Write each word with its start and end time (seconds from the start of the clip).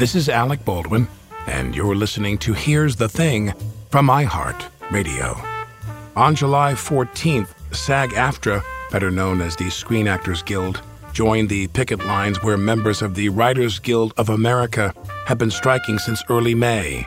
This 0.00 0.14
is 0.14 0.30
Alec 0.30 0.64
Baldwin, 0.64 1.06
and 1.46 1.76
you're 1.76 1.94
listening 1.94 2.38
to 2.38 2.54
Here's 2.54 2.96
the 2.96 3.06
Thing 3.06 3.52
from 3.90 4.06
iHeart 4.06 4.64
Radio. 4.90 5.36
On 6.16 6.34
July 6.34 6.72
14th, 6.72 7.50
SAG 7.74 8.12
AFTRA, 8.12 8.64
better 8.90 9.10
known 9.10 9.42
as 9.42 9.56
the 9.56 9.68
Screen 9.68 10.08
Actors 10.08 10.42
Guild, 10.42 10.80
joined 11.12 11.50
the 11.50 11.66
picket 11.68 12.02
lines 12.06 12.42
where 12.42 12.56
members 12.56 13.02
of 13.02 13.14
the 13.14 13.28
Writers 13.28 13.78
Guild 13.78 14.14
of 14.16 14.30
America 14.30 14.94
have 15.26 15.36
been 15.36 15.50
striking 15.50 15.98
since 15.98 16.24
early 16.30 16.54
May. 16.54 17.06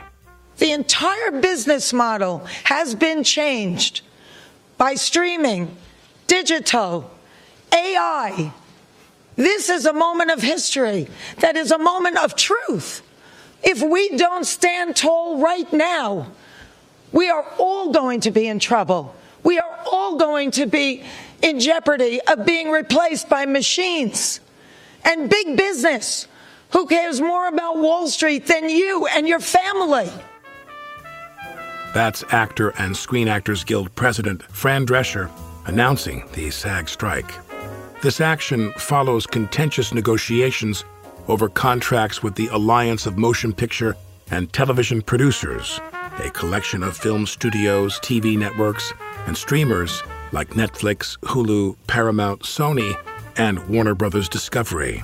The 0.58 0.70
entire 0.70 1.32
business 1.40 1.92
model 1.92 2.46
has 2.62 2.94
been 2.94 3.24
changed 3.24 4.02
by 4.78 4.94
streaming, 4.94 5.76
digital, 6.28 7.10
AI, 7.72 8.52
this 9.36 9.68
is 9.68 9.86
a 9.86 9.92
moment 9.92 10.30
of 10.30 10.40
history 10.40 11.08
that 11.38 11.56
is 11.56 11.70
a 11.70 11.78
moment 11.78 12.18
of 12.18 12.36
truth. 12.36 13.02
If 13.62 13.82
we 13.82 14.16
don't 14.16 14.44
stand 14.44 14.94
tall 14.94 15.38
right 15.38 15.70
now, 15.72 16.28
we 17.12 17.30
are 17.30 17.44
all 17.58 17.92
going 17.92 18.20
to 18.20 18.30
be 18.30 18.46
in 18.46 18.58
trouble. 18.58 19.14
We 19.42 19.58
are 19.58 19.78
all 19.86 20.16
going 20.16 20.50
to 20.52 20.66
be 20.66 21.04
in 21.42 21.60
jeopardy 21.60 22.20
of 22.22 22.44
being 22.44 22.70
replaced 22.70 23.28
by 23.28 23.46
machines 23.46 24.40
and 25.04 25.30
big 25.30 25.56
business. 25.56 26.26
Who 26.70 26.86
cares 26.86 27.20
more 27.20 27.46
about 27.46 27.78
Wall 27.78 28.08
Street 28.08 28.46
than 28.46 28.68
you 28.68 29.06
and 29.06 29.28
your 29.28 29.40
family? 29.40 30.10
That's 31.94 32.24
Actor 32.30 32.70
and 32.70 32.96
Screen 32.96 33.28
Actors 33.28 33.62
Guild 33.62 33.94
President 33.94 34.42
Fran 34.42 34.84
Drescher 34.84 35.30
announcing 35.66 36.24
the 36.32 36.50
SAG 36.50 36.88
strike. 36.88 37.43
This 38.04 38.20
action 38.20 38.70
follows 38.74 39.26
contentious 39.26 39.94
negotiations 39.94 40.84
over 41.26 41.48
contracts 41.48 42.22
with 42.22 42.34
the 42.34 42.48
Alliance 42.48 43.06
of 43.06 43.16
Motion 43.16 43.50
Picture 43.50 43.96
and 44.30 44.52
Television 44.52 45.00
Producers, 45.00 45.80
a 46.18 46.28
collection 46.28 46.82
of 46.82 46.98
film 46.98 47.24
studios, 47.24 47.98
TV 48.00 48.36
networks, 48.36 48.92
and 49.26 49.34
streamers 49.34 50.02
like 50.32 50.50
Netflix, 50.50 51.16
Hulu, 51.20 51.78
Paramount, 51.86 52.42
Sony, 52.42 52.94
and 53.38 53.66
Warner 53.68 53.94
Brothers 53.94 54.28
Discovery. 54.28 55.02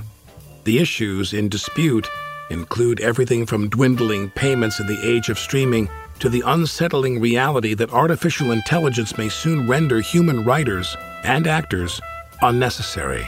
The 0.65 0.77
issues 0.77 1.33
in 1.33 1.49
dispute 1.49 2.07
include 2.51 2.99
everything 2.99 3.47
from 3.47 3.67
dwindling 3.67 4.29
payments 4.29 4.79
in 4.79 4.85
the 4.85 5.03
age 5.03 5.29
of 5.29 5.39
streaming 5.39 5.89
to 6.19 6.29
the 6.29 6.43
unsettling 6.45 7.19
reality 7.19 7.73
that 7.73 7.93
artificial 7.93 8.51
intelligence 8.51 9.17
may 9.17 9.29
soon 9.29 9.67
render 9.67 10.01
human 10.01 10.45
writers 10.45 10.95
and 11.23 11.47
actors 11.47 11.99
unnecessary. 12.41 13.25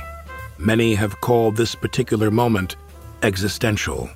Many 0.57 0.95
have 0.95 1.21
called 1.21 1.55
this 1.55 1.75
particular 1.75 2.31
moment 2.31 2.75
existential. 3.21 4.09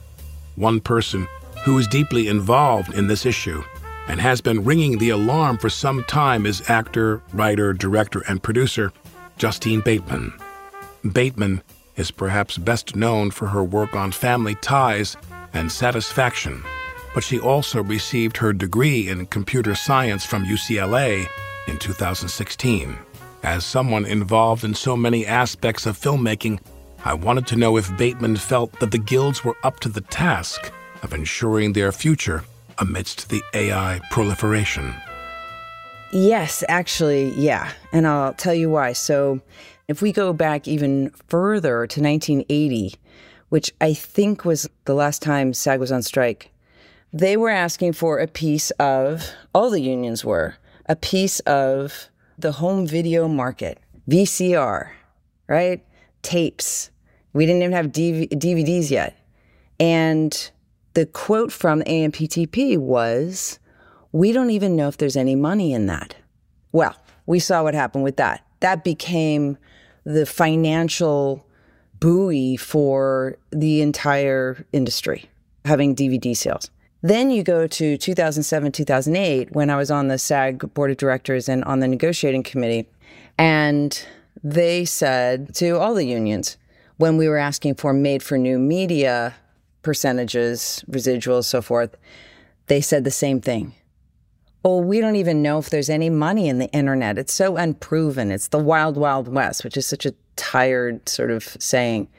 One 0.55 0.79
person 0.79 1.27
who 1.63 1.77
is 1.77 1.87
deeply 1.87 2.27
involved 2.27 2.93
in 2.93 3.07
this 3.07 3.25
issue 3.25 3.63
and 4.07 4.21
has 4.21 4.41
been 4.41 4.63
ringing 4.63 4.97
the 4.97 5.09
alarm 5.09 5.57
for 5.57 5.69
some 5.69 6.03
time 6.05 6.45
is 6.45 6.69
actor, 6.69 7.21
writer, 7.33 7.73
director, 7.73 8.23
and 8.27 8.41
producer 8.41 8.91
Justine 9.37 9.81
Bateman. 9.81 10.33
Bateman 11.11 11.61
is 11.95 12.11
perhaps 12.11 12.57
best 12.57 12.95
known 12.95 13.31
for 13.31 13.47
her 13.47 13.63
work 13.63 13.95
on 13.95 14.11
family 14.11 14.55
ties 14.55 15.17
and 15.53 15.71
satisfaction, 15.71 16.63
but 17.13 17.23
she 17.23 17.39
also 17.39 17.83
received 17.83 18.37
her 18.37 18.53
degree 18.53 19.09
in 19.09 19.25
computer 19.27 19.75
science 19.75 20.25
from 20.25 20.45
UCLA 20.45 21.27
in 21.67 21.77
2016. 21.77 22.97
As 23.43 23.65
someone 23.65 24.05
involved 24.05 24.63
in 24.63 24.73
so 24.73 24.97
many 24.97 25.25
aspects 25.25 25.85
of 25.85 25.97
filmmaking, 25.97 26.59
I 27.05 27.13
wanted 27.13 27.45
to 27.47 27.55
know 27.55 27.77
if 27.77 27.95
Bateman 27.95 28.35
felt 28.35 28.79
that 28.79 28.91
the 28.91 28.97
guilds 28.97 29.43
were 29.43 29.55
up 29.63 29.79
to 29.81 29.89
the 29.89 30.01
task 30.01 30.71
of 31.03 31.13
ensuring 31.13 31.73
their 31.73 31.91
future 31.91 32.43
amidst 32.79 33.29
the 33.29 33.41
AI 33.53 34.01
proliferation. 34.09 34.93
Yes, 36.11 36.63
actually, 36.67 37.29
yeah. 37.31 37.71
And 37.93 38.07
I'll 38.07 38.33
tell 38.33 38.53
you 38.53 38.69
why. 38.69 38.93
So, 38.93 39.41
if 39.87 40.01
we 40.01 40.11
go 40.11 40.33
back 40.33 40.67
even 40.67 41.11
further 41.27 41.87
to 41.87 42.01
1980, 42.01 42.95
which 43.49 43.71
I 43.79 43.93
think 43.93 44.43
was 44.43 44.69
the 44.85 44.93
last 44.93 45.21
time 45.21 45.53
SAG 45.53 45.79
was 45.79 45.91
on 45.91 46.01
strike, 46.01 46.49
they 47.13 47.37
were 47.37 47.49
asking 47.49 47.93
for 47.93 48.19
a 48.19 48.27
piece 48.27 48.71
of, 48.71 49.29
all 49.53 49.69
the 49.69 49.79
unions 49.79 50.25
were, 50.25 50.55
a 50.87 50.95
piece 50.95 51.39
of 51.41 52.09
the 52.37 52.53
home 52.53 52.85
video 52.85 53.27
market, 53.27 53.79
VCR, 54.09 54.91
right? 55.47 55.83
Tapes. 56.21 56.91
We 57.33 57.45
didn't 57.45 57.63
even 57.63 57.73
have 57.73 57.87
DV- 57.87 58.29
DVDs 58.29 58.91
yet. 58.91 59.17
And 59.79 60.51
the 60.93 61.05
quote 61.05 61.51
from 61.51 61.81
AMPTP 61.83 62.77
was, 62.77 63.59
We 64.11 64.31
don't 64.31 64.51
even 64.51 64.75
know 64.75 64.87
if 64.87 64.97
there's 64.97 65.17
any 65.17 65.35
money 65.35 65.73
in 65.73 65.87
that. 65.87 66.15
Well, 66.71 66.95
we 67.25 67.39
saw 67.39 67.63
what 67.63 67.73
happened 67.73 68.03
with 68.03 68.17
that. 68.17 68.45
That 68.59 68.83
became 68.83 69.57
the 70.05 70.25
financial 70.25 71.45
buoy 71.99 72.55
for 72.55 73.37
the 73.51 73.81
entire 73.81 74.65
industry, 74.71 75.29
having 75.65 75.95
DVD 75.95 76.35
sales. 76.35 76.69
Then 77.01 77.29
you 77.29 77.43
go 77.43 77.67
to 77.67 77.97
2007, 77.97 78.71
2008, 78.71 79.51
when 79.51 79.69
I 79.69 79.75
was 79.75 79.91
on 79.91 80.07
the 80.07 80.17
SAG 80.17 80.73
board 80.73 80.91
of 80.91 80.97
directors 80.97 81.47
and 81.47 81.63
on 81.65 81.79
the 81.79 81.87
negotiating 81.87 82.43
committee. 82.43 82.89
And 83.37 84.03
they 84.43 84.85
said 84.85 85.53
to 85.55 85.77
all 85.77 85.93
the 85.93 86.05
unions, 86.05 86.57
when 86.97 87.17
we 87.17 87.27
were 87.27 87.37
asking 87.37 87.75
for 87.75 87.93
made 87.93 88.23
for 88.23 88.37
new 88.37 88.57
media 88.57 89.35
percentages, 89.83 90.83
residuals, 90.89 91.45
so 91.45 91.61
forth, 91.61 91.95
they 92.65 92.81
said 92.81 93.03
the 93.03 93.11
same 93.11 93.39
thing. 93.41 93.73
Oh, 94.65 94.81
we 94.81 94.99
don't 94.99 95.15
even 95.15 95.41
know 95.41 95.59
if 95.59 95.69
there's 95.69 95.89
any 95.89 96.09
money 96.09 96.49
in 96.49 96.57
the 96.57 96.69
internet. 96.71 97.17
It's 97.17 97.31
so 97.31 97.55
unproven. 97.55 98.31
It's 98.31 98.49
the 98.49 98.57
wild, 98.57 98.97
wild 98.97 99.27
west, 99.27 99.63
which 99.63 99.77
is 99.77 99.87
such 99.87 100.05
a 100.05 100.15
tired 100.35 101.07
sort 101.07 101.31
of 101.31 101.43
saying. 101.59 102.09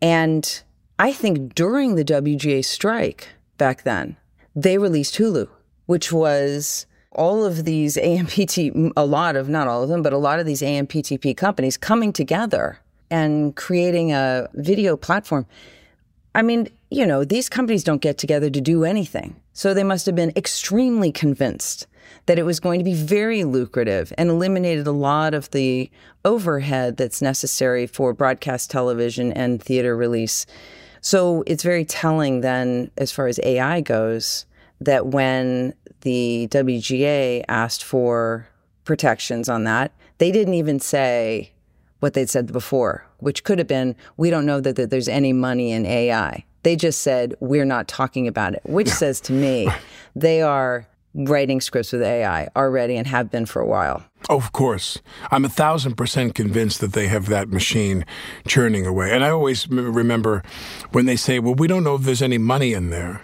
And 0.00 0.62
I 0.98 1.12
think 1.12 1.54
during 1.54 1.94
the 1.94 2.04
WGA 2.04 2.64
strike, 2.64 3.28
back 3.58 3.82
then, 3.82 4.16
they 4.54 4.78
released 4.78 5.16
Hulu, 5.16 5.48
which 5.86 6.12
was 6.12 6.86
all 7.12 7.44
of 7.44 7.64
these 7.64 7.96
AMPT, 7.96 8.92
a 8.96 9.06
lot 9.06 9.36
of, 9.36 9.48
not 9.48 9.68
all 9.68 9.82
of 9.82 9.88
them, 9.88 10.02
but 10.02 10.12
a 10.12 10.18
lot 10.18 10.38
of 10.38 10.46
these 10.46 10.62
AMPTP 10.62 11.36
companies 11.36 11.76
coming 11.76 12.12
together 12.12 12.80
and 13.10 13.54
creating 13.54 14.12
a 14.12 14.48
video 14.54 14.96
platform. 14.96 15.46
I 16.34 16.42
mean, 16.42 16.68
you 16.90 17.06
know, 17.06 17.24
these 17.24 17.48
companies 17.48 17.84
don't 17.84 18.00
get 18.00 18.18
together 18.18 18.50
to 18.50 18.60
do 18.60 18.84
anything. 18.84 19.36
So 19.52 19.72
they 19.72 19.84
must 19.84 20.06
have 20.06 20.16
been 20.16 20.32
extremely 20.34 21.12
convinced 21.12 21.86
that 22.26 22.38
it 22.38 22.44
was 22.44 22.58
going 22.58 22.80
to 22.80 22.84
be 22.84 22.94
very 22.94 23.44
lucrative 23.44 24.12
and 24.18 24.30
eliminated 24.30 24.86
a 24.86 24.92
lot 24.92 25.34
of 25.34 25.50
the 25.52 25.90
overhead 26.24 26.96
that's 26.96 27.22
necessary 27.22 27.86
for 27.86 28.12
broadcast 28.12 28.70
television 28.70 29.32
and 29.32 29.62
theater 29.62 29.96
release. 29.96 30.44
So 31.04 31.44
it's 31.46 31.62
very 31.62 31.84
telling 31.84 32.40
then, 32.40 32.90
as 32.96 33.12
far 33.12 33.26
as 33.26 33.38
AI 33.42 33.82
goes, 33.82 34.46
that 34.80 35.08
when 35.08 35.74
the 36.00 36.48
WGA 36.50 37.44
asked 37.46 37.84
for 37.84 38.48
protections 38.84 39.50
on 39.50 39.64
that, 39.64 39.92
they 40.16 40.32
didn't 40.32 40.54
even 40.54 40.80
say 40.80 41.52
what 42.00 42.14
they'd 42.14 42.30
said 42.30 42.50
before, 42.50 43.06
which 43.18 43.44
could 43.44 43.58
have 43.58 43.68
been, 43.68 43.94
we 44.16 44.30
don't 44.30 44.46
know 44.46 44.60
that, 44.60 44.76
that 44.76 44.88
there's 44.88 45.06
any 45.06 45.34
money 45.34 45.72
in 45.72 45.84
AI. 45.84 46.42
They 46.62 46.74
just 46.74 47.02
said, 47.02 47.34
we're 47.38 47.66
not 47.66 47.86
talking 47.86 48.26
about 48.26 48.54
it, 48.54 48.62
which 48.64 48.88
says 48.88 49.20
to 49.22 49.34
me, 49.34 49.68
they 50.16 50.40
are 50.40 50.86
writing 51.14 51.60
scripts 51.60 51.92
with 51.92 52.02
AI 52.02 52.48
already 52.56 52.96
and 52.96 53.06
have 53.06 53.30
been 53.30 53.46
for 53.46 53.62
a 53.62 53.66
while. 53.66 54.02
Oh, 54.28 54.36
of 54.36 54.52
course. 54.52 55.00
I'm 55.30 55.44
a 55.44 55.48
thousand 55.48 55.94
percent 55.96 56.34
convinced 56.34 56.80
that 56.80 56.92
they 56.92 57.08
have 57.08 57.26
that 57.28 57.48
machine 57.48 58.04
churning 58.46 58.86
away. 58.86 59.12
And 59.12 59.24
I 59.24 59.30
always 59.30 59.68
remember 59.68 60.42
when 60.92 61.06
they 61.06 61.16
say, 61.16 61.38
well, 61.38 61.54
we 61.54 61.68
don't 61.68 61.84
know 61.84 61.94
if 61.94 62.02
there's 62.02 62.22
any 62.22 62.38
money 62.38 62.72
in 62.72 62.90
there. 62.90 63.22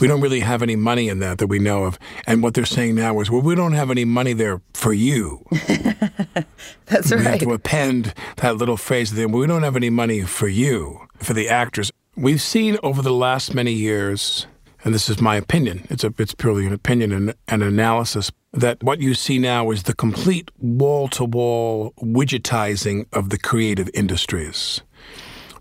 We 0.00 0.08
don't 0.08 0.22
really 0.22 0.40
have 0.40 0.62
any 0.62 0.76
money 0.76 1.08
in 1.08 1.18
that 1.18 1.38
that 1.38 1.48
we 1.48 1.58
know 1.58 1.84
of. 1.84 1.98
And 2.26 2.42
what 2.42 2.54
they're 2.54 2.64
saying 2.64 2.94
now 2.94 3.20
is, 3.20 3.30
well, 3.30 3.42
we 3.42 3.54
don't 3.54 3.74
have 3.74 3.90
any 3.90 4.06
money 4.06 4.32
there 4.32 4.62
for 4.72 4.94
you. 4.94 5.44
That's 6.86 7.10
we 7.10 7.16
right. 7.18 7.26
have 7.26 7.38
to 7.40 7.52
append 7.52 8.14
that 8.36 8.56
little 8.56 8.78
phrase 8.78 9.12
there. 9.12 9.28
We 9.28 9.46
don't 9.46 9.62
have 9.62 9.76
any 9.76 9.90
money 9.90 10.22
for 10.22 10.48
you, 10.48 11.06
for 11.18 11.34
the 11.34 11.50
actors. 11.50 11.92
We've 12.16 12.40
seen 12.40 12.78
over 12.82 13.02
the 13.02 13.12
last 13.12 13.54
many 13.54 13.72
years 13.72 14.46
and 14.84 14.94
this 14.94 15.08
is 15.08 15.20
my 15.20 15.36
opinion, 15.36 15.86
it's, 15.88 16.04
a, 16.04 16.12
it's 16.18 16.34
purely 16.34 16.66
an 16.66 16.72
opinion 16.72 17.12
and 17.12 17.34
an 17.48 17.62
analysis, 17.62 18.30
that 18.52 18.82
what 18.82 19.00
you 19.00 19.14
see 19.14 19.38
now 19.38 19.70
is 19.70 19.84
the 19.84 19.94
complete 19.94 20.50
wall 20.58 21.08
to 21.08 21.24
wall 21.24 21.94
widgetizing 22.02 23.06
of 23.12 23.30
the 23.30 23.38
creative 23.38 23.88
industries. 23.94 24.82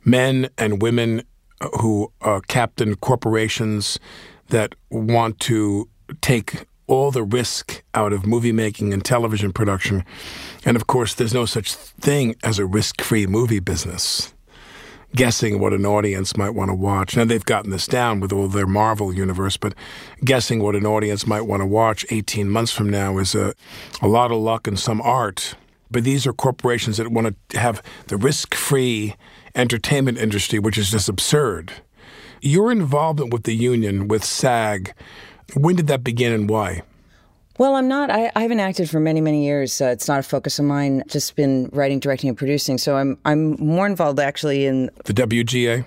Men 0.03 0.49
and 0.57 0.81
women 0.81 1.23
uh, 1.61 1.69
who 1.79 2.11
are 2.21 2.41
captain 2.41 2.95
corporations 2.95 3.97
that 4.49 4.75
want 4.89 5.39
to 5.39 5.89
take 6.21 6.65
all 6.87 7.09
the 7.09 7.23
risk 7.23 7.81
out 7.93 8.11
of 8.11 8.25
movie 8.25 8.51
making 8.51 8.93
and 8.93 9.05
television 9.05 9.53
production. 9.53 10.03
And 10.65 10.75
of 10.75 10.85
course, 10.85 11.15
there's 11.15 11.33
no 11.33 11.45
such 11.45 11.73
thing 11.73 12.35
as 12.43 12.59
a 12.59 12.65
risk 12.65 13.01
free 13.01 13.25
movie 13.25 13.61
business 13.61 14.33
guessing 15.15 15.59
what 15.59 15.73
an 15.73 15.85
audience 15.85 16.35
might 16.35 16.51
want 16.51 16.69
to 16.69 16.75
watch. 16.75 17.15
Now 17.15 17.25
they've 17.25 17.45
gotten 17.45 17.71
this 17.71 17.87
down 17.87 18.19
with 18.19 18.33
all 18.33 18.47
their 18.47 18.67
Marvel 18.67 19.13
universe, 19.13 19.57
but 19.57 19.73
guessing 20.23 20.61
what 20.61 20.75
an 20.75 20.85
audience 20.85 21.27
might 21.27 21.41
want 21.41 21.61
to 21.61 21.65
watch 21.65 22.05
18 22.09 22.49
months 22.49 22.71
from 22.71 22.89
now 22.89 23.17
is 23.17 23.35
a, 23.35 23.53
a 24.01 24.07
lot 24.07 24.31
of 24.31 24.37
luck 24.37 24.67
and 24.67 24.79
some 24.79 25.01
art. 25.01 25.55
But 25.91 26.03
these 26.03 26.25
are 26.25 26.33
corporations 26.33 26.97
that 26.97 27.09
want 27.09 27.35
to 27.49 27.59
have 27.59 27.83
the 28.07 28.17
risk-free 28.17 29.15
entertainment 29.53 30.17
industry, 30.17 30.57
which 30.57 30.77
is 30.77 30.89
just 30.89 31.07
absurd. 31.07 31.73
Your 32.41 32.71
involvement 32.71 33.31
with 33.31 33.43
the 33.43 33.55
union, 33.55 34.07
with 34.07 34.23
SAG, 34.23 34.93
when 35.55 35.75
did 35.75 35.87
that 35.87 36.03
begin 36.03 36.33
and 36.33 36.49
why? 36.49 36.81
Well, 37.59 37.75
I'm 37.75 37.87
not. 37.87 38.09
I, 38.09 38.31
I 38.35 38.41
haven't 38.41 38.59
acted 38.59 38.89
for 38.89 38.99
many, 38.99 39.21
many 39.21 39.45
years. 39.45 39.79
Uh, 39.79 39.85
it's 39.85 40.07
not 40.07 40.19
a 40.19 40.23
focus 40.23 40.57
of 40.57 40.65
mine. 40.65 41.03
Just 41.07 41.35
been 41.35 41.69
writing, 41.71 41.99
directing, 41.99 42.29
and 42.29 42.37
producing. 42.37 42.79
So 42.79 42.97
I'm 42.97 43.17
I'm 43.25 43.51
more 43.63 43.85
involved 43.85 44.19
actually 44.19 44.65
in 44.65 44.89
the 45.05 45.13
WGA, 45.13 45.85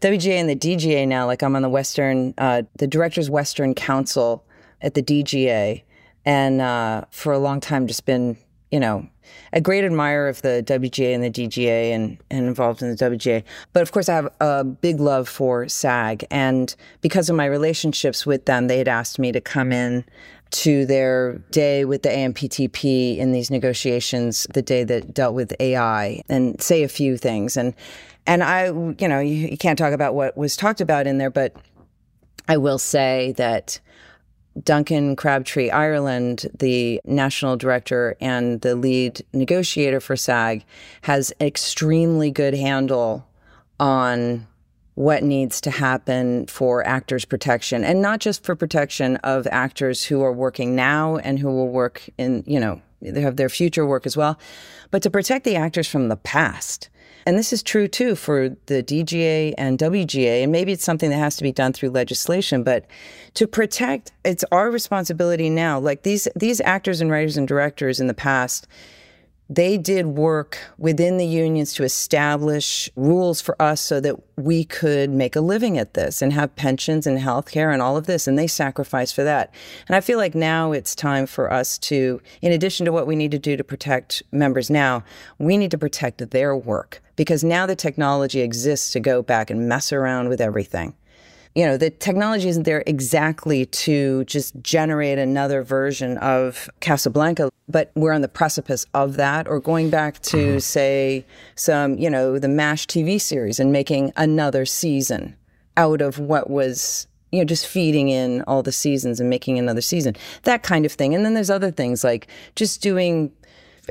WGA, 0.00 0.34
and 0.34 0.48
the 0.48 0.56
DGA 0.56 1.08
now. 1.08 1.26
Like 1.26 1.42
I'm 1.42 1.56
on 1.56 1.62
the 1.62 1.68
Western, 1.68 2.34
uh, 2.38 2.62
the 2.76 2.86
Directors 2.86 3.28
Western 3.28 3.74
Council 3.74 4.44
at 4.80 4.94
the 4.94 5.02
DGA, 5.02 5.82
and 6.24 6.60
uh, 6.60 7.04
for 7.10 7.32
a 7.32 7.38
long 7.38 7.58
time 7.58 7.88
just 7.88 8.06
been, 8.06 8.36
you 8.70 8.78
know, 8.78 9.08
a 9.52 9.60
great 9.60 9.84
admirer 9.84 10.28
of 10.28 10.42
the 10.42 10.62
WGA 10.66 11.14
and 11.14 11.24
the 11.24 11.30
DGA 11.30 11.90
and, 11.90 12.18
and 12.30 12.46
involved 12.46 12.82
in 12.82 12.94
the 12.94 12.96
WGA. 12.96 13.42
But 13.72 13.82
of 13.82 13.92
course, 13.92 14.08
I 14.08 14.14
have 14.14 14.28
a 14.40 14.64
big 14.64 15.00
love 15.00 15.28
for 15.28 15.68
SAG. 15.68 16.24
And 16.30 16.74
because 17.00 17.28
of 17.28 17.36
my 17.36 17.46
relationships 17.46 18.26
with 18.26 18.44
them, 18.46 18.68
they 18.68 18.78
had 18.78 18.88
asked 18.88 19.18
me 19.18 19.32
to 19.32 19.40
come 19.40 19.72
in 19.72 20.04
to 20.50 20.86
their 20.86 21.34
day 21.50 21.84
with 21.84 22.02
the 22.02 22.08
AMPTP 22.08 23.18
in 23.18 23.32
these 23.32 23.50
negotiations, 23.50 24.46
the 24.54 24.62
day 24.62 24.84
that 24.84 25.12
dealt 25.12 25.34
with 25.34 25.52
AI, 25.60 26.22
and 26.28 26.60
say 26.62 26.82
a 26.82 26.88
few 26.88 27.16
things. 27.16 27.56
And 27.56 27.74
and 28.26 28.42
I, 28.42 28.66
you 28.66 29.08
know, 29.08 29.20
you, 29.20 29.48
you 29.48 29.56
can't 29.56 29.78
talk 29.78 29.92
about 29.92 30.14
what 30.14 30.36
was 30.36 30.56
talked 30.56 30.80
about 30.80 31.06
in 31.06 31.18
there, 31.18 31.30
but 31.30 31.54
I 32.48 32.56
will 32.56 32.78
say 32.78 33.34
that 33.36 33.78
Duncan 34.62 35.16
Crabtree 35.16 35.70
Ireland, 35.70 36.46
the 36.58 37.00
national 37.04 37.56
director 37.56 38.16
and 38.20 38.60
the 38.62 38.74
lead 38.74 39.24
negotiator 39.32 40.00
for 40.00 40.16
SAG, 40.16 40.64
has 41.02 41.32
extremely 41.40 42.30
good 42.30 42.54
handle 42.54 43.26
on 43.78 44.46
what 44.96 45.22
needs 45.22 45.60
to 45.60 45.70
happen 45.70 46.46
for 46.46 46.84
actors 46.86 47.24
protection 47.24 47.84
and 47.84 48.02
not 48.02 48.18
just 48.18 48.42
for 48.42 48.56
protection 48.56 49.16
of 49.16 49.46
actors 49.50 50.02
who 50.02 50.22
are 50.22 50.32
working 50.32 50.74
now 50.74 51.16
and 51.18 51.38
who 51.38 51.48
will 51.48 51.68
work 51.68 52.08
in 52.18 52.42
you 52.46 52.58
know 52.58 52.80
they 53.02 53.20
have 53.20 53.36
their 53.36 53.50
future 53.50 53.86
work 53.86 54.06
as 54.06 54.16
well 54.16 54.38
but 54.90 55.02
to 55.02 55.10
protect 55.10 55.44
the 55.44 55.56
actors 55.56 55.88
from 55.88 56.08
the 56.08 56.16
past. 56.16 56.88
And 57.26 57.36
this 57.36 57.52
is 57.52 57.62
true 57.62 57.88
too 57.88 58.14
for 58.14 58.50
the 58.66 58.82
DGA 58.82 59.52
and 59.58 59.78
WGA 59.78 60.42
and 60.42 60.52
maybe 60.52 60.72
it's 60.72 60.84
something 60.84 61.10
that 61.10 61.16
has 61.16 61.36
to 61.36 61.42
be 61.42 61.52
done 61.52 61.72
through 61.72 61.90
legislation 61.90 62.62
but 62.62 62.86
to 63.34 63.46
protect 63.46 64.12
it's 64.24 64.44
our 64.52 64.70
responsibility 64.70 65.50
now. 65.50 65.78
Like 65.78 66.04
these 66.04 66.28
these 66.36 66.60
actors 66.60 67.00
and 67.00 67.10
writers 67.10 67.36
and 67.36 67.48
directors 67.48 68.00
in 68.00 68.06
the 68.06 68.14
past 68.14 68.68
they 69.48 69.78
did 69.78 70.06
work 70.06 70.58
within 70.76 71.18
the 71.18 71.26
unions 71.26 71.72
to 71.74 71.84
establish 71.84 72.90
rules 72.96 73.40
for 73.40 73.60
us 73.62 73.80
so 73.80 74.00
that 74.00 74.16
we 74.36 74.64
could 74.64 75.10
make 75.10 75.36
a 75.36 75.40
living 75.40 75.78
at 75.78 75.94
this 75.94 76.20
and 76.20 76.32
have 76.32 76.56
pensions 76.56 77.06
and 77.06 77.18
health 77.18 77.50
care 77.50 77.70
and 77.70 77.80
all 77.80 77.96
of 77.96 78.06
this. 78.06 78.26
And 78.26 78.36
they 78.36 78.48
sacrificed 78.48 79.14
for 79.14 79.22
that. 79.22 79.54
And 79.86 79.94
I 79.94 80.00
feel 80.00 80.18
like 80.18 80.34
now 80.34 80.72
it's 80.72 80.94
time 80.94 81.26
for 81.26 81.52
us 81.52 81.78
to, 81.78 82.20
in 82.42 82.52
addition 82.52 82.86
to 82.86 82.92
what 82.92 83.06
we 83.06 83.14
need 83.14 83.30
to 83.30 83.38
do 83.38 83.56
to 83.56 83.64
protect 83.64 84.22
members 84.32 84.68
now, 84.68 85.04
we 85.38 85.56
need 85.56 85.70
to 85.70 85.78
protect 85.78 86.30
their 86.30 86.56
work 86.56 87.00
because 87.14 87.44
now 87.44 87.66
the 87.66 87.76
technology 87.76 88.40
exists 88.40 88.90
to 88.92 89.00
go 89.00 89.22
back 89.22 89.48
and 89.48 89.68
mess 89.68 89.92
around 89.92 90.28
with 90.28 90.40
everything 90.40 90.94
you 91.56 91.64
know, 91.64 91.78
the 91.78 91.88
technology 91.88 92.50
isn't 92.50 92.64
there 92.64 92.84
exactly 92.86 93.64
to 93.64 94.24
just 94.24 94.54
generate 94.62 95.18
another 95.18 95.62
version 95.62 96.18
of 96.18 96.68
Casablanca, 96.80 97.48
but 97.66 97.90
we're 97.94 98.12
on 98.12 98.20
the 98.20 98.28
precipice 98.28 98.84
of 98.92 99.16
that, 99.16 99.48
or 99.48 99.58
going 99.58 99.88
back 99.88 100.20
to, 100.20 100.36
mm-hmm. 100.36 100.58
say, 100.58 101.24
some, 101.54 101.96
you 101.96 102.10
know, 102.10 102.38
the 102.38 102.48
MASH 102.48 102.86
TV 102.86 103.18
series 103.18 103.58
and 103.58 103.72
making 103.72 104.12
another 104.16 104.66
season 104.66 105.34
out 105.78 106.02
of 106.02 106.18
what 106.18 106.50
was 106.50 107.06
you 107.32 107.40
know, 107.40 107.44
just 107.44 107.66
feeding 107.66 108.08
in 108.08 108.42
all 108.42 108.62
the 108.62 108.72
seasons 108.72 109.18
and 109.18 109.28
making 109.28 109.58
another 109.58 109.80
season, 109.80 110.14
that 110.44 110.62
kind 110.62 110.86
of 110.86 110.92
thing. 110.92 111.14
And 111.14 111.24
then 111.24 111.34
there's 111.34 111.50
other 111.50 111.70
things 111.70 112.04
like 112.04 112.28
just 112.54 112.80
doing 112.80 113.32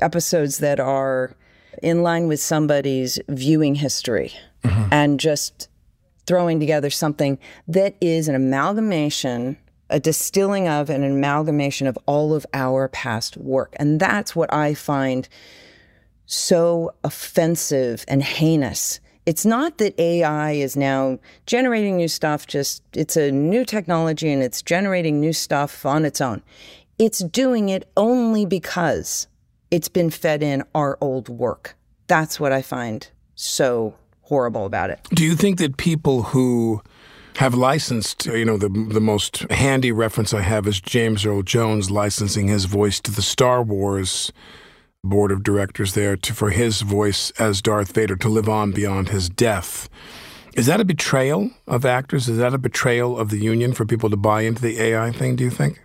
episodes 0.02 0.60
that 0.60 0.80
are 0.80 1.36
in 1.84 2.02
line 2.02 2.28
with 2.28 2.40
somebody's 2.40 3.20
viewing 3.28 3.76
history 3.76 4.34
mm-hmm. 4.64 4.88
and 4.92 5.20
just 5.20 5.68
throwing 6.28 6.60
together 6.60 6.90
something 6.90 7.38
that 7.68 7.96
is 8.02 8.28
an 8.28 8.36
amalgamation, 8.36 9.58
a 9.90 10.00
distilling 10.00 10.68
of 10.68 10.90
an 10.90 11.04
amalgamation 11.04 11.88
of 11.88 11.98
all 12.06 12.34
of 12.34 12.46
our 12.54 12.88
past 12.90 13.38
work. 13.38 13.76
And 13.78 14.00
that's 14.00 14.36
what 14.36 14.54
I 14.54 14.74
find 14.74 15.28
so 16.26 16.94
offensive 17.04 18.04
and 18.08 18.24
heinous. 18.24 19.00
It's 19.26 19.46
not 19.46 19.80
that 19.80 20.00
AI 20.00 20.52
is 20.52 20.76
now 20.76 21.20
generating 21.46 21.98
new 21.98 22.08
stuff, 22.08 22.46
just 22.46 22.84
it's 22.94 23.18
a 23.18 23.32
new 23.32 23.66
technology 23.66 24.32
and 24.32 24.44
it's 24.44 24.62
generating 24.62 25.20
new 25.20 25.34
stuff 25.34 25.86
on 25.86 26.06
its 26.06 26.22
own. 26.22 26.42
It's 27.00 27.20
doing 27.20 27.70
it 27.70 27.90
only 27.98 28.46
because 28.46 29.28
it's 29.72 29.90
been 29.90 30.10
fed 30.10 30.44
in 30.44 30.64
our 30.74 30.98
old 31.02 31.28
work. 31.28 31.76
That's 32.08 32.40
what 32.40 32.52
I 32.52 32.62
find 32.62 33.08
so 33.36 33.96
horrible 34.26 34.66
about 34.66 34.90
it. 34.90 35.00
Do 35.14 35.24
you 35.24 35.36
think 35.36 35.58
that 35.60 35.78
people 35.78 36.24
who 36.24 36.82
have 37.38 37.54
licensed, 37.54 38.28
uh, 38.28 38.34
you 38.34 38.46
know, 38.46 38.58
the 38.58 38.70
the 38.70 39.02
most 39.02 39.40
handy 39.52 39.92
reference 39.92 40.34
I 40.34 40.42
have 40.42 40.68
is 40.68 40.80
James 40.80 41.26
Earl 41.26 41.44
Jones 41.44 41.92
licensing 41.92 42.48
his 42.48 42.66
voice 42.66 43.00
to 43.02 43.12
the 43.12 43.22
Star 43.22 43.62
Wars 43.62 44.32
board 45.04 45.32
of 45.32 45.44
directors 45.44 45.94
there 45.94 46.16
to, 46.18 46.34
for 46.34 46.50
his 46.50 46.82
voice 46.82 47.32
as 47.32 47.62
Darth 47.62 47.94
Vader 47.94 48.16
to 48.16 48.30
live 48.30 48.50
on 48.50 48.72
beyond 48.72 49.10
his 49.10 49.30
death. 49.30 49.88
Is 50.56 50.66
that 50.66 50.80
a 50.80 50.86
betrayal 50.86 51.52
of 51.68 51.86
actors? 51.86 52.28
Is 52.30 52.38
that 52.38 52.54
a 52.54 52.58
betrayal 52.58 53.20
of 53.20 53.30
the 53.30 53.38
union 53.38 53.74
for 53.74 53.86
people 53.86 54.10
to 54.10 54.18
buy 54.18 54.42
into 54.42 54.62
the 54.62 54.82
AI 54.82 55.12
thing, 55.12 55.36
do 55.36 55.44
you 55.44 55.50
think? 55.50 55.84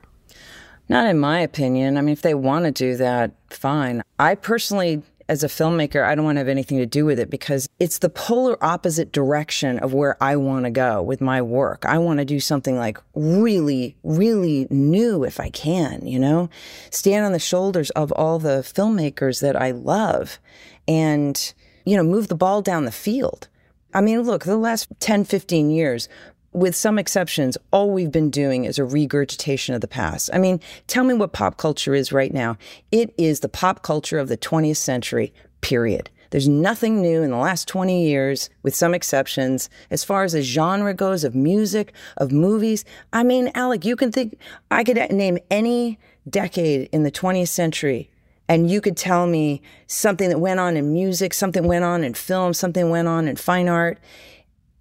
Not 0.88 1.06
in 1.06 1.18
my 1.18 1.40
opinion. 1.40 1.96
I 1.96 2.00
mean, 2.00 2.12
if 2.12 2.22
they 2.22 2.34
want 2.34 2.64
to 2.64 2.70
do 2.70 2.96
that, 2.96 3.32
fine. 3.50 4.02
I 4.18 4.34
personally 4.36 5.02
as 5.30 5.44
a 5.44 5.46
filmmaker, 5.46 6.04
I 6.04 6.16
don't 6.16 6.24
want 6.24 6.36
to 6.36 6.40
have 6.40 6.48
anything 6.48 6.78
to 6.78 6.86
do 6.86 7.04
with 7.04 7.20
it 7.20 7.30
because 7.30 7.68
it's 7.78 7.98
the 7.98 8.08
polar 8.08 8.62
opposite 8.64 9.12
direction 9.12 9.78
of 9.78 9.94
where 9.94 10.20
I 10.20 10.34
want 10.34 10.64
to 10.64 10.72
go 10.72 11.00
with 11.00 11.20
my 11.20 11.40
work. 11.40 11.86
I 11.86 11.98
want 11.98 12.18
to 12.18 12.24
do 12.24 12.40
something 12.40 12.76
like 12.76 12.98
really, 13.14 13.96
really 14.02 14.66
new 14.70 15.22
if 15.22 15.38
I 15.38 15.48
can, 15.50 16.04
you 16.04 16.18
know, 16.18 16.50
stand 16.90 17.24
on 17.24 17.30
the 17.30 17.38
shoulders 17.38 17.90
of 17.90 18.10
all 18.10 18.40
the 18.40 18.64
filmmakers 18.64 19.40
that 19.40 19.54
I 19.54 19.70
love 19.70 20.40
and, 20.88 21.54
you 21.84 21.96
know, 21.96 22.02
move 22.02 22.26
the 22.26 22.34
ball 22.34 22.60
down 22.60 22.84
the 22.84 22.90
field. 22.90 23.46
I 23.94 24.00
mean, 24.00 24.22
look, 24.22 24.44
the 24.44 24.56
last 24.56 24.88
10, 24.98 25.24
15 25.24 25.70
years, 25.70 26.08
with 26.52 26.74
some 26.74 26.98
exceptions, 26.98 27.56
all 27.72 27.90
we've 27.90 28.10
been 28.10 28.30
doing 28.30 28.64
is 28.64 28.78
a 28.78 28.84
regurgitation 28.84 29.74
of 29.74 29.80
the 29.80 29.88
past. 29.88 30.30
I 30.32 30.38
mean, 30.38 30.60
tell 30.86 31.04
me 31.04 31.14
what 31.14 31.32
pop 31.32 31.56
culture 31.56 31.94
is 31.94 32.12
right 32.12 32.32
now. 32.32 32.56
It 32.90 33.14
is 33.16 33.40
the 33.40 33.48
pop 33.48 33.82
culture 33.82 34.18
of 34.18 34.28
the 34.28 34.36
20th 34.36 34.76
century, 34.76 35.32
period. 35.60 36.10
There's 36.30 36.48
nothing 36.48 37.02
new 37.02 37.22
in 37.22 37.30
the 37.30 37.36
last 37.36 37.66
20 37.66 38.06
years, 38.06 38.50
with 38.62 38.74
some 38.74 38.94
exceptions, 38.94 39.68
as 39.90 40.04
far 40.04 40.22
as 40.22 40.32
the 40.32 40.42
genre 40.42 40.94
goes 40.94 41.24
of 41.24 41.34
music, 41.34 41.92
of 42.16 42.30
movies. 42.30 42.84
I 43.12 43.24
mean, 43.24 43.50
Alec, 43.54 43.84
you 43.84 43.96
can 43.96 44.12
think, 44.12 44.38
I 44.70 44.84
could 44.84 44.96
name 45.10 45.38
any 45.50 45.98
decade 46.28 46.88
in 46.92 47.02
the 47.02 47.10
20th 47.10 47.48
century, 47.48 48.10
and 48.48 48.70
you 48.70 48.80
could 48.80 48.96
tell 48.96 49.26
me 49.26 49.60
something 49.88 50.28
that 50.28 50.38
went 50.38 50.60
on 50.60 50.76
in 50.76 50.92
music, 50.92 51.34
something 51.34 51.66
went 51.66 51.84
on 51.84 52.04
in 52.04 52.14
film, 52.14 52.54
something 52.54 52.90
went 52.90 53.08
on 53.08 53.26
in 53.26 53.34
fine 53.36 53.68
art 53.68 53.98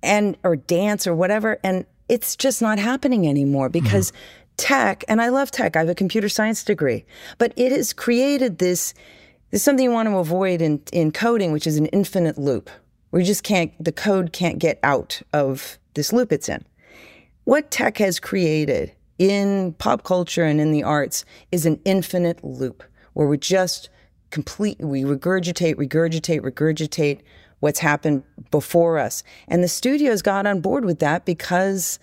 and 0.02 0.38
or 0.44 0.56
dance 0.56 1.06
or 1.06 1.16
whatever 1.16 1.60
and 1.64 1.86
it's 2.08 2.36
just 2.36 2.62
not 2.62 2.80
happening 2.80 3.28
anymore 3.28 3.70
because 3.70 4.12
mm-hmm. 4.12 4.54
tech 4.58 5.04
and 5.08 5.22
I 5.22 5.30
love 5.30 5.52
tech 5.52 5.76
I 5.76 5.80
have 5.80 5.90
a 5.90 5.96
computer 5.96 6.30
science 6.30 6.64
degree 6.64 7.06
but 7.38 7.54
it 7.56 7.72
has 7.72 7.94
created 7.94 8.58
this 8.58 8.94
there's 9.52 9.64
something 9.64 9.84
you 9.84 9.92
want 9.92 10.08
to 10.10 10.18
avoid 10.18 10.62
in 10.62 10.82
in 10.92 11.12
coding 11.12 11.52
which 11.52 11.68
is 11.68 11.78
an 11.78 11.88
infinite 11.88 12.38
loop 12.38 12.70
where 13.10 13.20
you 13.20 13.26
just 13.26 13.44
can't 13.44 13.72
the 13.84 13.92
code 13.92 14.34
can't 14.34 14.60
get 14.60 14.80
out 14.84 15.22
of 15.34 15.78
this 15.94 16.14
loop 16.14 16.32
it's 16.32 16.50
in 16.50 16.64
what 17.44 17.72
tech 17.72 17.98
has 17.98 18.20
created 18.20 18.92
in 19.18 19.74
pop 19.74 20.04
culture 20.04 20.46
and 20.46 20.62
in 20.62 20.72
the 20.72 20.84
arts 20.84 21.26
is 21.52 21.66
an 21.66 21.80
infinite 21.84 22.44
loop 22.44 22.84
where 23.14 23.28
we 23.28 23.38
just 23.38 23.90
complete 24.32 24.80
we 24.80 25.04
regurgitate 25.04 25.76
regurgitate 25.76 26.42
regurgitate 26.42 27.20
what's 27.60 27.80
happened 27.80 28.24
before 28.52 28.98
us. 28.98 29.24
And 29.48 29.64
the 29.64 29.68
studios 29.68 30.22
got 30.22 30.46
on 30.46 30.62
board 30.62 30.86
with 30.86 31.00
that 31.00 31.26
because 31.26 32.00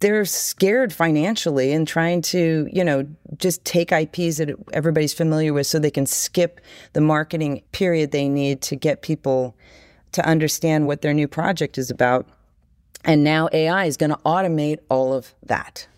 they're 0.00 0.24
scared 0.24 0.92
financially 0.92 1.72
and 1.72 1.86
trying 1.86 2.22
to, 2.22 2.68
you 2.72 2.84
know, 2.84 3.06
just 3.36 3.64
take 3.64 3.90
IPs 3.90 4.36
that 4.38 4.54
everybody's 4.72 5.12
familiar 5.12 5.52
with 5.52 5.66
so 5.66 5.78
they 5.78 5.90
can 5.90 6.06
skip 6.06 6.60
the 6.92 7.00
marketing 7.00 7.62
period 7.72 8.12
they 8.12 8.28
need 8.28 8.60
to 8.62 8.76
get 8.76 9.02
people 9.02 9.56
to 10.12 10.24
understand 10.26 10.86
what 10.86 11.02
their 11.02 11.12
new 11.12 11.26
project 11.26 11.76
is 11.76 11.90
about. 11.90 12.28
And 13.04 13.24
now 13.24 13.48
AI 13.52 13.86
is 13.86 13.96
going 13.96 14.10
to 14.10 14.18
automate 14.18 14.78
all 14.88 15.12
of 15.12 15.34
that. 15.42 15.88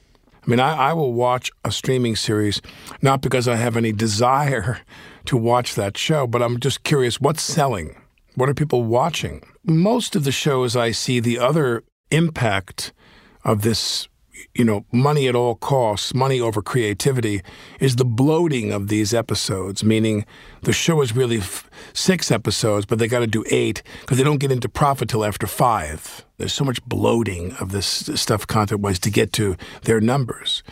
I 0.42 0.50
mean, 0.50 0.60
I, 0.60 0.90
I, 0.90 0.92
will 0.92 1.12
watch 1.12 1.50
a 1.64 1.72
streaming 1.72 2.14
series 2.14 2.62
not 3.02 3.20
because 3.20 3.48
I 3.48 3.56
have 3.56 3.76
any 3.76 3.92
desire 3.92 4.80
to 5.26 5.36
watch 5.36 5.74
that 5.74 5.98
show, 5.98 6.26
but 6.26 6.40
I'm 6.40 6.60
just 6.60 6.84
curious 6.84 7.20
what's 7.20 7.42
selling? 7.42 7.96
What 8.36 8.50
are 8.50 8.54
people 8.54 8.84
watching? 8.84 9.42
Most 9.64 10.14
of 10.14 10.24
the 10.24 10.30
shows 10.30 10.76
I 10.76 10.90
see, 10.90 11.20
the 11.20 11.38
other 11.38 11.84
impact 12.10 12.92
of 13.44 13.62
this, 13.62 14.08
you 14.54 14.62
know, 14.62 14.84
money 14.92 15.26
at 15.26 15.34
all 15.34 15.54
costs, 15.54 16.12
money 16.12 16.38
over 16.38 16.60
creativity, 16.60 17.40
is 17.80 17.96
the 17.96 18.04
bloating 18.04 18.72
of 18.72 18.88
these 18.88 19.14
episodes, 19.14 19.82
meaning 19.82 20.26
the 20.64 20.74
show 20.74 21.00
is 21.00 21.16
really 21.16 21.38
f- 21.38 21.70
six 21.94 22.30
episodes, 22.30 22.84
but 22.84 22.98
they 22.98 23.08
got 23.08 23.20
to 23.20 23.26
do 23.26 23.42
eight 23.50 23.82
because 24.02 24.18
they 24.18 24.24
don't 24.24 24.36
get 24.36 24.52
into 24.52 24.68
profit 24.68 25.08
till 25.08 25.24
after 25.24 25.46
five. 25.46 26.22
There's 26.36 26.52
so 26.52 26.64
much 26.64 26.84
bloating 26.84 27.54
of 27.54 27.72
this 27.72 27.86
stuff 27.86 28.46
content 28.46 28.82
wise 28.82 28.98
to 28.98 29.10
get 29.10 29.32
to 29.32 29.56
their 29.84 30.02
numbers. 30.02 30.62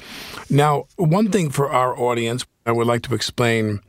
Now, 0.50 0.84
one 0.96 1.30
thing 1.30 1.48
for 1.48 1.70
our 1.70 1.98
audience, 1.98 2.44
I 2.66 2.72
would 2.72 2.86
like 2.86 3.00
to 3.04 3.14
explain 3.14 3.80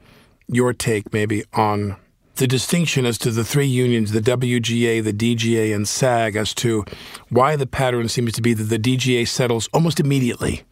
your 0.48 0.72
take 0.72 1.12
maybe 1.12 1.44
on 1.51 1.98
the 2.36 2.48
distinction 2.48 3.06
as 3.06 3.18
to 3.20 3.32
the 3.32 3.44
three 3.44 3.65
unions, 3.65 4.12
the 4.12 4.22
WGA, 4.22 5.04
the 5.04 5.13
DGA, 5.13 5.74
and 5.74 5.88
SAG, 5.88 6.36
as 6.36 6.54
to 6.56 6.86
why 7.30 7.56
the 7.56 7.68
pattern 7.68 8.10
seems 8.10 8.34
to 8.34 8.42
be 8.42 8.54
that 8.54 8.63
the 8.63 8.80
DGA 8.80 9.27
settles 9.27 9.70
almost 9.74 10.00
immediately. 10.00 10.63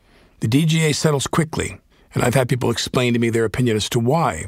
The 0.41 0.47
DGA 0.47 0.93
settles 0.93 1.27
quickly. 1.27 1.79
And 2.13 2.23
I've 2.23 2.35
had 2.35 2.49
people 2.49 2.69
explain 2.69 3.13
to 3.13 3.19
me 3.19 3.29
their 3.29 3.45
opinion 3.45 3.75
as 3.75 3.89
to 3.89 3.99
why. 3.99 4.45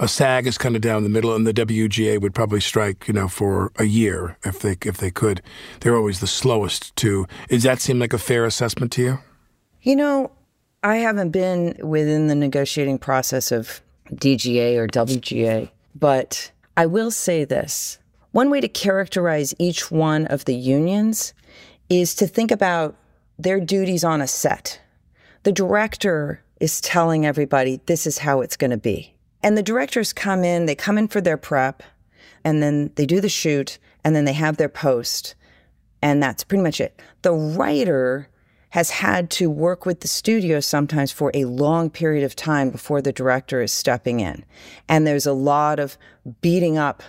A 0.00 0.06
SAG 0.06 0.46
is 0.46 0.56
kind 0.56 0.76
of 0.76 0.80
down 0.80 1.02
the 1.02 1.08
middle, 1.08 1.34
and 1.34 1.46
the 1.46 1.52
WGA 1.52 2.20
would 2.20 2.34
probably 2.34 2.60
strike, 2.60 3.08
you 3.08 3.14
know, 3.14 3.26
for 3.26 3.72
a 3.76 3.84
year 3.84 4.38
if 4.44 4.60
they 4.60 4.76
if 4.84 4.96
they 4.96 5.10
could. 5.10 5.42
They're 5.80 5.96
always 5.96 6.20
the 6.20 6.28
slowest 6.28 6.94
to. 6.96 7.26
Does 7.48 7.64
that 7.64 7.80
seem 7.80 7.98
like 7.98 8.12
a 8.12 8.18
fair 8.18 8.44
assessment 8.44 8.92
to 8.92 9.02
you? 9.02 9.18
You 9.82 9.96
know, 9.96 10.30
I 10.84 10.96
haven't 10.96 11.30
been 11.30 11.76
within 11.82 12.28
the 12.28 12.36
negotiating 12.36 12.98
process 12.98 13.50
of 13.50 13.82
DGA 14.14 14.76
or 14.76 14.86
WGA 14.86 15.68
but 15.98 16.50
I 16.76 16.86
will 16.86 17.10
say 17.10 17.44
this 17.44 17.98
one 18.32 18.50
way 18.50 18.60
to 18.60 18.68
characterize 18.68 19.54
each 19.58 19.90
one 19.90 20.26
of 20.26 20.44
the 20.44 20.54
unions 20.54 21.32
is 21.88 22.14
to 22.16 22.26
think 22.26 22.50
about 22.50 22.94
their 23.38 23.58
duties 23.58 24.04
on 24.04 24.20
a 24.20 24.26
set. 24.26 24.80
The 25.44 25.52
director 25.52 26.42
is 26.60 26.80
telling 26.80 27.24
everybody 27.24 27.80
this 27.86 28.06
is 28.06 28.18
how 28.18 28.40
it's 28.40 28.56
going 28.56 28.70
to 28.70 28.76
be. 28.76 29.14
And 29.42 29.56
the 29.56 29.62
directors 29.62 30.12
come 30.12 30.44
in, 30.44 30.66
they 30.66 30.74
come 30.74 30.98
in 30.98 31.08
for 31.08 31.20
their 31.20 31.36
prep, 31.36 31.82
and 32.44 32.62
then 32.62 32.90
they 32.96 33.06
do 33.06 33.20
the 33.20 33.28
shoot, 33.28 33.78
and 34.04 34.14
then 34.14 34.24
they 34.24 34.32
have 34.32 34.56
their 34.56 34.68
post. 34.68 35.34
And 36.02 36.22
that's 36.22 36.44
pretty 36.44 36.62
much 36.62 36.80
it. 36.80 37.00
The 37.22 37.32
writer 37.32 38.28
has 38.70 38.90
had 38.90 39.30
to 39.30 39.48
work 39.48 39.86
with 39.86 40.00
the 40.00 40.08
studio 40.08 40.60
sometimes 40.60 41.10
for 41.10 41.30
a 41.34 41.46
long 41.46 41.88
period 41.88 42.24
of 42.24 42.36
time 42.36 42.70
before 42.70 43.00
the 43.00 43.12
director 43.12 43.62
is 43.62 43.72
stepping 43.72 44.20
in. 44.20 44.44
And 44.88 45.06
there's 45.06 45.26
a 45.26 45.32
lot 45.32 45.78
of 45.78 45.96
beating 46.42 46.76
up 46.76 47.02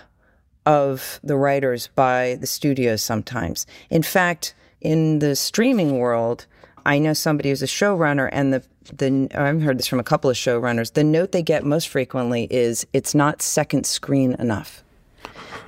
of 0.66 1.20
the 1.22 1.36
writers 1.36 1.88
by 1.94 2.36
the 2.40 2.46
studios 2.46 3.02
sometimes. 3.02 3.66
In 3.90 4.02
fact, 4.02 4.54
in 4.80 5.18
the 5.18 5.36
streaming 5.36 5.98
world, 5.98 6.46
I 6.86 6.98
know 6.98 7.12
somebody 7.12 7.50
who's 7.50 7.62
a 7.62 7.66
showrunner, 7.66 8.28
and 8.32 8.52
the 8.52 8.62
the 8.96 9.28
I've 9.34 9.62
heard 9.62 9.78
this 9.78 9.86
from 9.86 10.00
a 10.00 10.04
couple 10.04 10.30
of 10.30 10.36
showrunners. 10.36 10.94
The 10.94 11.04
note 11.04 11.32
they 11.32 11.42
get 11.42 11.64
most 11.64 11.88
frequently 11.88 12.48
is 12.50 12.86
it's 12.92 13.14
not 13.14 13.42
second 13.42 13.84
screen 13.84 14.34
enough, 14.38 14.82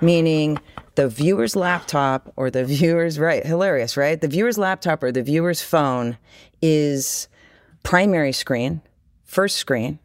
meaning 0.01 0.59
the 0.95 1.09
viewer's 1.09 1.57
laptop 1.57 2.33
or 2.37 2.51
the 2.51 2.65
viewer's 2.65 3.19
right 3.19 3.45
hilarious 3.45 3.97
right? 3.97 4.21
The 4.21 4.29
viewer's 4.29 4.59
laptop 4.59 5.03
or 5.03 5.13
the 5.13 5.23
viewer's 5.23 5.63
phone 5.63 6.19
is 6.61 7.29
primary 7.83 8.33
screen 8.33 8.83
first 9.25 9.57
screen 9.57 9.99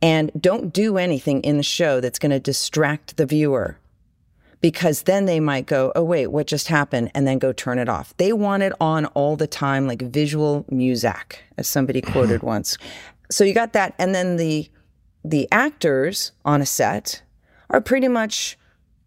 and 0.00 0.30
don't 0.40 0.72
do 0.72 0.96
anything 0.96 1.42
in 1.42 1.56
the 1.56 1.62
show 1.62 2.00
that's 2.00 2.18
going 2.18 2.30
to 2.30 2.40
distract 2.40 3.16
the 3.16 3.26
viewer 3.26 3.76
because 4.60 5.02
then 5.02 5.24
they 5.24 5.40
might 5.40 5.66
go 5.66 5.92
oh 5.96 6.04
wait 6.04 6.28
what 6.28 6.46
just 6.46 6.68
happened? 6.68 7.10
and 7.14 7.26
then 7.26 7.38
go 7.38 7.52
turn 7.52 7.78
it 7.78 7.88
off. 7.88 8.16
They 8.16 8.32
want 8.32 8.62
it 8.62 8.72
on 8.80 9.06
all 9.06 9.36
the 9.36 9.46
time 9.46 9.86
like 9.86 10.02
visual 10.02 10.64
music 10.70 11.42
as 11.58 11.66
somebody 11.66 12.00
quoted 12.00 12.42
once. 12.54 12.78
So 13.30 13.44
you 13.44 13.54
got 13.54 13.72
that 13.72 13.94
and 13.98 14.14
then 14.14 14.36
the 14.36 14.70
the 15.24 15.48
actors 15.52 16.32
on 16.44 16.62
a 16.62 16.66
set 16.66 17.22
are 17.68 17.80
pretty 17.80 18.08
much 18.08 18.56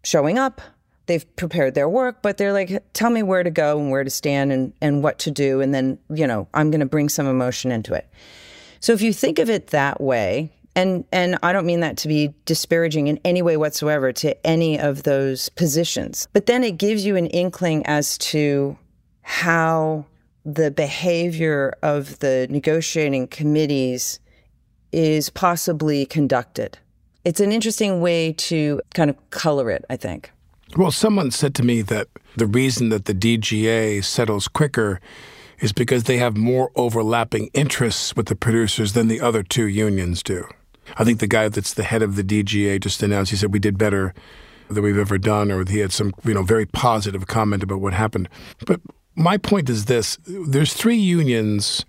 showing 0.04 0.38
up 0.38 0.60
they've 1.06 1.36
prepared 1.36 1.74
their 1.74 1.88
work, 1.88 2.22
but 2.22 2.36
they're 2.36 2.52
like, 2.52 2.82
tell 2.92 3.10
me 3.10 3.22
where 3.22 3.42
to 3.42 3.50
go 3.50 3.78
and 3.78 3.90
where 3.90 4.04
to 4.04 4.10
stand 4.10 4.52
and, 4.52 4.72
and 4.80 5.02
what 5.02 5.18
to 5.20 5.30
do. 5.30 5.60
And 5.60 5.74
then, 5.74 5.98
you 6.10 6.26
know, 6.26 6.48
I'm 6.54 6.70
going 6.70 6.80
to 6.80 6.86
bring 6.86 7.08
some 7.08 7.26
emotion 7.26 7.70
into 7.70 7.94
it. 7.94 8.08
So 8.80 8.92
if 8.92 9.02
you 9.02 9.12
think 9.12 9.38
of 9.38 9.48
it 9.48 9.68
that 9.68 10.00
way, 10.00 10.50
and, 10.76 11.04
and 11.12 11.38
I 11.42 11.52
don't 11.52 11.66
mean 11.66 11.80
that 11.80 11.96
to 11.98 12.08
be 12.08 12.34
disparaging 12.46 13.06
in 13.06 13.20
any 13.24 13.42
way 13.42 13.56
whatsoever 13.56 14.12
to 14.12 14.46
any 14.46 14.78
of 14.78 15.04
those 15.04 15.48
positions, 15.50 16.28
but 16.32 16.46
then 16.46 16.64
it 16.64 16.78
gives 16.78 17.06
you 17.06 17.16
an 17.16 17.26
inkling 17.26 17.86
as 17.86 18.18
to 18.18 18.76
how 19.22 20.04
the 20.44 20.70
behavior 20.70 21.74
of 21.82 22.18
the 22.18 22.46
negotiating 22.50 23.28
committees 23.28 24.20
is 24.92 25.30
possibly 25.30 26.06
conducted. 26.06 26.78
It's 27.24 27.40
an 27.40 27.52
interesting 27.52 28.00
way 28.00 28.32
to 28.34 28.82
kind 28.92 29.08
of 29.08 29.30
color 29.30 29.70
it, 29.70 29.84
I 29.88 29.96
think. 29.96 30.30
Well, 30.76 30.90
someone 30.90 31.30
said 31.30 31.54
to 31.56 31.62
me 31.62 31.82
that 31.82 32.08
the 32.36 32.46
reason 32.46 32.88
that 32.88 33.04
the 33.04 33.14
DGA 33.14 34.02
settles 34.04 34.48
quicker 34.48 35.00
is 35.60 35.72
because 35.72 36.04
they 36.04 36.16
have 36.16 36.36
more 36.36 36.72
overlapping 36.74 37.48
interests 37.54 38.16
with 38.16 38.26
the 38.26 38.34
producers 38.34 38.92
than 38.92 39.06
the 39.06 39.20
other 39.20 39.44
two 39.44 39.66
unions 39.66 40.20
do. 40.20 40.48
I 40.96 41.04
think 41.04 41.20
the 41.20 41.28
guy 41.28 41.48
that's 41.48 41.74
the 41.74 41.84
head 41.84 42.02
of 42.02 42.16
the 42.16 42.24
DGA 42.24 42.80
just 42.80 43.04
announced 43.04 43.30
he 43.30 43.36
said 43.36 43.52
we 43.52 43.60
did 43.60 43.78
better 43.78 44.14
than 44.68 44.82
we've 44.82 44.98
ever 44.98 45.16
done, 45.16 45.52
or 45.52 45.64
he 45.64 45.78
had 45.78 45.92
some 45.92 46.12
you 46.24 46.34
know 46.34 46.42
very 46.42 46.66
positive 46.66 47.28
comment 47.28 47.62
about 47.62 47.80
what 47.80 47.94
happened. 47.94 48.28
But 48.66 48.80
my 49.14 49.36
point 49.36 49.70
is 49.70 49.84
this: 49.84 50.18
there's 50.26 50.74
three 50.74 50.96
unions, 50.96 51.84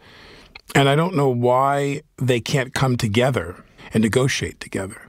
and 0.76 0.88
I 0.88 0.96
don't 0.96 1.16
know 1.16 1.30
why 1.30 2.02
they 2.18 2.40
can't 2.40 2.74
come 2.74 2.98
together 2.98 3.64
and 3.94 4.04
negotiate 4.04 4.60
together. 4.60 5.05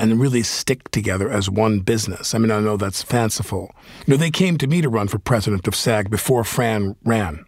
And 0.00 0.20
really 0.20 0.42
stick 0.42 0.90
together 0.90 1.30
as 1.30 1.50
one 1.50 1.80
business. 1.80 2.34
I 2.34 2.38
mean, 2.38 2.50
I 2.50 2.60
know 2.60 2.76
that's 2.76 3.02
fanciful. 3.02 3.74
You 4.06 4.14
know, 4.14 4.16
they 4.16 4.30
came 4.30 4.58
to 4.58 4.66
me 4.66 4.80
to 4.80 4.88
run 4.88 5.08
for 5.08 5.18
president 5.18 5.68
of 5.68 5.74
SAG 5.74 6.10
before 6.10 6.42
Fran 6.42 6.96
ran. 7.04 7.44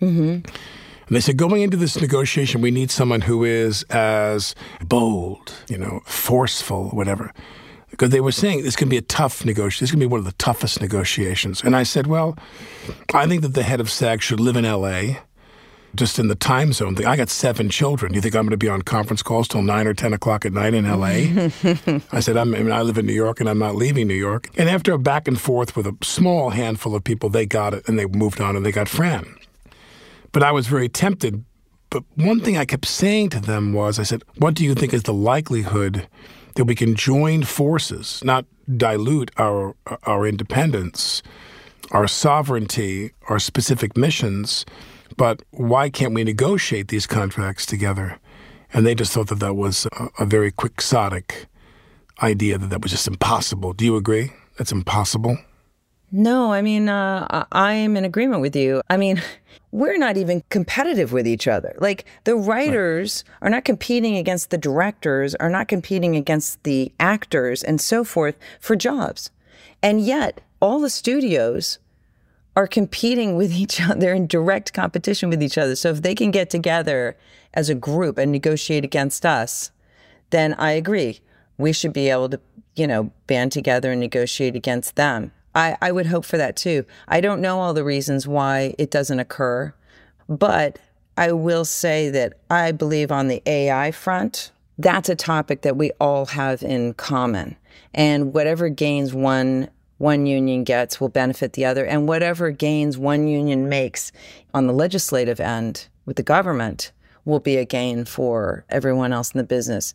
Mm-hmm. 0.00 0.28
And 1.08 1.16
they 1.16 1.20
said, 1.20 1.38
going 1.38 1.62
into 1.62 1.78
this 1.78 1.98
negotiation, 2.00 2.60
we 2.60 2.70
need 2.70 2.90
someone 2.90 3.22
who 3.22 3.42
is 3.42 3.82
as 3.84 4.54
bold, 4.84 5.54
you 5.68 5.78
know, 5.78 6.00
forceful, 6.04 6.90
whatever. 6.90 7.32
Because 7.90 8.10
they 8.10 8.20
were 8.20 8.32
saying 8.32 8.62
this 8.62 8.76
can 8.76 8.90
be 8.90 8.98
a 8.98 9.02
tough 9.02 9.44
negotiation. 9.44 9.84
This 9.84 9.90
can 9.90 10.00
be 10.00 10.06
one 10.06 10.20
of 10.20 10.26
the 10.26 10.32
toughest 10.32 10.82
negotiations. 10.82 11.64
And 11.64 11.74
I 11.74 11.84
said, 11.84 12.06
well, 12.06 12.36
I 13.14 13.26
think 13.26 13.40
that 13.40 13.54
the 13.54 13.62
head 13.62 13.80
of 13.80 13.90
SAG 13.90 14.20
should 14.20 14.40
live 14.40 14.56
in 14.56 14.66
L.A., 14.66 15.20
just 15.98 16.18
in 16.18 16.28
the 16.28 16.34
time 16.34 16.72
zone 16.72 16.94
thing. 16.94 17.06
I 17.06 17.16
got 17.16 17.28
seven 17.28 17.68
children. 17.68 18.12
Do 18.12 18.16
you 18.16 18.22
think 18.22 18.34
I'm 18.34 18.44
going 18.44 18.52
to 18.52 18.56
be 18.56 18.68
on 18.68 18.82
conference 18.82 19.22
calls 19.22 19.48
till 19.48 19.62
nine 19.62 19.86
or 19.86 19.94
ten 19.94 20.12
o'clock 20.12 20.46
at 20.46 20.52
night 20.52 20.72
in 20.72 20.86
L.A.? 20.86 21.50
I 22.12 22.20
said, 22.20 22.36
I'm, 22.36 22.54
I, 22.54 22.62
mean, 22.62 22.72
I 22.72 22.82
live 22.82 22.96
in 22.96 23.04
New 23.04 23.12
York 23.12 23.40
and 23.40 23.48
I'm 23.48 23.58
not 23.58 23.74
leaving 23.74 24.06
New 24.06 24.14
York. 24.14 24.48
And 24.56 24.70
after 24.70 24.92
a 24.92 24.98
back 24.98 25.28
and 25.28 25.38
forth 25.38 25.76
with 25.76 25.86
a 25.86 25.96
small 26.02 26.50
handful 26.50 26.94
of 26.94 27.04
people, 27.04 27.28
they 27.28 27.44
got 27.44 27.74
it 27.74 27.86
and 27.88 27.98
they 27.98 28.06
moved 28.06 28.40
on 28.40 28.56
and 28.56 28.64
they 28.64 28.72
got 28.72 28.88
Fran. 28.88 29.36
But 30.32 30.42
I 30.42 30.52
was 30.52 30.66
very 30.66 30.88
tempted. 30.88 31.44
But 31.90 32.04
one 32.14 32.40
thing 32.40 32.56
I 32.56 32.64
kept 32.64 32.86
saying 32.86 33.30
to 33.30 33.40
them 33.40 33.72
was, 33.72 33.98
I 33.98 34.02
said, 34.04 34.22
what 34.36 34.54
do 34.54 34.64
you 34.64 34.74
think 34.74 34.94
is 34.94 35.02
the 35.02 35.14
likelihood 35.14 36.06
that 36.54 36.64
we 36.64 36.74
can 36.74 36.94
join 36.94 37.42
forces, 37.44 38.22
not 38.24 38.44
dilute 38.76 39.30
our 39.38 39.74
our 40.02 40.26
independence, 40.26 41.22
our 41.90 42.06
sovereignty, 42.06 43.12
our 43.28 43.38
specific 43.38 43.96
missions, 43.96 44.66
but 45.18 45.42
why 45.50 45.90
can't 45.90 46.14
we 46.14 46.24
negotiate 46.24 46.88
these 46.88 47.06
contracts 47.06 47.66
together? 47.66 48.18
And 48.72 48.86
they 48.86 48.94
just 48.94 49.12
thought 49.12 49.28
that 49.28 49.40
that 49.40 49.54
was 49.54 49.86
a, 49.92 50.08
a 50.20 50.24
very 50.24 50.50
quixotic 50.50 51.46
idea 52.22 52.56
that 52.56 52.70
that 52.70 52.82
was 52.82 52.92
just 52.92 53.06
impossible. 53.06 53.72
Do 53.74 53.84
you 53.84 53.96
agree? 53.96 54.32
That's 54.56 54.72
impossible. 54.72 55.36
No, 56.10 56.52
I 56.52 56.62
mean, 56.62 56.88
uh, 56.88 57.44
I 57.52 57.74
am 57.74 57.96
in 57.96 58.04
agreement 58.04 58.40
with 58.40 58.56
you. 58.56 58.80
I 58.88 58.96
mean, 58.96 59.20
we're 59.72 59.98
not 59.98 60.16
even 60.16 60.42
competitive 60.48 61.12
with 61.12 61.26
each 61.26 61.46
other. 61.46 61.76
Like 61.80 62.06
the 62.24 62.36
writers 62.36 63.24
right. 63.26 63.46
are 63.46 63.50
not 63.50 63.64
competing 63.64 64.16
against 64.16 64.50
the 64.50 64.56
directors, 64.56 65.34
are 65.34 65.50
not 65.50 65.68
competing 65.68 66.16
against 66.16 66.62
the 66.62 66.92
actors 66.98 67.62
and 67.62 67.80
so 67.80 68.04
forth 68.04 68.38
for 68.60 68.76
jobs. 68.76 69.30
And 69.82 70.00
yet, 70.00 70.40
all 70.60 70.80
the 70.80 70.90
studios 70.90 71.78
are 72.58 72.66
competing 72.66 73.36
with 73.36 73.52
each 73.52 73.80
other. 73.88 74.00
They're 74.00 74.14
in 74.14 74.26
direct 74.26 74.72
competition 74.72 75.30
with 75.30 75.42
each 75.42 75.56
other. 75.56 75.76
So 75.76 75.90
if 75.90 76.02
they 76.02 76.14
can 76.14 76.32
get 76.32 76.50
together 76.50 77.16
as 77.54 77.70
a 77.70 77.74
group 77.74 78.18
and 78.18 78.32
negotiate 78.32 78.84
against 78.84 79.24
us, 79.24 79.70
then 80.30 80.54
I 80.54 80.72
agree. 80.72 81.20
We 81.56 81.72
should 81.72 81.92
be 81.92 82.10
able 82.10 82.28
to, 82.30 82.40
you 82.74 82.88
know, 82.88 83.12
band 83.28 83.52
together 83.52 83.92
and 83.92 84.00
negotiate 84.00 84.56
against 84.56 84.96
them. 84.96 85.30
I, 85.54 85.76
I 85.80 85.92
would 85.92 86.06
hope 86.06 86.24
for 86.24 86.36
that 86.36 86.56
too. 86.56 86.84
I 87.06 87.20
don't 87.20 87.40
know 87.40 87.60
all 87.60 87.74
the 87.74 87.84
reasons 87.84 88.26
why 88.26 88.74
it 88.76 88.90
doesn't 88.90 89.20
occur, 89.20 89.72
but 90.28 90.80
I 91.16 91.32
will 91.32 91.64
say 91.64 92.10
that 92.10 92.34
I 92.50 92.72
believe 92.72 93.12
on 93.12 93.28
the 93.28 93.40
AI 93.46 93.92
front, 93.92 94.50
that's 94.78 95.08
a 95.08 95.16
topic 95.16 95.62
that 95.62 95.76
we 95.76 95.92
all 96.00 96.26
have 96.26 96.62
in 96.62 96.94
common. 96.94 97.56
And 97.94 98.34
whatever 98.34 98.68
gains 98.68 99.14
one 99.14 99.70
one 99.98 100.26
union 100.26 100.64
gets 100.64 101.00
will 101.00 101.08
benefit 101.08 101.52
the 101.52 101.64
other. 101.64 101.84
And 101.84 102.08
whatever 102.08 102.50
gains 102.50 102.96
one 102.96 103.28
union 103.28 103.68
makes 103.68 104.10
on 104.54 104.66
the 104.66 104.72
legislative 104.72 105.40
end 105.40 105.88
with 106.06 106.16
the 106.16 106.22
government 106.22 106.92
will 107.24 107.40
be 107.40 107.56
a 107.56 107.64
gain 107.64 108.04
for 108.04 108.64
everyone 108.70 109.12
else 109.12 109.32
in 109.32 109.38
the 109.38 109.44
business. 109.44 109.94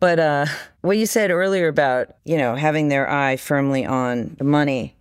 But 0.00 0.18
uh, 0.18 0.46
what 0.82 0.98
you 0.98 1.06
said 1.06 1.30
earlier 1.30 1.68
about, 1.68 2.16
you 2.24 2.36
know, 2.36 2.54
having 2.54 2.88
their 2.88 3.08
eye 3.08 3.36
firmly 3.36 3.86
on 3.86 4.34
the 4.38 4.44
money, 4.44 4.94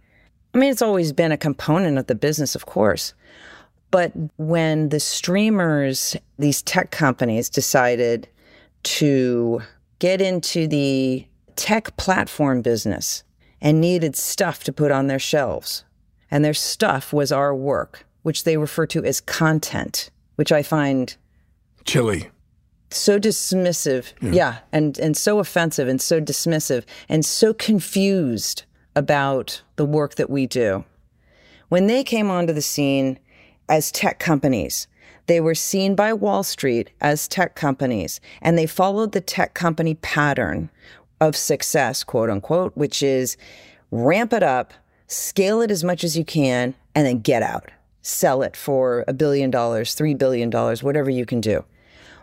I 0.53 0.57
mean, 0.57 0.71
it's 0.71 0.81
always 0.81 1.11
been 1.11 1.33
a 1.33 1.37
component 1.37 1.97
of 1.97 2.07
the 2.07 2.15
business, 2.15 2.55
of 2.55 2.65
course. 2.65 3.13
But 3.91 4.13
when 4.37 4.89
the 4.89 4.99
streamers, 4.99 6.15
these 6.39 6.61
tech 6.61 6.91
companies 6.91 7.49
decided 7.49 8.29
to 8.83 9.61
get 9.99 10.21
into 10.21 10.67
the 10.67 11.27
tech 11.55 11.95
platform 11.97 12.61
business 12.61 13.23
and 13.65 13.81
needed 13.81 14.15
stuff 14.15 14.63
to 14.63 14.71
put 14.71 14.91
on 14.91 15.07
their 15.07 15.19
shelves, 15.19 15.83
and 16.29 16.45
their 16.45 16.53
stuff 16.53 17.11
was 17.11 17.31
our 17.31 17.53
work, 17.53 18.05
which 18.21 18.43
they 18.43 18.57
refer 18.57 18.85
to 18.85 19.03
as 19.03 19.19
content, 19.19 20.11
which 20.35 20.51
I 20.51 20.61
find 20.61 21.17
chilly 21.83 22.29
so 22.91 23.19
dismissive 23.19 24.13
yeah. 24.21 24.31
yeah. 24.31 24.57
and 24.71 24.97
and 24.99 25.17
so 25.17 25.39
offensive 25.39 25.87
and 25.87 25.99
so 25.99 26.21
dismissive 26.21 26.85
and 27.09 27.25
so 27.25 27.53
confused 27.53 28.63
about 28.95 29.61
the 29.75 29.85
work 29.85 30.15
that 30.15 30.29
we 30.29 30.45
do 30.45 30.85
when 31.69 31.87
they 31.87 32.03
came 32.03 32.29
onto 32.29 32.53
the 32.53 32.61
scene 32.61 33.19
as 33.67 33.91
tech 33.91 34.19
companies 34.19 34.87
they 35.27 35.41
were 35.41 35.55
seen 35.55 35.95
by 35.95 36.13
wall 36.13 36.43
street 36.43 36.91
as 37.01 37.27
tech 37.27 37.55
companies 37.55 38.21
and 38.41 38.57
they 38.57 38.67
followed 38.67 39.11
the 39.11 39.21
tech 39.21 39.53
company 39.55 39.95
pattern 39.95 40.69
of 41.21 41.35
success 41.35 42.03
quote 42.03 42.29
unquote 42.29 42.75
which 42.75 43.01
is 43.01 43.37
ramp 43.91 44.33
it 44.33 44.43
up 44.43 44.73
scale 45.07 45.61
it 45.61 45.71
as 45.71 45.83
much 45.83 46.03
as 46.03 46.17
you 46.17 46.25
can 46.25 46.73
and 46.93 47.05
then 47.05 47.19
get 47.19 47.41
out 47.41 47.69
sell 48.01 48.41
it 48.41 48.55
for 48.55 49.03
a 49.07 49.13
billion 49.13 49.49
dollars 49.49 49.93
three 49.93 50.13
billion 50.13 50.49
dollars 50.49 50.83
whatever 50.83 51.09
you 51.09 51.25
can 51.25 51.41
do 51.41 51.63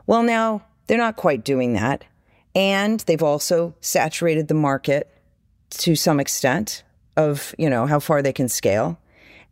well, 0.07 0.22
now 0.22 0.62
they're 0.87 0.98
not 0.98 1.16
quite 1.16 1.44
doing 1.44 1.74
that. 1.74 2.05
And 2.55 3.00
they've 3.00 3.22
also 3.22 3.74
saturated 3.81 4.48
the 4.48 4.55
market 4.55 5.09
to 5.70 5.96
some 5.96 6.20
extent 6.20 6.83
of, 7.16 7.55
you 7.59 7.70
know, 7.70 7.87
how 7.87 7.98
far 7.98 8.20
they 8.20 8.33
can 8.33 8.48
scale. 8.48 8.98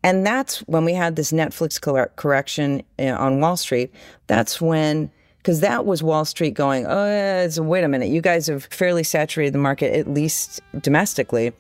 And 0.03 0.27
that's 0.27 0.59
when 0.61 0.85
we 0.85 0.95
had 0.95 1.17
this 1.17 1.33
Netflix 1.33 1.81
correction 2.17 2.83
uh, 2.99 3.05
on 3.05 3.41
Wall 3.41 3.57
Street. 3.57 3.93
That's 4.27 4.61
when, 4.61 5.11
because 5.43 5.61
that 5.61 5.87
was 5.87 6.03
Wall 6.03 6.25
Street 6.25 6.53
going, 6.53 6.85
oh, 6.87 7.49
wait 7.59 7.83
a 7.83 7.89
minute, 7.89 8.09
you 8.09 8.21
guys 8.21 8.47
have 8.47 8.65
fairly 8.65 9.03
saturated 9.03 9.55
the 9.55 9.59
market, 9.59 9.95
at 9.95 10.07
least 10.07 10.61
domestically. 10.81 11.53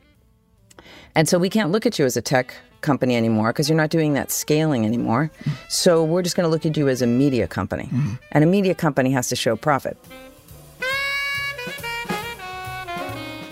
And 1.14 1.28
so 1.28 1.38
we 1.38 1.48
can't 1.48 1.70
look 1.70 1.86
at 1.86 1.98
you 1.98 2.04
as 2.04 2.16
a 2.16 2.22
tech 2.22 2.54
company 2.82 3.16
anymore 3.16 3.52
because 3.52 3.68
you're 3.68 3.76
not 3.76 3.90
doing 3.90 4.12
that 4.14 4.30
scaling 4.30 4.84
anymore. 4.84 5.30
Mm-hmm. 5.40 5.50
So 5.68 6.04
we're 6.04 6.22
just 6.22 6.36
going 6.36 6.44
to 6.44 6.50
look 6.50 6.66
at 6.66 6.76
you 6.76 6.88
as 6.88 7.00
a 7.00 7.06
media 7.06 7.48
company. 7.48 7.84
Mm-hmm. 7.84 8.14
And 8.32 8.44
a 8.44 8.46
media 8.46 8.74
company 8.74 9.10
has 9.12 9.28
to 9.28 9.36
show 9.36 9.56
profit. 9.56 9.96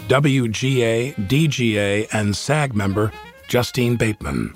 WGA, 0.09 1.15
DGA, 1.15 2.09
and 2.13 2.37
SAG 2.37 2.75
member 2.75 3.13
Justine 3.49 3.97
Bateman. 3.97 4.55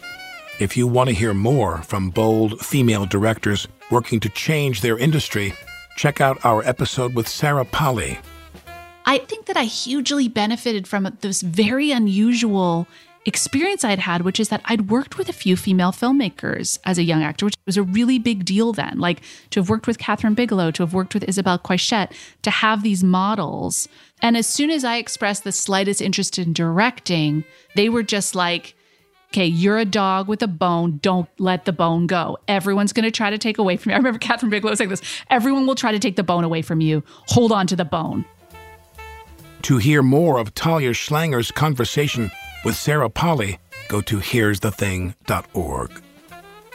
If 0.58 0.76
you 0.76 0.86
want 0.86 1.08
to 1.08 1.14
hear 1.14 1.34
more 1.34 1.78
from 1.78 2.10
bold 2.10 2.60
female 2.60 3.04
directors 3.06 3.66
working 3.92 4.18
to 4.20 4.28
change 4.30 4.80
their 4.80 4.98
industry, 4.98 5.52
check 5.96 6.20
out 6.20 6.42
our 6.44 6.64
episode 6.64 7.14
with 7.14 7.28
Sarah 7.28 7.66
Polley. 7.66 8.18
I 9.04 9.18
think 9.18 9.46
that 9.46 9.56
I 9.56 9.64
hugely 9.64 10.26
benefited 10.28 10.88
from 10.88 11.16
this 11.20 11.42
very 11.42 11.92
unusual 11.92 12.88
experience 13.24 13.84
I'd 13.84 13.98
had, 13.98 14.22
which 14.22 14.40
is 14.40 14.48
that 14.48 14.62
I'd 14.64 14.90
worked 14.90 15.18
with 15.18 15.28
a 15.28 15.32
few 15.32 15.56
female 15.56 15.92
filmmakers 15.92 16.78
as 16.84 16.98
a 16.98 17.02
young 17.02 17.22
actor, 17.22 17.44
which 17.44 17.54
was 17.66 17.76
a 17.76 17.82
really 17.82 18.18
big 18.18 18.44
deal 18.44 18.72
then. 18.72 18.98
Like 18.98 19.20
to 19.50 19.60
have 19.60 19.68
worked 19.68 19.86
with 19.86 19.98
Kathryn 19.98 20.34
Bigelow, 20.34 20.70
to 20.72 20.82
have 20.82 20.94
worked 20.94 21.14
with 21.14 21.28
Isabel 21.28 21.58
Coixet, 21.58 22.12
to 22.42 22.50
have 22.50 22.82
these 22.82 23.04
models. 23.04 23.88
And 24.22 24.36
as 24.36 24.46
soon 24.46 24.70
as 24.70 24.84
I 24.84 24.96
expressed 24.96 25.44
the 25.44 25.52
slightest 25.52 26.00
interest 26.00 26.38
in 26.38 26.52
directing, 26.52 27.44
they 27.76 27.88
were 27.88 28.02
just 28.02 28.34
like, 28.34 28.74
okay, 29.32 29.46
you're 29.46 29.78
a 29.78 29.86
dog 29.86 30.28
with 30.28 30.42
a 30.42 30.46
bone. 30.46 30.98
Don't 31.00 31.26
let 31.38 31.64
the 31.64 31.72
bone 31.72 32.06
go. 32.06 32.36
Everyone's 32.48 32.92
going 32.92 33.04
to 33.04 33.10
try 33.10 33.30
to 33.30 33.38
take 33.38 33.56
away 33.56 33.78
from 33.78 33.90
you. 33.90 33.94
I 33.94 33.96
remember 33.96 34.18
Kathryn 34.18 34.50
Bigelow 34.50 34.74
saying 34.74 34.90
this 34.90 35.00
everyone 35.30 35.66
will 35.66 35.74
try 35.74 35.90
to 35.90 35.98
take 35.98 36.16
the 36.16 36.22
bone 36.22 36.44
away 36.44 36.60
from 36.60 36.82
you. 36.82 37.02
Hold 37.28 37.50
on 37.50 37.66
to 37.68 37.76
the 37.76 37.84
bone. 37.84 38.26
To 39.62 39.78
hear 39.78 40.02
more 40.02 40.38
of 40.38 40.54
Talia 40.54 40.90
Schlanger's 40.90 41.50
conversation 41.50 42.30
with 42.64 42.76
Sarah 42.76 43.08
Polley, 43.08 43.58
go 43.88 44.02
to 44.02 44.18
here'sthething.org. 44.18 46.02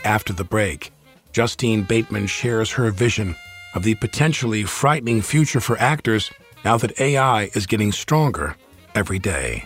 After 0.04 0.34
the 0.34 0.44
break, 0.44 0.92
Justine 1.34 1.84
Bateman 1.84 2.26
shares 2.26 2.72
her 2.72 2.90
vision 2.90 3.36
of 3.76 3.84
the 3.84 3.96
potentially 3.96 4.64
frightening 4.64 5.22
future 5.22 5.60
for 5.60 5.78
actors 5.78 6.32
now 6.66 6.78
that 6.78 7.00
AI 7.00 7.52
is 7.54 7.68
getting 7.68 7.92
stronger 7.92 8.56
every 8.96 9.20
day. 9.20 9.66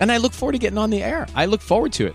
and 0.00 0.12
I 0.12 0.16
look 0.16 0.32
forward 0.32 0.52
to 0.52 0.58
getting 0.58 0.78
on 0.78 0.90
the 0.90 1.02
air. 1.02 1.26
I 1.34 1.46
look 1.46 1.60
forward 1.60 1.92
to 1.94 2.06
it. 2.06 2.14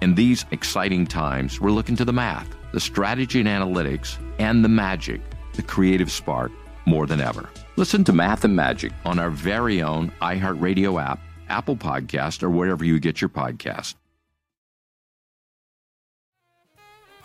In 0.00 0.14
these 0.14 0.44
exciting 0.50 1.06
times, 1.06 1.60
we're 1.60 1.70
looking 1.70 1.96
to 1.96 2.04
the 2.04 2.12
math, 2.12 2.48
the 2.72 2.80
strategy 2.80 3.40
and 3.40 3.48
analytics, 3.48 4.16
and 4.38 4.64
the 4.64 4.68
magic, 4.68 5.20
the 5.54 5.62
creative 5.62 6.10
spark, 6.10 6.52
more 6.86 7.06
than 7.06 7.20
ever. 7.20 7.48
Listen 7.76 8.04
to 8.04 8.12
Math 8.12 8.44
and 8.44 8.56
Magic 8.56 8.92
on 9.04 9.18
our 9.18 9.30
very 9.30 9.82
own 9.82 10.12
iHeartRadio 10.22 11.02
app, 11.02 11.20
Apple 11.48 11.76
Podcast, 11.76 12.42
or 12.42 12.50
wherever 12.50 12.84
you 12.84 12.98
get 12.98 13.20
your 13.20 13.28
podcast. 13.28 13.94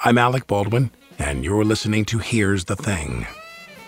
I'm 0.06 0.18
Alec 0.18 0.48
Baldwin, 0.48 0.92
and 1.18 1.46
you're 1.46 1.64
listening 1.64 2.04
to 2.06 2.18
Here's 2.18 2.66
the 2.66 2.76
Thing. 2.76 3.26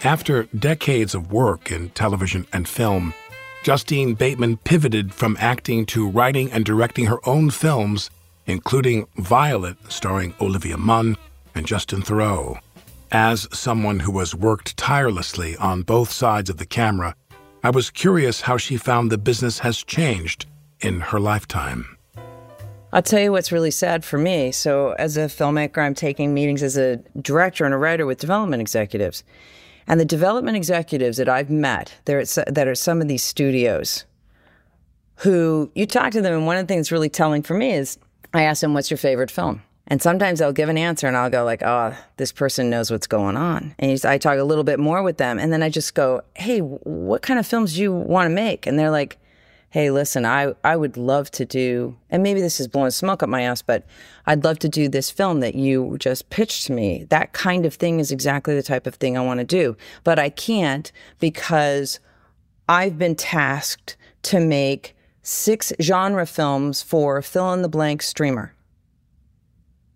After 0.04 0.44
decades 0.58 1.14
of 1.14 1.32
work 1.32 1.72
in 1.72 1.90
television 1.90 2.48
and 2.54 2.70
film, 2.70 3.14
Justine 3.66 4.14
Bateman 4.14 4.58
pivoted 4.58 5.12
from 5.12 5.36
acting 5.40 5.88
to 5.88 6.08
writing 6.08 6.52
and 6.52 6.64
directing 6.64 7.06
her 7.06 7.18
own 7.28 7.50
films, 7.50 8.12
including 8.46 9.08
Violet, 9.18 9.76
starring 9.90 10.36
Olivia 10.40 10.78
Munn 10.78 11.18
and 11.56 11.66
Justin 11.66 12.04
Theroux. 12.04 12.60
As 13.12 13.48
someone 13.52 14.02
who 14.02 14.20
has 14.20 14.36
worked 14.36 14.78
tirelessly 14.78 15.58
on 15.58 15.82
both 15.82 16.12
sides 16.12 16.52
of 16.52 16.58
the 16.58 16.66
camera, 16.68 17.16
I 17.64 17.72
was 17.72 17.90
curious 17.90 18.42
how 18.42 18.58
she 18.58 18.78
found 18.78 19.12
the 19.12 19.18
business 19.18 19.58
has 19.58 19.84
changed 19.84 20.46
in 20.82 21.00
her 21.00 21.20
lifetime. 21.20 21.98
I'll 22.94 23.02
tell 23.02 23.20
you 23.20 23.32
what's 23.32 23.52
really 23.52 23.72
sad 23.72 24.06
for 24.06 24.20
me. 24.20 24.52
So, 24.52 24.92
as 25.00 25.18
a 25.18 25.22
filmmaker, 25.22 25.80
I'm 25.80 25.96
taking 25.96 26.36
meetings 26.36 26.62
as 26.62 26.78
a 26.78 26.98
director 27.20 27.66
and 27.66 27.74
a 27.74 27.78
writer 27.78 28.06
with 28.06 28.20
development 28.20 28.62
executives. 28.62 29.24
And 29.88 30.00
the 30.00 30.06
development 30.06 30.58
executives 30.58 31.18
that 31.18 31.30
I've 31.30 31.50
met 31.50 31.94
there 32.06 32.24
that 32.26 32.68
are 32.68 32.76
some 32.76 33.02
of 33.02 33.08
these 33.08 33.24
studios 33.24 34.06
who 35.18 35.72
you 35.76 35.86
talk 35.86 36.12
to 36.12 36.22
them, 36.22 36.34
and 36.34 36.46
one 36.46 36.58
of 36.58 36.68
the 36.68 36.74
things 36.74 36.92
really 36.92 37.10
telling 37.10 37.44
for 37.44 37.54
me 37.54 37.72
is 37.74 37.98
I 38.34 38.44
ask 38.44 38.62
them, 38.62 38.74
What's 38.74 38.90
your 38.90 38.98
favorite 38.98 39.32
film? 39.32 39.62
And 39.88 40.02
sometimes 40.02 40.40
they'll 40.40 40.52
give 40.52 40.70
an 40.70 40.78
answer 40.78 41.08
and 41.08 41.16
I'll 41.16 41.30
go 41.30 41.44
like, 41.44 41.62
oh, 41.64 41.96
this 42.18 42.32
person 42.32 42.70
knows 42.70 42.90
what's 42.90 43.08
going 43.08 43.38
on. 43.38 43.76
And 43.78 44.04
I 44.04 44.18
talk 44.18 44.40
a 44.40 44.44
little 44.44 44.64
bit 44.64 44.80
more 44.80 45.04
with 45.04 45.18
them. 45.18 45.38
And 45.38 45.54
then 45.54 45.62
I 45.62 45.70
just 45.70 45.94
go, 45.94 46.22
hey, 46.36 46.60
what 46.60 47.22
kind 47.22 47.40
of 47.40 47.46
films 47.46 47.76
do 47.76 47.82
you 47.82 47.94
want 47.94 48.28
to 48.28 48.34
make? 48.34 48.66
And 48.66 48.80
they're 48.80 48.90
like, 48.90 49.20
hey, 49.76 49.92
listen, 49.92 50.26
I, 50.26 50.54
I 50.64 50.78
would 50.78 50.96
love 50.96 51.30
to 51.32 51.44
do, 51.44 51.98
and 52.10 52.24
maybe 52.24 52.40
this 52.40 52.62
is 52.62 52.68
blowing 52.70 52.92
smoke 52.92 53.22
up 53.22 53.28
my 53.28 53.42
ass, 53.42 53.62
but 53.62 53.86
I'd 54.26 54.46
love 54.46 54.58
to 54.60 54.70
do 54.70 54.88
this 54.88 55.12
film 55.12 55.42
that 55.42 55.54
you 55.54 55.98
just 56.00 56.30
pitched 56.30 56.68
to 56.68 56.72
me. 56.72 57.04
That 57.10 57.34
kind 57.34 57.66
of 57.66 57.74
thing 57.74 58.00
is 58.00 58.10
exactly 58.10 58.56
the 58.56 58.64
type 58.64 58.88
of 58.88 58.96
thing 58.96 59.18
I 59.18 59.22
want 59.22 59.42
to 59.42 59.46
do. 59.46 59.76
But 60.06 60.18
I 60.18 60.30
can't 60.30 60.90
because 61.20 62.00
I've 62.70 62.98
been 62.98 63.16
tasked 63.16 63.98
to 64.22 64.40
make 64.40 64.96
six 65.24 65.74
genre 65.82 66.26
films 66.26 66.82
for 66.82 67.22
fill 67.22 67.52
in 67.52 67.62
the 67.62 67.68
blank 67.68 68.02
streamer. 68.02 68.56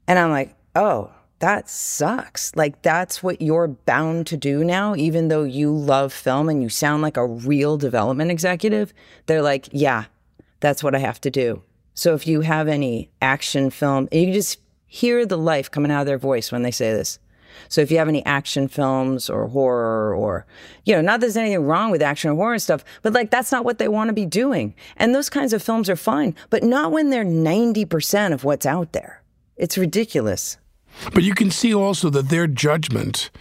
And 0.09 0.19
I'm 0.19 0.31
like, 0.31 0.57
oh, 0.75 1.09
that 1.39 1.69
sucks. 1.69 2.55
Like, 2.55 2.81
that's 2.81 3.23
what 3.23 3.41
you're 3.41 3.67
bound 3.67 4.27
to 4.27 4.37
do 4.37 4.63
now, 4.63 4.95
even 4.95 5.29
though 5.29 5.43
you 5.43 5.71
love 5.71 6.13
film 6.13 6.49
and 6.49 6.61
you 6.61 6.69
sound 6.69 7.01
like 7.01 7.17
a 7.17 7.25
real 7.25 7.77
development 7.77 8.31
executive. 8.31 8.93
They're 9.25 9.41
like, 9.41 9.69
yeah, 9.71 10.05
that's 10.59 10.83
what 10.83 10.95
I 10.95 10.99
have 10.99 11.21
to 11.21 11.31
do. 11.31 11.63
So 11.93 12.13
if 12.13 12.27
you 12.27 12.41
have 12.41 12.67
any 12.67 13.09
action 13.21 13.69
film, 13.69 14.07
you 14.11 14.33
just 14.33 14.59
hear 14.85 15.25
the 15.25 15.37
life 15.37 15.69
coming 15.69 15.91
out 15.91 16.01
of 16.01 16.07
their 16.07 16.17
voice 16.17 16.51
when 16.51 16.63
they 16.63 16.71
say 16.71 16.91
this. 16.91 17.19
So 17.67 17.81
if 17.81 17.91
you 17.91 17.97
have 17.97 18.07
any 18.07 18.25
action 18.25 18.67
films 18.67 19.29
or 19.29 19.47
horror 19.47 20.15
or, 20.15 20.45
you 20.85 20.95
know, 20.95 21.01
not 21.01 21.19
that 21.19 21.27
there's 21.27 21.37
anything 21.37 21.63
wrong 21.63 21.91
with 21.91 22.01
action 22.01 22.31
or 22.31 22.35
horror 22.35 22.59
stuff, 22.59 22.85
but 23.01 23.13
like 23.13 23.31
that's 23.31 23.51
not 23.51 23.65
what 23.65 23.79
they 23.79 23.87
want 23.87 24.09
to 24.09 24.13
be 24.13 24.25
doing. 24.25 24.75
And 24.97 25.13
those 25.13 25.29
kinds 25.29 25.53
of 25.53 25.63
films 25.63 25.89
are 25.89 25.95
fine, 25.95 26.35
but 26.49 26.63
not 26.63 26.91
when 26.91 27.09
they're 27.09 27.25
90% 27.25 28.33
of 28.33 28.43
what's 28.43 28.65
out 28.65 28.93
there. 28.93 29.21
It's 29.57 29.77
ridiculous. 29.77 30.57
But 31.13 31.23
you 31.23 31.33
can 31.33 31.51
see 31.51 31.73
also 31.73 32.09
that 32.09 32.29
their 32.29 32.47
judgment 32.47 33.31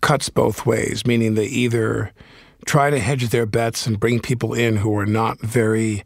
cuts 0.00 0.28
both 0.28 0.66
ways, 0.66 1.06
meaning 1.06 1.34
they 1.34 1.46
either 1.46 2.12
try 2.66 2.90
to 2.90 2.98
hedge 2.98 3.28
their 3.28 3.46
bets 3.46 3.86
and 3.86 3.98
bring 3.98 4.20
people 4.20 4.54
in 4.54 4.76
who 4.76 4.96
are 4.98 5.06
not 5.06 5.40
very 5.40 6.04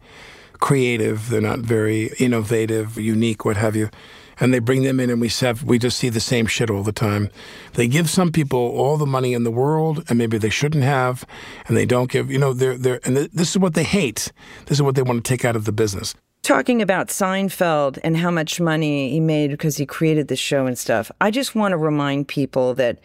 creative, 0.60 1.30
they're 1.30 1.40
not 1.40 1.60
very 1.60 2.10
innovative, 2.18 2.98
unique, 2.98 3.44
what 3.44 3.56
have 3.56 3.74
you. 3.74 3.90
And 4.38 4.54
they 4.54 4.58
bring 4.58 4.84
them 4.84 5.00
in, 5.00 5.10
and 5.10 5.20
we 5.20 5.28
have, 5.40 5.64
we 5.64 5.78
just 5.78 5.98
see 5.98 6.08
the 6.08 6.20
same 6.20 6.46
shit 6.46 6.70
all 6.70 6.82
the 6.82 6.92
time. 6.92 7.28
They 7.74 7.86
give 7.86 8.08
some 8.08 8.32
people 8.32 8.58
all 8.58 8.96
the 8.96 9.06
money 9.06 9.34
in 9.34 9.44
the 9.44 9.50
world, 9.50 10.02
and 10.08 10.16
maybe 10.16 10.38
they 10.38 10.48
shouldn't 10.48 10.84
have, 10.84 11.26
and 11.66 11.76
they 11.76 11.84
don't 11.84 12.10
give. 12.10 12.30
You 12.30 12.38
know, 12.38 12.54
they're 12.54 12.78
they're 12.78 13.00
and 13.04 13.16
this 13.18 13.50
is 13.50 13.58
what 13.58 13.74
they 13.74 13.84
hate. 13.84 14.32
This 14.64 14.78
is 14.78 14.82
what 14.82 14.94
they 14.94 15.02
want 15.02 15.22
to 15.22 15.28
take 15.28 15.44
out 15.44 15.56
of 15.56 15.66
the 15.66 15.72
business 15.72 16.14
talking 16.42 16.83
about 16.83 17.09
Seinfeld 17.09 17.98
and 18.03 18.16
how 18.16 18.31
much 18.31 18.61
money 18.61 19.11
he 19.11 19.20
made 19.20 19.50
because 19.50 19.76
he 19.76 19.87
created 19.87 20.29
the 20.29 20.37
show 20.37 20.66
and 20.66 20.79
stuff, 20.79 21.11
I 21.20 21.31
just 21.31 21.55
want 21.55 21.72
to 21.72 21.76
remind 21.76 22.29
people 22.29 22.74
that, 22.74 22.98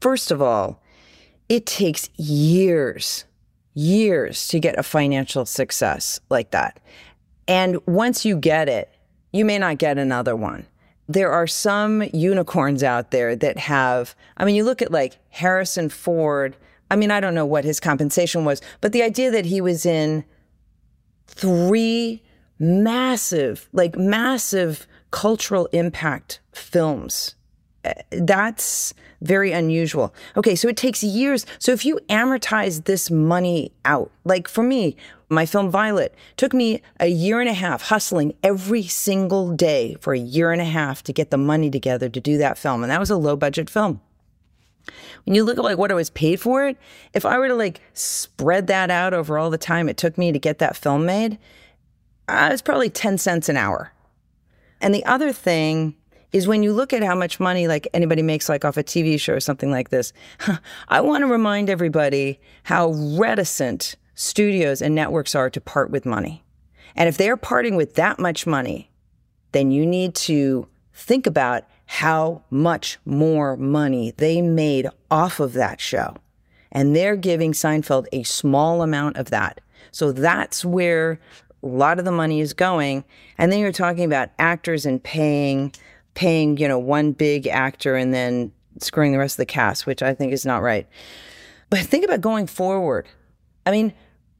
first 0.00 0.30
of 0.30 0.40
all, 0.42 0.82
it 1.48 1.66
takes 1.66 2.08
years, 2.16 3.24
years 3.74 4.46
to 4.48 4.60
get 4.60 4.78
a 4.78 4.82
financial 4.82 5.44
success 5.46 6.20
like 6.28 6.50
that. 6.52 6.80
And 7.48 7.84
once 7.86 8.24
you 8.24 8.36
get 8.36 8.68
it, 8.68 8.94
you 9.32 9.44
may 9.44 9.58
not 9.58 9.78
get 9.78 9.98
another 9.98 10.36
one. 10.36 10.66
there 11.08 11.32
are 11.32 11.46
some 11.46 12.02
unicorns 12.12 12.82
out 12.82 13.10
there 13.10 13.36
that 13.36 13.58
have, 13.58 14.14
I 14.36 14.44
mean, 14.44 14.54
you 14.54 14.64
look 14.64 14.82
at 14.82 14.92
like 14.92 15.18
Harrison 15.30 15.88
Ford. 15.88 16.56
I 16.90 16.96
mean, 16.96 17.10
I 17.10 17.20
don't 17.20 17.34
know 17.34 17.46
what 17.46 17.64
his 17.64 17.80
compensation 17.80 18.44
was, 18.44 18.60
but 18.80 18.92
the 18.92 19.02
idea 19.02 19.30
that 19.30 19.46
he 19.46 19.60
was 19.60 19.84
in 19.86 20.24
three 21.26 22.22
massive, 22.62 23.68
like 23.72 23.96
massive 23.96 24.86
cultural 25.10 25.66
impact 25.72 26.40
films. 26.52 27.34
eh, 27.84 27.92
That's 28.10 28.94
very 29.20 29.52
unusual. 29.52 30.14
Okay, 30.36 30.54
so 30.54 30.68
it 30.68 30.76
takes 30.76 31.02
years. 31.02 31.44
So 31.58 31.72
if 31.72 31.84
you 31.84 31.98
amortize 32.08 32.84
this 32.84 33.10
money 33.10 33.72
out, 33.84 34.10
like 34.24 34.48
for 34.48 34.62
me, 34.62 34.96
my 35.28 35.46
film 35.46 35.70
Violet 35.70 36.14
took 36.36 36.52
me 36.52 36.82
a 37.00 37.06
year 37.06 37.40
and 37.40 37.48
a 37.48 37.54
half 37.54 37.82
hustling 37.82 38.34
every 38.42 38.82
single 38.82 39.54
day 39.54 39.96
for 40.00 40.12
a 40.12 40.18
year 40.18 40.52
and 40.52 40.60
a 40.60 40.66
half 40.66 41.02
to 41.04 41.12
get 41.12 41.30
the 41.30 41.38
money 41.38 41.70
together 41.70 42.08
to 42.08 42.20
do 42.20 42.38
that 42.38 42.58
film. 42.58 42.82
And 42.82 42.90
that 42.90 43.00
was 43.00 43.10
a 43.10 43.16
low 43.16 43.36
budget 43.36 43.70
film. 43.70 44.00
When 45.24 45.34
you 45.34 45.44
look 45.44 45.58
at 45.58 45.64
like 45.64 45.78
what 45.78 45.92
I 45.92 45.94
was 45.94 46.10
paid 46.10 46.40
for 46.40 46.66
it, 46.66 46.76
if 47.14 47.24
I 47.24 47.38
were 47.38 47.48
to 47.48 47.54
like 47.54 47.80
spread 47.94 48.66
that 48.66 48.90
out 48.90 49.14
over 49.14 49.38
all 49.38 49.50
the 49.50 49.58
time 49.58 49.88
it 49.88 49.96
took 49.96 50.18
me 50.18 50.32
to 50.32 50.38
get 50.38 50.58
that 50.58 50.76
film 50.76 51.06
made, 51.06 51.38
uh, 52.32 52.52
it's 52.52 52.62
probably 52.62 52.90
10 52.90 53.18
cents 53.18 53.48
an 53.48 53.56
hour. 53.56 53.92
And 54.80 54.94
the 54.94 55.04
other 55.04 55.32
thing 55.32 55.94
is 56.32 56.48
when 56.48 56.62
you 56.62 56.72
look 56.72 56.92
at 56.92 57.02
how 57.02 57.14
much 57.14 57.38
money 57.38 57.68
like 57.68 57.86
anybody 57.92 58.22
makes 58.22 58.48
like 58.48 58.64
off 58.64 58.76
a 58.76 58.82
TV 58.82 59.20
show 59.20 59.34
or 59.34 59.40
something 59.40 59.70
like 59.70 59.90
this, 59.90 60.12
I 60.88 61.00
want 61.00 61.22
to 61.22 61.26
remind 61.26 61.68
everybody 61.68 62.40
how 62.64 62.92
reticent 62.92 63.96
studios 64.14 64.82
and 64.82 64.94
networks 64.94 65.34
are 65.34 65.50
to 65.50 65.60
part 65.60 65.90
with 65.90 66.06
money. 66.06 66.42
And 66.96 67.08
if 67.08 67.16
they're 67.16 67.36
parting 67.36 67.76
with 67.76 67.94
that 67.94 68.18
much 68.18 68.46
money, 68.46 68.90
then 69.52 69.70
you 69.70 69.86
need 69.86 70.14
to 70.14 70.68
think 70.92 71.26
about 71.26 71.64
how 71.86 72.42
much 72.50 72.98
more 73.04 73.56
money 73.56 74.12
they 74.16 74.40
made 74.40 74.88
off 75.10 75.40
of 75.40 75.52
that 75.54 75.80
show. 75.80 76.16
And 76.70 76.96
they're 76.96 77.16
giving 77.16 77.52
Seinfeld 77.52 78.06
a 78.12 78.22
small 78.22 78.82
amount 78.82 79.16
of 79.16 79.30
that. 79.30 79.60
So 79.90 80.10
that's 80.10 80.64
where 80.64 81.20
a 81.62 81.66
lot 81.66 81.98
of 81.98 82.04
the 82.04 82.12
money 82.12 82.40
is 82.40 82.52
going. 82.52 83.04
And 83.38 83.52
then 83.52 83.60
you're 83.60 83.72
talking 83.72 84.04
about 84.04 84.30
actors 84.38 84.84
and 84.86 85.02
paying 85.02 85.72
paying, 86.14 86.56
you 86.58 86.68
know, 86.68 86.78
one 86.78 87.12
big 87.12 87.46
actor 87.46 87.96
and 87.96 88.12
then 88.12 88.52
screwing 88.78 89.12
the 89.12 89.18
rest 89.18 89.34
of 89.34 89.38
the 89.38 89.46
cast, 89.46 89.86
which 89.86 90.02
I 90.02 90.14
think 90.14 90.32
is 90.32 90.44
not 90.44 90.62
right. 90.62 90.86
But 91.70 91.80
think 91.80 92.04
about 92.04 92.20
going 92.20 92.46
forward. 92.46 93.08
I 93.64 93.70
mean, 93.70 93.94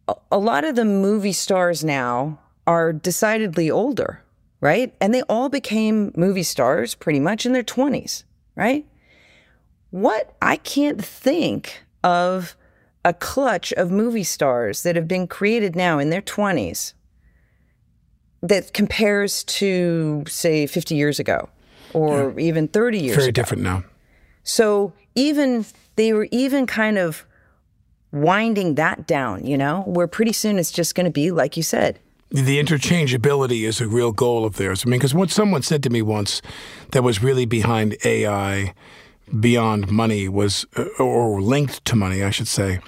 a, 0.09 0.15
a 0.31 0.39
lot 0.39 0.65
of 0.65 0.75
the 0.75 0.85
movie 0.85 1.33
stars 1.33 1.85
now 1.85 2.39
are 2.67 2.93
decidedly 2.93 3.71
older, 3.71 4.23
right? 4.61 4.95
And 5.01 5.15
they 5.15 5.23
all 5.23 5.49
became 5.49 6.13
movie 6.15 6.43
stars 6.43 6.95
pretty 6.95 7.21
much 7.21 7.47
in 7.47 7.53
their 7.53 7.63
20s, 7.63 8.25
right? 8.55 8.87
What 9.91 10.35
I 10.41 10.57
can't 10.57 11.03
think 11.03 11.85
of 12.05 12.57
a 13.05 13.13
clutch 13.13 13.73
of 13.73 13.91
movie 13.91 14.25
stars 14.25 14.83
that 14.83 14.97
have 14.97 15.09
been 15.09 15.27
created 15.27 15.75
now 15.75 15.99
in 15.99 16.11
their 16.11 16.23
20s 16.23 16.93
that 18.43 18.73
compares 18.73 19.45
to, 19.45 20.25
say, 20.29 20.67
50 20.67 20.95
years 20.95 21.19
ago 21.19 21.49
or 21.95 22.39
even 22.39 22.69
30 22.69 22.99
years 22.99 23.17
Very 23.17 23.29
ago. 23.29 23.33
different 23.33 23.63
now. 23.63 23.85
So 24.45 24.93
even 25.15 25.65
they 25.97 26.13
were 26.13 26.29
even 26.31 26.67
kind 26.67 26.99
of 26.99 27.25
winding 28.13 28.75
that 28.75 29.07
down, 29.07 29.47
you 29.47 29.57
know, 29.57 29.83
where 29.83 30.07
pretty 30.07 30.33
soon 30.33 30.59
it's 30.59 30.73
just 30.73 30.95
going 30.95 31.05
to 31.05 31.11
be 31.11 31.31
like 31.31 31.57
you 31.57 31.63
said. 31.63 31.99
The 32.31 32.63
interchangeability 32.63 33.63
is 33.65 33.81
a 33.81 33.87
real 33.87 34.11
goal 34.11 34.45
of 34.45 34.57
theirs. 34.57 34.85
I 34.87 34.89
mean, 34.89 34.99
because 34.99 35.15
what 35.15 35.31
someone 35.31 35.63
said 35.63 35.83
to 35.83 35.91
me 35.91 36.01
once 36.01 36.41
that 36.93 37.03
was 37.03 37.23
really 37.23 37.45
behind 37.45 37.97
AI, 38.05 38.75
beyond 39.39 39.91
money, 39.91 40.29
was, 40.29 40.65
uh, 40.77 40.85
or 40.99 41.43
linked 41.43 41.85
to 41.85 41.97
money, 41.97 42.23
I 42.23 42.31
should 42.31 42.49
say, 42.49 42.81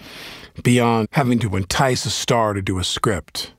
beyond 0.63 1.09
having 1.13 1.39
to 1.41 1.57
entice 1.57 2.07
a 2.07 2.11
star 2.11 2.55
to 2.55 2.63
do 2.63 2.79
a 2.79 2.85
script. 2.85 3.53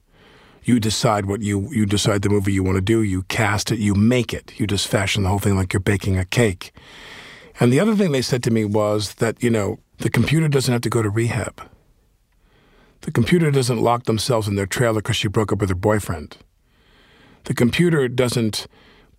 You 0.66 0.80
decide 0.80 1.28
what 1.28 1.42
you 1.42 1.72
you 1.72 1.86
decide 1.86 2.24
the 2.24 2.30
movie 2.30 2.52
you 2.52 2.64
want 2.64 2.78
to 2.78 2.82
do. 2.82 3.04
You 3.04 3.22
cast 3.24 3.72
it. 3.72 3.78
You 3.78 3.94
make 3.94 4.34
it. 4.34 4.60
You 4.60 4.66
just 4.66 4.88
fashion 4.88 5.24
the 5.24 5.30
whole 5.30 5.40
thing 5.40 5.56
like 5.56 5.72
you're 5.72 5.80
baking 5.80 6.18
a 6.18 6.26
cake. 6.26 6.74
And 7.60 7.72
the 7.72 7.80
other 7.80 7.96
thing 7.96 8.12
they 8.12 8.24
said 8.24 8.44
to 8.44 8.52
me 8.52 8.66
was 8.66 9.14
that 9.16 9.42
you 9.42 9.52
know 9.52 9.80
the 10.00 10.10
computer 10.10 10.48
doesn't 10.48 10.72
have 10.72 10.82
to 10.82 10.90
go 10.90 11.04
to 11.04 11.10
rehab. 11.10 11.70
The 13.02 13.12
computer 13.12 13.52
doesn't 13.52 13.80
lock 13.80 14.06
themselves 14.06 14.48
in 14.48 14.56
their 14.56 14.66
trailer 14.66 15.02
because 15.02 15.16
she 15.16 15.28
broke 15.28 15.54
up 15.54 15.60
with 15.60 15.70
her 15.70 15.76
boyfriend. 15.76 16.38
The 17.44 17.54
computer 17.54 18.08
doesn't 18.08 18.66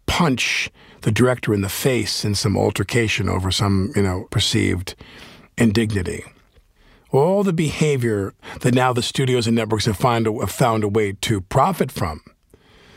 punch 0.07 0.69
the 1.03 1.13
director 1.13 1.55
in 1.55 1.63
the 1.63 1.69
face 1.69 2.25
in 2.25 2.35
some 2.35 2.57
altercation 2.57 3.29
over 3.29 3.53
some, 3.53 3.93
you 3.95 4.03
know, 4.03 4.27
perceived 4.33 4.97
indignity. 5.57 6.25
All 7.13 7.45
the 7.45 7.53
behavior 7.53 8.35
that 8.61 8.75
now 8.75 8.93
the 8.93 9.03
studios 9.03 9.47
and 9.47 9.57
networks 9.57 9.87
have, 9.87 9.97
find 9.97 10.27
a, 10.27 10.33
have 10.41 10.51
found 10.51 10.85
a 10.85 10.89
way 10.89 11.13
to 11.13 11.41
profit 11.41 11.93
from, 11.93 12.21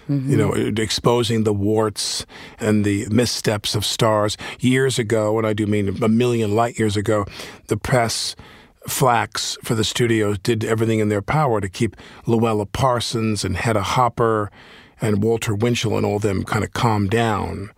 you 0.08 0.36
know, 0.36 0.52
mm-hmm. 0.52 0.82
exposing 0.82 1.44
the 1.44 1.54
warts 1.54 2.26
and 2.60 2.84
the 2.84 3.08
missteps 3.12 3.76
of 3.76 3.86
stars. 3.86 4.36
Years 4.60 4.98
ago, 4.98 5.38
and 5.38 5.46
I 5.46 5.54
do 5.54 5.68
mean 5.68 6.02
a 6.04 6.10
million 6.10 6.56
light 6.56 6.80
years 6.80 6.98
ago, 6.98 7.26
the 7.68 7.78
press 7.78 8.36
flacks 8.88 9.58
for 9.64 9.76
the 9.76 9.84
studios 9.84 10.40
did 10.40 10.64
everything 10.64 11.00
in 11.00 11.10
their 11.10 11.22
power 11.22 11.62
to 11.62 11.70
keep 11.70 11.96
Louella 12.26 12.70
Parsons 12.72 13.46
and 13.46 13.56
Hedda 13.56 13.84
Hopper 13.84 14.50
and 15.02 15.24
Walter 15.24 15.54
Winchell 15.54 15.98
and 15.98 16.06
all 16.06 16.20
them 16.20 16.44
kind 16.44 16.64
of 16.64 16.74
calm 16.74 17.08
down. 17.08 17.70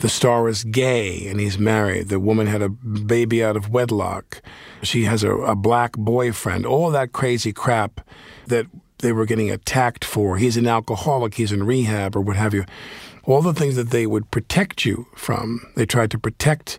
The 0.00 0.08
star 0.08 0.48
is 0.48 0.64
gay 0.64 1.26
and 1.28 1.38
he's 1.38 1.58
married. 1.58 2.08
The 2.08 2.18
woman 2.18 2.46
had 2.46 2.62
a 2.62 2.70
baby 2.70 3.44
out 3.44 3.56
of 3.56 3.68
wedlock. 3.68 4.42
She 4.82 5.04
has 5.04 5.22
a, 5.22 5.30
a 5.30 5.54
black 5.54 5.92
boyfriend. 5.92 6.64
All 6.64 6.90
that 6.90 7.12
crazy 7.12 7.52
crap 7.52 8.00
that 8.46 8.66
they 8.98 9.12
were 9.12 9.26
getting 9.26 9.50
attacked 9.50 10.04
for. 10.04 10.38
He's 10.38 10.56
an 10.56 10.66
alcoholic, 10.66 11.34
he's 11.34 11.52
in 11.52 11.64
rehab, 11.64 12.16
or 12.16 12.20
what 12.20 12.36
have 12.36 12.54
you. 12.54 12.64
All 13.24 13.42
the 13.42 13.54
things 13.54 13.76
that 13.76 13.90
they 13.90 14.06
would 14.06 14.30
protect 14.30 14.86
you 14.86 15.06
from, 15.14 15.60
they 15.76 15.84
tried 15.84 16.10
to 16.12 16.18
protect 16.18 16.78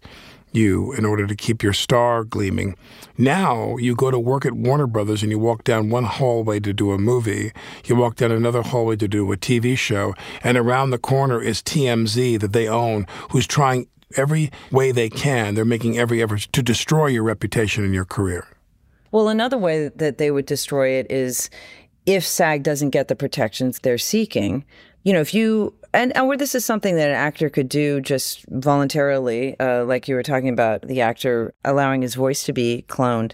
you 0.52 0.94
in 0.94 1.06
order 1.06 1.28
to 1.28 1.36
keep 1.36 1.64
your 1.64 1.74
star 1.74 2.24
gleaming. 2.24 2.76
Now 3.18 3.78
you 3.78 3.96
go 3.96 4.12
to 4.12 4.20
work 4.20 4.46
at 4.46 4.54
Warner 4.54 4.88
Brothers 4.88 5.24
and 5.24 5.32
you 5.32 5.40
walk 5.40 5.64
down 5.64 5.90
one 5.90 6.06
hallway 6.06 6.60
to 6.62 6.74
do 6.74 6.92
a 6.92 6.98
movie, 6.98 7.52
you 7.86 7.96
walk 7.96 8.16
down 8.16 8.32
another 8.32 8.62
hallway 8.62 8.96
to 8.98 9.08
do 9.08 9.32
a 9.32 9.38
TV 9.38 9.78
show, 9.78 10.14
and 10.44 10.58
around 10.58 10.90
the 10.90 10.98
corner 10.98 11.42
is 11.42 11.62
TMZ 11.62 12.40
that 12.40 12.54
they 12.54 12.68
own, 12.68 13.06
who's 13.32 13.48
trying 13.48 13.88
every 14.18 14.52
way 14.72 14.92
they 14.92 15.10
can. 15.10 15.56
They're 15.56 15.66
making 15.66 15.98
every 15.98 16.22
effort 16.22 16.48
to 16.52 16.64
destroy 16.64 17.08
your 17.08 17.24
reputation 17.24 17.84
and 17.84 17.94
your 17.94 18.06
career. 18.06 18.48
Well, 19.12 19.28
another 19.28 19.58
way 19.58 19.90
that 19.90 20.18
they 20.18 20.32
would 20.32 20.46
destroy 20.46 20.90
it 20.90 21.12
is 21.12 21.50
if 22.06 22.26
SAG 22.26 22.64
doesn't 22.64 22.92
get 22.92 23.08
the 23.08 23.16
protections 23.16 23.80
they're 23.80 23.98
seeking. 23.98 24.66
You 25.04 25.14
know, 25.14 25.22
if 25.22 25.34
you 25.34 25.74
and, 25.94 26.14
where 26.28 26.38
this 26.38 26.56
is 26.56 26.64
something 26.64 26.96
that 26.96 27.10
an 27.10 27.16
actor 27.16 27.50
could 27.50 27.68
do 27.70 28.02
just 28.02 28.46
voluntarily, 28.48 29.60
uh, 29.60 29.84
like 29.86 30.08
you 30.08 30.16
were 30.16 30.24
talking 30.24 30.50
about, 30.50 30.84
the 30.84 31.02
actor 31.02 31.54
allowing 31.66 32.02
his 32.02 32.16
voice 32.16 32.44
to 32.44 32.54
be 32.54 32.86
cloned. 32.88 33.34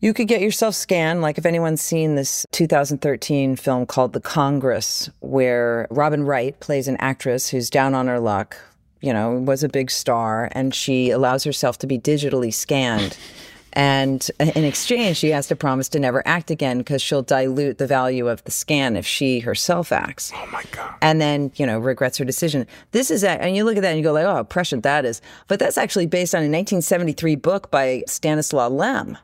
You 0.00 0.14
could 0.14 0.28
get 0.28 0.40
yourself 0.40 0.74
scanned, 0.74 1.20
like 1.20 1.36
if 1.36 1.44
anyone's 1.44 1.82
seen 1.82 2.14
this 2.14 2.46
2013 2.52 3.56
film 3.56 3.86
called 3.86 4.14
The 4.14 4.20
Congress, 4.20 5.10
where 5.20 5.86
Robin 5.90 6.24
Wright 6.24 6.58
plays 6.58 6.88
an 6.88 6.96
actress 6.96 7.48
who's 7.50 7.68
down 7.68 7.94
on 7.94 8.06
her 8.06 8.18
luck, 8.18 8.56
you 9.02 9.12
know, 9.12 9.32
was 9.32 9.62
a 9.62 9.68
big 9.68 9.90
star, 9.90 10.48
and 10.52 10.74
she 10.74 11.10
allows 11.10 11.44
herself 11.44 11.78
to 11.78 11.86
be 11.86 11.98
digitally 11.98 12.52
scanned. 12.52 13.16
And 13.72 14.28
in 14.38 14.64
exchange, 14.64 15.16
she 15.16 15.30
has 15.30 15.46
to 15.48 15.56
promise 15.56 15.88
to 15.90 16.00
never 16.00 16.26
act 16.26 16.50
again 16.50 16.78
because 16.78 17.00
she'll 17.00 17.22
dilute 17.22 17.78
the 17.78 17.86
value 17.86 18.28
of 18.28 18.42
the 18.44 18.50
scan 18.50 18.96
if 18.96 19.06
she 19.06 19.40
herself 19.40 19.92
acts. 19.92 20.32
Oh 20.34 20.48
my 20.50 20.64
God. 20.72 20.94
And 21.00 21.20
then, 21.20 21.52
you 21.54 21.66
know, 21.66 21.78
regrets 21.78 22.18
her 22.18 22.24
decision. 22.24 22.66
This 22.90 23.10
is, 23.10 23.22
a, 23.22 23.30
and 23.30 23.54
you 23.54 23.64
look 23.64 23.76
at 23.76 23.82
that 23.82 23.90
and 23.90 23.98
you 23.98 24.02
go 24.02 24.12
like, 24.12 24.24
oh, 24.24 24.34
how 24.34 24.42
prescient 24.42 24.82
that 24.82 25.04
is. 25.04 25.22
But 25.46 25.60
that's 25.60 25.78
actually 25.78 26.06
based 26.06 26.34
on 26.34 26.40
a 26.40 26.50
1973 26.50 27.36
book 27.36 27.70
by 27.70 28.02
Stanislaw 28.06 28.68
Lem. 28.68 29.16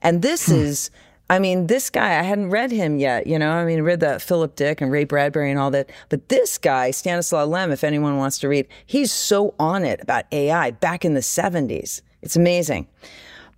And 0.00 0.22
this 0.22 0.46
hmm. 0.46 0.54
is, 0.54 0.90
I 1.28 1.38
mean, 1.38 1.66
this 1.66 1.90
guy, 1.90 2.18
I 2.18 2.22
hadn't 2.22 2.50
read 2.50 2.70
him 2.70 2.98
yet, 2.98 3.26
you 3.26 3.38
know, 3.38 3.50
I 3.50 3.64
mean, 3.66 3.78
I 3.78 3.82
read 3.82 4.00
the 4.00 4.18
Philip 4.18 4.56
Dick 4.56 4.80
and 4.80 4.90
Ray 4.90 5.04
Bradbury 5.04 5.50
and 5.50 5.60
all 5.60 5.70
that. 5.72 5.90
But 6.08 6.30
this 6.30 6.56
guy, 6.56 6.90
Stanislaw 6.90 7.44
Lem, 7.44 7.70
if 7.70 7.84
anyone 7.84 8.16
wants 8.16 8.38
to 8.38 8.48
read, 8.48 8.66
he's 8.86 9.12
so 9.12 9.54
on 9.58 9.84
it 9.84 10.00
about 10.00 10.24
AI 10.32 10.70
back 10.70 11.04
in 11.04 11.12
the 11.12 11.20
70s. 11.20 12.00
It's 12.22 12.36
amazing. 12.36 12.88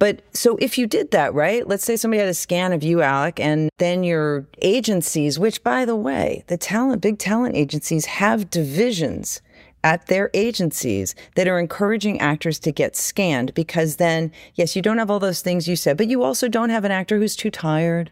But 0.03 0.23
so 0.33 0.57
if 0.57 0.79
you 0.79 0.89
did 0.89 1.13
that, 1.13 1.33
right? 1.33 1.65
Let's 1.65 1.85
say 1.85 1.95
somebody 1.95 2.19
had 2.19 2.29
a 2.29 2.35
scan 2.35 2.73
of 2.73 2.83
you, 2.83 3.03
Alec, 3.03 3.39
and 3.39 3.71
then 3.79 4.03
your 4.03 4.49
agencies, 4.61 5.39
which 5.39 5.63
by 5.63 5.85
the 5.85 5.95
way, 5.95 6.43
the 6.49 6.57
talent, 6.57 7.01
big 7.01 7.21
talent 7.21 7.55
agencies 7.55 8.07
have 8.07 8.51
divisions 8.51 9.41
at 9.85 10.09
their 10.09 10.29
agencies 10.35 11.15
that 11.37 11.47
are 11.47 11.57
encouraging 11.57 12.19
actors 12.19 12.59
to 12.59 12.73
get 12.73 12.97
scanned 12.97 13.55
because 13.55 13.95
then, 13.95 14.33
yes, 14.57 14.75
you 14.75 14.83
don't 14.83 14.99
have 14.99 15.09
all 15.09 15.21
those 15.21 15.41
things 15.41 15.69
you 15.69 15.77
said, 15.77 15.97
but 15.97 16.09
you 16.09 16.25
also 16.25 16.49
don't 16.49 16.71
have 16.71 16.85
an 16.85 16.91
actor 16.91 17.19
who's 17.19 17.37
too 17.37 17.53
tired 17.53 18.11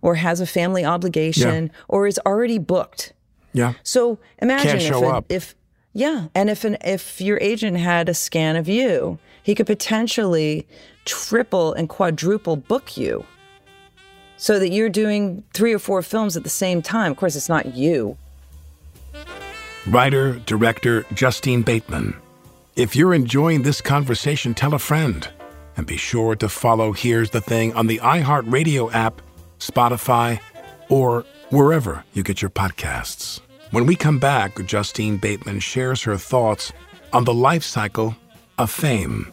or 0.00 0.14
has 0.14 0.40
a 0.40 0.46
family 0.46 0.84
obligation 0.84 1.72
or 1.88 2.06
is 2.06 2.20
already 2.24 2.58
booked. 2.58 3.14
Yeah. 3.52 3.72
So 3.82 4.20
imagine 4.38 4.76
if, 4.76 4.82
show 4.84 5.02
a- 5.06 5.16
up. 5.16 5.24
if 5.28 5.56
Yeah, 5.92 6.28
and 6.36 6.48
if 6.48 6.62
an 6.62 6.76
if 6.84 7.20
your 7.20 7.38
agent 7.40 7.78
had 7.78 8.08
a 8.08 8.14
scan 8.14 8.54
of 8.54 8.68
you, 8.68 9.18
he 9.42 9.56
could 9.56 9.66
potentially 9.66 10.68
triple 11.04 11.72
and 11.72 11.88
quadruple 11.88 12.56
book 12.56 12.96
you. 12.96 13.24
So 14.36 14.58
that 14.58 14.70
you're 14.70 14.88
doing 14.88 15.44
three 15.54 15.72
or 15.72 15.78
four 15.78 16.02
films 16.02 16.36
at 16.36 16.42
the 16.42 16.50
same 16.50 16.82
time. 16.82 17.12
Of 17.12 17.18
course, 17.18 17.36
it's 17.36 17.48
not 17.48 17.74
you. 17.74 18.16
Writer, 19.86 20.38
director 20.46 21.04
Justine 21.14 21.62
Bateman. 21.62 22.14
If 22.76 22.96
you're 22.96 23.14
enjoying 23.14 23.62
this 23.62 23.80
conversation, 23.80 24.54
tell 24.54 24.74
a 24.74 24.78
friend. 24.78 25.28
And 25.76 25.86
be 25.86 25.96
sure 25.96 26.36
to 26.36 26.48
follow 26.48 26.92
Here's 26.92 27.30
the 27.30 27.40
Thing 27.40 27.72
on 27.74 27.86
the 27.86 27.98
iHeartRadio 27.98 28.92
app, 28.92 29.22
Spotify, 29.58 30.40
or 30.88 31.24
wherever 31.50 32.04
you 32.12 32.22
get 32.22 32.42
your 32.42 32.50
podcasts. 32.50 33.40
When 33.70 33.86
we 33.86 33.96
come 33.96 34.18
back, 34.18 34.64
Justine 34.66 35.16
Bateman 35.16 35.60
shares 35.60 36.02
her 36.02 36.16
thoughts 36.16 36.72
on 37.12 37.24
the 37.24 37.34
life 37.34 37.62
cycle 37.62 38.16
of 38.58 38.70
fame. 38.70 39.32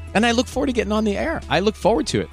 and 0.13 0.25
I 0.25 0.31
look 0.31 0.47
forward 0.47 0.67
to 0.67 0.73
getting 0.73 0.91
on 0.91 1.03
the 1.03 1.17
air. 1.17 1.41
I 1.49 1.59
look 1.59 1.75
forward 1.75 2.07
to 2.07 2.21
it. 2.21 2.29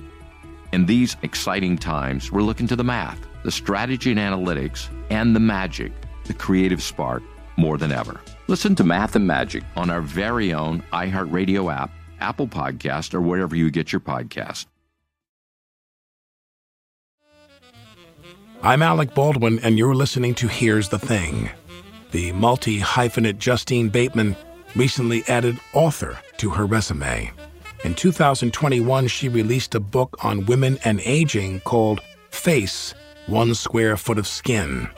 In 0.72 0.86
these 0.86 1.16
exciting 1.22 1.78
times, 1.78 2.30
we're 2.30 2.42
looking 2.42 2.66
to 2.66 2.76
the 2.76 2.84
math, 2.84 3.18
the 3.42 3.50
strategy 3.50 4.10
and 4.10 4.20
analytics, 4.20 4.88
and 5.10 5.34
the 5.34 5.40
magic, 5.40 5.92
the 6.24 6.34
creative 6.34 6.82
spark, 6.82 7.22
more 7.56 7.78
than 7.78 7.90
ever. 7.90 8.20
Listen 8.46 8.74
to 8.76 8.84
Math 8.84 9.16
and 9.16 9.26
Magic 9.26 9.62
on 9.76 9.90
our 9.90 10.00
very 10.00 10.52
own 10.52 10.82
iHeartRadio 10.92 11.72
app, 11.74 11.90
Apple 12.20 12.48
Podcast, 12.48 13.14
or 13.14 13.20
wherever 13.20 13.56
you 13.56 13.70
get 13.70 13.92
your 13.92 14.00
podcast. 14.00 14.66
I'm 18.62 18.82
Alec 18.82 19.14
Baldwin, 19.14 19.60
and 19.60 19.78
you're 19.78 19.94
listening 19.94 20.34
to 20.36 20.48
Here's 20.48 20.88
the 20.88 20.98
Thing. 20.98 21.48
The 22.10 22.32
multi 22.32 22.80
hyphenate 22.80 23.38
Justine 23.38 23.88
Bateman 23.88 24.34
recently 24.74 25.22
added 25.28 25.60
author 25.74 26.18
to 26.38 26.50
her 26.50 26.66
resume. 26.66 27.30
In 27.84 27.94
2021, 27.94 29.06
she 29.06 29.28
released 29.28 29.74
a 29.74 29.80
book 29.80 30.24
on 30.24 30.46
women 30.46 30.78
and 30.84 31.00
aging 31.04 31.60
called 31.60 32.00
Face 32.30 32.92
One 33.26 33.54
Square 33.54 33.98
Foot 33.98 34.18
of 34.18 34.26
Skin. 34.26 34.88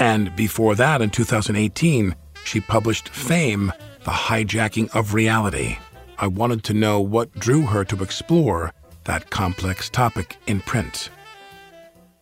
And 0.00 0.34
before 0.34 0.74
that, 0.74 1.00
in 1.02 1.10
2018, 1.10 2.16
she 2.44 2.60
published 2.60 3.10
Fame 3.10 3.72
The 4.04 4.10
Hijacking 4.10 4.94
of 4.94 5.14
Reality. 5.14 5.78
I 6.18 6.26
wanted 6.26 6.64
to 6.64 6.74
know 6.74 7.00
what 7.00 7.32
drew 7.34 7.62
her 7.62 7.84
to 7.84 8.02
explore 8.02 8.72
that 9.04 9.30
complex 9.30 9.88
topic 9.88 10.36
in 10.48 10.60
print. 10.60 11.10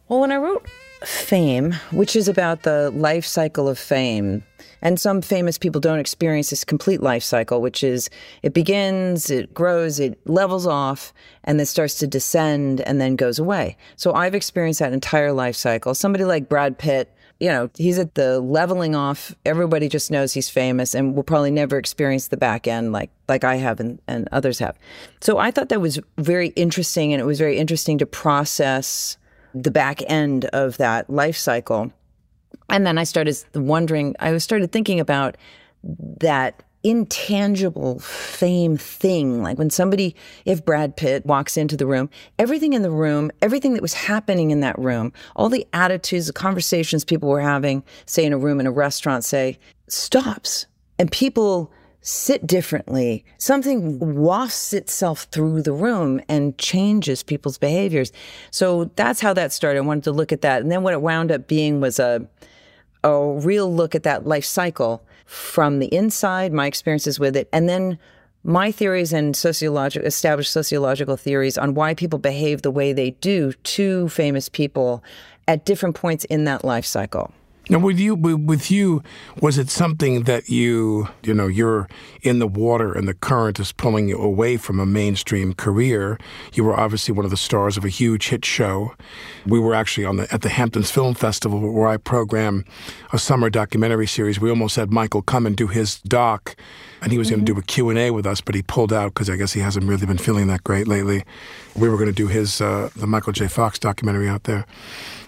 Well, 0.08 0.20
when 0.20 0.32
I 0.32 0.36
wrote 0.36 0.68
Fame, 1.02 1.72
which 1.92 2.14
is 2.14 2.28
about 2.28 2.62
the 2.62 2.90
life 2.90 3.24
cycle 3.24 3.68
of 3.68 3.78
fame, 3.78 4.42
and 4.84 5.00
some 5.00 5.22
famous 5.22 5.56
people 5.56 5.80
don't 5.80 5.98
experience 5.98 6.50
this 6.50 6.62
complete 6.62 7.02
life 7.02 7.24
cycle, 7.24 7.62
which 7.62 7.82
is 7.82 8.10
it 8.42 8.52
begins, 8.52 9.30
it 9.30 9.52
grows, 9.54 9.98
it 9.98 10.20
levels 10.28 10.66
off, 10.66 11.14
and 11.42 11.58
then 11.58 11.64
starts 11.64 11.94
to 11.96 12.06
descend 12.06 12.82
and 12.82 13.00
then 13.00 13.16
goes 13.16 13.38
away. 13.38 13.78
So 13.96 14.12
I've 14.12 14.34
experienced 14.34 14.80
that 14.80 14.92
entire 14.92 15.32
life 15.32 15.56
cycle. 15.56 15.94
Somebody 15.94 16.24
like 16.24 16.50
Brad 16.50 16.76
Pitt, 16.78 17.10
you 17.40 17.48
know, 17.48 17.70
he's 17.76 17.98
at 17.98 18.14
the 18.14 18.40
leveling 18.40 18.94
off. 18.94 19.34
Everybody 19.46 19.88
just 19.88 20.10
knows 20.10 20.34
he's 20.34 20.50
famous 20.50 20.94
and 20.94 21.16
will 21.16 21.24
probably 21.24 21.50
never 21.50 21.78
experience 21.78 22.28
the 22.28 22.37
back 22.37 22.68
end 22.68 22.92
like 22.92 23.10
like 23.26 23.42
I 23.42 23.56
have 23.56 23.80
and, 23.80 24.00
and 24.06 24.28
others 24.32 24.58
have. 24.58 24.78
So 25.22 25.38
I 25.38 25.50
thought 25.50 25.70
that 25.70 25.80
was 25.80 25.98
very 26.18 26.48
interesting 26.48 27.14
and 27.14 27.22
it 27.22 27.24
was 27.24 27.38
very 27.38 27.56
interesting 27.56 27.96
to 27.98 28.06
process 28.06 29.16
the 29.54 29.70
back 29.70 30.02
end 30.08 30.44
of 30.46 30.76
that 30.76 31.08
life 31.08 31.38
cycle. 31.38 31.90
And 32.69 32.87
then 32.87 32.98
I 32.98 33.05
started 33.05 33.37
wondering, 33.55 34.15
I 34.21 34.37
started 34.38 34.73
thinking 34.73 35.00
about 35.00 35.37
that 35.83 36.63
intangible 36.85 37.98
fame 37.98 38.77
thing. 38.77 39.42
Like 39.42 39.59
when 39.59 39.71
somebody, 39.71 40.15
if 40.44 40.65
Brad 40.65 40.96
Pitt 40.96 41.25
walks 41.25 41.57
into 41.57 41.77
the 41.77 41.87
room, 41.87 42.11
everything 42.38 42.75
in 42.75 42.83
the 42.83 42.90
room, 42.90 43.31
everything 43.40 43.73
that 43.73 43.83
was 43.83 43.94
happening 43.94 44.50
in 44.50 44.61
that 44.61 44.79
room, 44.79 45.13
all 45.35 45.48
the 45.48 45.67
attitudes, 45.73 46.27
the 46.27 46.33
conversations 46.33 47.05
people 47.05 47.29
were 47.29 47.40
having, 47.40 47.83
say 48.07 48.25
in 48.25 48.35
a 48.35 48.38
room 48.38 48.61
in 48.61 48.67
a 48.67 48.71
restaurant, 48.71 49.25
say, 49.25 49.59
stops. 49.88 50.67
And 50.98 51.11
people 51.11 51.73
sit 52.05 52.46
differently. 52.46 53.25
Something 53.38 53.98
wafts 53.98 54.75
itself 54.75 55.23
through 55.33 55.63
the 55.63 55.73
room 55.73 56.21
and 56.29 56.57
changes 56.59 57.23
people's 57.23 57.57
behaviors. 57.57 58.13
So 58.50 58.90
that's 58.96 59.21
how 59.21 59.33
that 59.33 59.52
started. 59.52 59.79
I 59.79 59.83
wanted 59.83 60.05
to 60.05 60.13
look 60.13 60.31
at 60.31 60.42
that. 60.42 60.61
And 60.61 60.71
then 60.71 60.83
what 60.83 60.92
it 60.92 61.00
wound 61.00 61.33
up 61.33 61.48
being 61.48 61.81
was 61.81 61.98
a, 61.98 62.29
a 63.02 63.33
real 63.40 63.75
look 63.75 63.94
at 63.94 64.02
that 64.02 64.27
life 64.27 64.44
cycle 64.44 65.02
from 65.25 65.79
the 65.79 65.87
inside, 65.94 66.52
my 66.52 66.67
experiences 66.67 67.19
with 67.19 67.35
it, 67.37 67.48
and 67.55 67.71
then 67.71 67.98
my 68.44 68.71
theories 68.71 69.15
and 69.15 69.35
sociological 69.35 70.07
established 70.07 70.52
sociological 70.52 71.17
theories 71.17 71.57
on 71.57 71.73
why 71.73 71.94
people 71.94 72.19
behave 72.19 72.61
the 72.61 72.71
way 72.71 72.92
they 72.92 73.13
do 73.13 73.55
to 73.55 74.11
famous 74.11 74.50
people 74.50 75.02
at 75.48 75.65
different 75.65 75.94
points 75.94 76.27
in 76.27 76.44
that 76.44 76.67
life 76.67 76.85
cycle. 76.85 77.33
Now, 77.71 77.79
with 77.79 77.98
you, 77.98 78.15
with 78.15 78.71
you, 78.71 79.02
was 79.40 79.56
it 79.56 79.71
something 79.71 80.25
that 80.25 80.50
you, 80.50 81.08
you 81.23 81.33
know, 81.33 81.46
you're 81.46 81.88
in 82.21 82.38
the 82.38 82.46
water 82.46 82.92
and 82.92 83.08
the 83.08 83.15
current 83.15 83.58
is 83.58 83.73
pulling 83.73 84.08
you 84.08 84.19
away 84.19 84.58
from 84.58 84.79
a 84.79 84.85
mainstream 84.85 85.54
career? 85.54 86.19
You 86.52 86.65
were 86.65 86.79
obviously 86.79 87.15
one 87.15 87.25
of 87.25 87.31
the 87.31 87.38
stars 87.38 87.79
of 87.79 87.85
a 87.85 87.88
huge 87.88 88.29
hit 88.29 88.44
show. 88.44 88.94
We 89.46 89.58
were 89.58 89.75
actually 89.75 90.04
on 90.04 90.17
the 90.17 90.33
at 90.33 90.42
the 90.42 90.50
Hamptons 90.50 90.90
Film 90.90 91.15
Festival 91.15 91.58
where 91.73 91.88
I 91.88 91.96
program 91.96 92.67
a 93.15 93.19
summer 93.19 93.48
documentary 93.48 94.06
series. 94.06 94.38
We 94.38 94.50
almost 94.50 94.77
had 94.77 94.90
Michael 94.90 95.23
come 95.23 95.46
and 95.46 95.56
do 95.56 95.67
his 95.67 96.00
doc, 96.02 96.56
and 97.00 97.12
he 97.12 97.19
was 97.19 97.29
mm-hmm. 97.29 97.37
going 97.37 97.46
to 97.46 97.52
do 97.54 97.58
a 97.58 97.62
Q 97.62 97.88
and 97.88 97.98
A 97.98 98.10
with 98.10 98.27
us, 98.27 98.42
but 98.42 98.54
he 98.54 98.62
pulled 98.62 98.92
out 98.92 99.15
because 99.15 99.31
I 99.31 99.37
guess 99.37 99.54
he 99.54 99.60
hasn't 99.60 99.87
really 99.87 100.04
been 100.04 100.19
feeling 100.19 100.48
that 100.48 100.65
great 100.65 100.87
lately. 100.87 101.25
We 101.75 101.88
were 101.88 101.96
going 101.96 102.10
to 102.10 102.12
do 102.12 102.27
his 102.27 102.60
uh, 102.60 102.90
the 102.94 103.06
Michael 103.06 103.33
J. 103.33 103.48
Fox 103.48 103.79
documentary 103.79 104.29
out 104.29 104.44
there. 104.44 104.67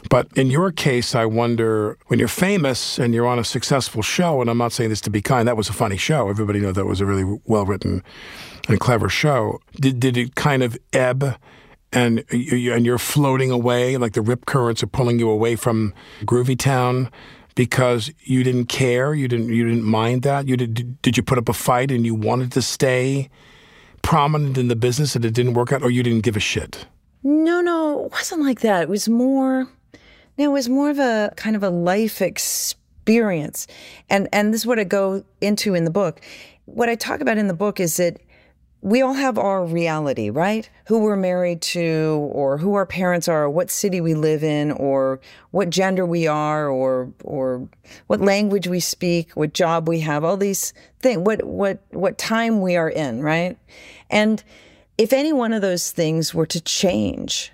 But 0.09 0.29
in 0.37 0.51
your 0.51 0.73
case, 0.73 1.15
I 1.15 1.25
wonder 1.25 1.99
when 2.07 2.19
you're 2.19 2.29
famous 2.29 2.99
and 2.99 3.15
you're 3.15 3.27
on 3.27 3.39
a 3.39 3.45
successful 3.45 4.03
show, 4.03 4.41
and 4.41 4.51
I'm 4.51 4.59
not 4.59 4.73
saying 4.73 4.91
this 4.91 5.01
to 5.03 5.11
be 5.11 5.23
kind, 5.23 5.49
that 5.49 5.57
was 5.57 5.69
a 5.69 5.73
funny 5.73 5.97
show. 5.97 6.29
Everybody 6.29 6.61
knew 6.61 6.73
that 6.73 6.87
was 6.87 7.01
a 7.01 7.07
really 7.07 7.39
well 7.45 7.65
written 7.65 8.03
and 8.69 8.79
clever 8.79 9.09
show. 9.09 9.61
Did, 9.81 10.01
did 10.01 10.17
it 10.17 10.35
kind 10.35 10.63
of 10.63 10.77
ebb? 10.93 11.39
And 11.93 12.25
and 12.31 12.85
you're 12.85 12.99
floating 12.99 13.51
away, 13.51 13.97
like 13.97 14.13
the 14.13 14.21
rip 14.21 14.45
currents 14.45 14.83
are 14.83 14.89
pulling 14.89 15.19
you 15.19 15.31
away 15.31 15.57
from 15.57 15.95
Groovy 16.23 16.59
Town 16.59 17.11
because 17.55 18.13
you 18.25 18.43
didn't 18.43 18.67
care, 18.67 19.15
you 19.15 19.29
didn't 19.29 19.49
you 19.49 19.65
didn't 19.65 19.85
mind 19.85 20.23
that. 20.23 20.49
You 20.49 20.57
did 20.57 21.01
did 21.01 21.17
you 21.17 21.23
put 21.23 21.39
up 21.39 21.49
a 21.49 21.53
fight 21.53 21.93
and 21.93 22.05
you 22.05 22.15
wanted 22.15 22.51
to 22.53 22.61
stay 22.61 23.31
prominent 24.03 24.59
in 24.59 24.69
the 24.69 24.77
business 24.77 25.15
and 25.15 25.25
it 25.25 25.33
didn't 25.33 25.55
work 25.55 25.73
out, 25.73 25.83
or 25.83 25.91
you 25.91 26.03
didn't 26.03 26.23
give 26.23 26.37
a 26.37 26.41
shit? 26.41 26.87
No, 27.23 27.61
no, 27.61 28.07
it 28.07 28.13
wasn't 28.13 28.43
like 28.43 28.61
that. 28.61 28.83
It 28.83 28.89
was 28.89 29.09
more 29.09 29.69
no, 30.39 30.45
it 30.45 30.53
was 30.53 30.69
more 30.69 30.91
of 30.91 30.99
a 30.99 31.33
kind 31.37 31.57
of 31.57 31.63
a 31.63 31.71
life 31.71 32.21
experience. 32.21 33.67
And 34.11 34.29
and 34.33 34.53
this 34.53 34.63
is 34.63 34.67
what 34.67 34.79
I 34.79 34.85
go 34.85 35.25
into 35.41 35.75
in 35.75 35.85
the 35.85 35.91
book. 35.91 36.21
What 36.67 36.89
I 36.89 36.95
talk 36.95 37.21
about 37.21 37.39
in 37.39 37.49
the 37.49 37.55
book 37.55 37.81
is 37.81 37.97
that 37.97 38.21
we 38.83 39.03
all 39.03 39.15
have 39.15 39.39
our 39.39 39.65
reality, 39.65 40.31
right? 40.31 40.69
Who 40.87 41.01
we're 41.01 41.17
married 41.17 41.61
to, 41.63 42.31
or 42.33 42.59
who 42.59 42.75
our 42.75 42.87
parents 42.87 43.27
are, 43.27 43.51
what 43.51 43.71
city 43.71 44.01
we 44.01 44.15
live 44.15 44.45
in, 44.45 44.71
or 44.73 45.21
what 45.51 45.71
gender 45.71 46.05
we 46.07 46.27
are, 46.27 46.69
or 46.69 47.13
or 47.25 47.69
what 48.07 48.21
language 48.21 48.69
we 48.69 48.81
speak, 48.81 49.33
what 49.33 49.55
job 49.55 49.89
we 49.89 50.01
have, 50.01 50.23
all 50.23 50.37
these 50.37 50.73
things, 51.01 51.23
what 51.23 51.43
what 51.45 51.81
what 51.91 52.19
time 52.19 52.61
we 52.61 52.77
are 52.77 52.91
in, 52.91 53.23
right? 53.23 53.59
And 54.11 54.43
if 54.99 55.13
any 55.13 55.33
one 55.33 55.53
of 55.53 55.63
those 55.63 55.91
things 55.91 56.35
were 56.35 56.47
to 56.47 56.61
change, 56.61 57.53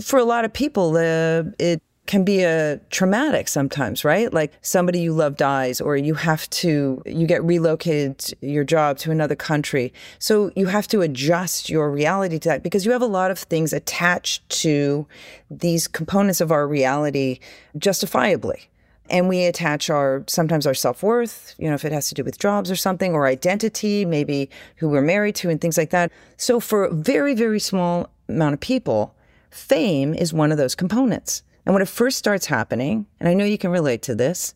for 0.00 0.18
a 0.18 0.24
lot 0.24 0.44
of 0.44 0.52
people, 0.52 0.96
uh, 0.96 1.44
it 1.58 1.82
can 2.06 2.24
be 2.24 2.42
a 2.42 2.78
traumatic 2.90 3.46
sometimes, 3.46 4.04
right? 4.04 4.32
Like 4.32 4.52
somebody 4.62 5.00
you 5.00 5.12
love 5.12 5.36
dies, 5.36 5.80
or 5.80 5.96
you 5.96 6.14
have 6.14 6.50
to, 6.50 7.00
you 7.06 7.24
get 7.24 7.42
relocated 7.44 8.34
your 8.40 8.64
job 8.64 8.98
to 8.98 9.12
another 9.12 9.36
country. 9.36 9.92
So 10.18 10.50
you 10.56 10.66
have 10.66 10.88
to 10.88 11.02
adjust 11.02 11.70
your 11.70 11.88
reality 11.88 12.40
to 12.40 12.48
that 12.48 12.62
because 12.64 12.84
you 12.84 12.90
have 12.90 13.02
a 13.02 13.06
lot 13.06 13.30
of 13.30 13.38
things 13.38 13.72
attached 13.72 14.48
to 14.62 15.06
these 15.50 15.86
components 15.86 16.40
of 16.40 16.50
our 16.50 16.66
reality 16.66 17.38
justifiably. 17.78 18.68
And 19.08 19.28
we 19.28 19.44
attach 19.44 19.88
our, 19.88 20.24
sometimes 20.26 20.66
our 20.66 20.74
self 20.74 21.04
worth, 21.04 21.54
you 21.58 21.68
know, 21.68 21.74
if 21.74 21.84
it 21.84 21.92
has 21.92 22.08
to 22.08 22.14
do 22.14 22.24
with 22.24 22.38
jobs 22.38 22.72
or 22.72 22.76
something, 22.76 23.12
or 23.14 23.26
identity, 23.26 24.04
maybe 24.04 24.50
who 24.76 24.88
we're 24.88 25.00
married 25.00 25.36
to 25.36 25.50
and 25.50 25.60
things 25.60 25.78
like 25.78 25.90
that. 25.90 26.10
So 26.36 26.58
for 26.58 26.84
a 26.84 26.92
very, 26.92 27.34
very 27.34 27.60
small 27.60 28.08
amount 28.28 28.54
of 28.54 28.60
people, 28.60 29.14
Fame 29.50 30.14
is 30.14 30.32
one 30.32 30.52
of 30.52 30.58
those 30.58 30.74
components. 30.74 31.42
And 31.66 31.74
when 31.74 31.82
it 31.82 31.88
first 31.88 32.18
starts 32.18 32.46
happening, 32.46 33.06
and 33.18 33.28
I 33.28 33.34
know 33.34 33.44
you 33.44 33.58
can 33.58 33.70
relate 33.70 34.02
to 34.02 34.14
this, 34.14 34.54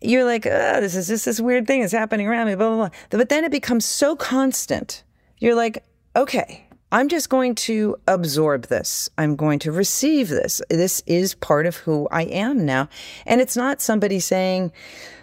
you're 0.00 0.24
like, 0.24 0.46
oh, 0.46 0.80
this 0.80 0.94
is 0.94 1.08
just 1.08 1.24
this 1.24 1.40
weird 1.40 1.66
thing 1.66 1.80
that's 1.80 1.92
happening 1.92 2.28
around 2.28 2.46
me, 2.46 2.54
blah, 2.54 2.68
blah, 2.68 2.76
blah. 2.76 2.90
But 3.10 3.28
then 3.28 3.44
it 3.44 3.50
becomes 3.50 3.84
so 3.84 4.14
constant. 4.14 5.02
You're 5.38 5.54
like, 5.54 5.84
okay, 6.14 6.66
I'm 6.92 7.08
just 7.08 7.28
going 7.28 7.54
to 7.56 7.96
absorb 8.06 8.66
this. 8.66 9.10
I'm 9.18 9.36
going 9.36 9.58
to 9.60 9.72
receive 9.72 10.28
this. 10.28 10.62
This 10.70 11.02
is 11.06 11.34
part 11.34 11.66
of 11.66 11.76
who 11.76 12.06
I 12.10 12.22
am 12.22 12.64
now. 12.64 12.88
And 13.26 13.40
it's 13.40 13.56
not 13.56 13.80
somebody 13.80 14.20
saying, 14.20 14.70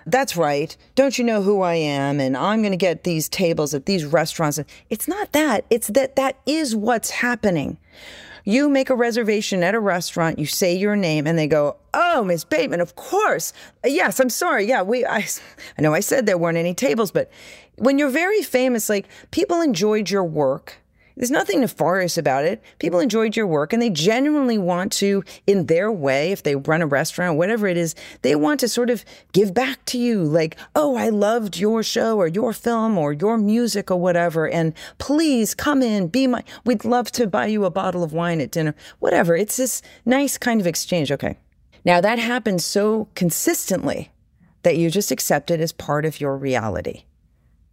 that's 0.05 0.35
right. 0.35 0.75
Don't 0.95 1.17
you 1.17 1.23
know 1.23 1.41
who 1.41 1.61
I 1.61 1.75
am? 1.75 2.19
And 2.19 2.35
I'm 2.35 2.61
going 2.61 2.73
to 2.73 2.77
get 2.77 3.05
these 3.05 3.29
tables 3.29 3.73
at 3.73 3.85
these 3.85 4.05
restaurants. 4.05 4.59
It's 4.89 5.07
not 5.07 5.31
that. 5.31 5.65
It's 5.69 5.87
that 5.87 6.17
that 6.17 6.37
is 6.45 6.75
what's 6.75 7.11
happening. 7.11 7.77
You 8.43 8.69
make 8.69 8.89
a 8.89 8.95
reservation 8.95 9.63
at 9.63 9.73
a 9.73 9.79
restaurant, 9.79 10.37
you 10.37 10.45
say 10.45 10.75
your 10.75 10.95
name, 10.95 11.25
and 11.25 11.37
they 11.37 11.47
go, 11.47 11.77
"Oh, 11.93 12.23
Miss 12.23 12.43
Bateman, 12.43 12.81
of 12.81 12.95
course. 12.95 13.53
Yes, 13.85 14.19
I'm 14.19 14.29
sorry. 14.29 14.65
Yeah, 14.65 14.81
we. 14.81 15.05
I, 15.05 15.25
I 15.77 15.81
know 15.81 15.93
I 15.93 16.01
said 16.01 16.25
there 16.25 16.37
weren't 16.37 16.57
any 16.57 16.73
tables, 16.73 17.11
but 17.11 17.31
when 17.77 17.97
you're 17.97 18.09
very 18.09 18.41
famous, 18.41 18.89
like 18.89 19.07
people 19.31 19.61
enjoyed 19.61 20.09
your 20.09 20.23
work." 20.23 20.82
There's 21.15 21.31
nothing 21.31 21.61
nefarious 21.61 22.17
about 22.17 22.45
it. 22.45 22.61
People 22.79 22.99
enjoyed 22.99 23.35
your 23.35 23.45
work 23.45 23.71
and 23.71 23.81
they 23.81 23.89
genuinely 23.89 24.57
want 24.57 24.91
to, 24.93 25.23
in 25.45 25.67
their 25.67 25.91
way, 25.91 26.31
if 26.31 26.43
they 26.43 26.55
run 26.55 26.81
a 26.81 26.87
restaurant, 26.87 27.37
whatever 27.37 27.67
it 27.67 27.77
is, 27.77 27.93
they 28.23 28.35
want 28.35 28.59
to 28.61 28.67
sort 28.67 28.89
of 28.89 29.05
give 29.31 29.53
back 29.53 29.85
to 29.85 29.99
you. 29.99 30.23
Like, 30.23 30.57
oh, 30.75 30.95
I 30.95 31.09
loved 31.09 31.57
your 31.57 31.83
show 31.83 32.17
or 32.17 32.27
your 32.27 32.51
film 32.53 32.97
or 32.97 33.13
your 33.13 33.37
music 33.37 33.91
or 33.91 33.97
whatever. 33.97 34.49
And 34.49 34.73
please 34.97 35.53
come 35.53 35.81
in, 35.83 36.07
be 36.07 36.25
my, 36.25 36.43
we'd 36.65 36.85
love 36.85 37.11
to 37.11 37.27
buy 37.27 37.45
you 37.45 37.65
a 37.65 37.69
bottle 37.69 38.03
of 38.03 38.13
wine 38.13 38.41
at 38.41 38.51
dinner, 38.51 38.73
whatever. 38.99 39.35
It's 39.35 39.57
this 39.57 39.81
nice 40.05 40.37
kind 40.37 40.59
of 40.59 40.67
exchange. 40.67 41.11
Okay. 41.11 41.37
Now 41.85 42.01
that 42.01 42.17
happens 42.17 42.65
so 42.65 43.07
consistently 43.13 44.11
that 44.63 44.77
you 44.77 44.89
just 44.89 45.11
accept 45.11 45.51
it 45.51 45.59
as 45.59 45.71
part 45.71 46.05
of 46.05 46.19
your 46.19 46.37
reality. 46.37 47.03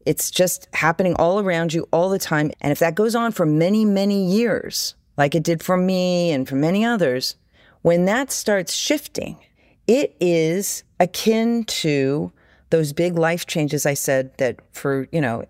It's 0.07 0.31
just 0.31 0.69
happening 0.73 1.15
all 1.17 1.41
around 1.41 1.73
you 1.73 1.87
all 1.93 2.09
the 2.09 2.19
time. 2.19 2.51
And 2.61 2.73
if 2.73 2.79
that 2.79 2.95
goes 2.95 3.15
on 3.15 3.33
for 3.33 3.47
many, 3.47 3.85
many 3.85 4.25
years, 4.25 4.95
like 5.17 5.35
it 5.35 5.43
did 5.43 5.63
for 5.63 5.77
me 5.77 6.33
and 6.33 6.49
for 6.49 6.57
many 6.57 6.85
others, 6.85 7.37
when 7.83 8.07
that 8.07 8.31
starts 8.31 8.73
shifting, 8.73 9.39
it 9.87 10.17
is 10.21 10.85
akin 10.99 11.65
to 11.65 12.33
those 12.71 12.93
big 12.93 13.19
life 13.19 13.47
changes 13.47 13.85
I 13.85 13.95
said 13.95 14.37
that 14.39 14.61
for, 14.73 15.09
you 15.13 15.21
know, 15.21 15.45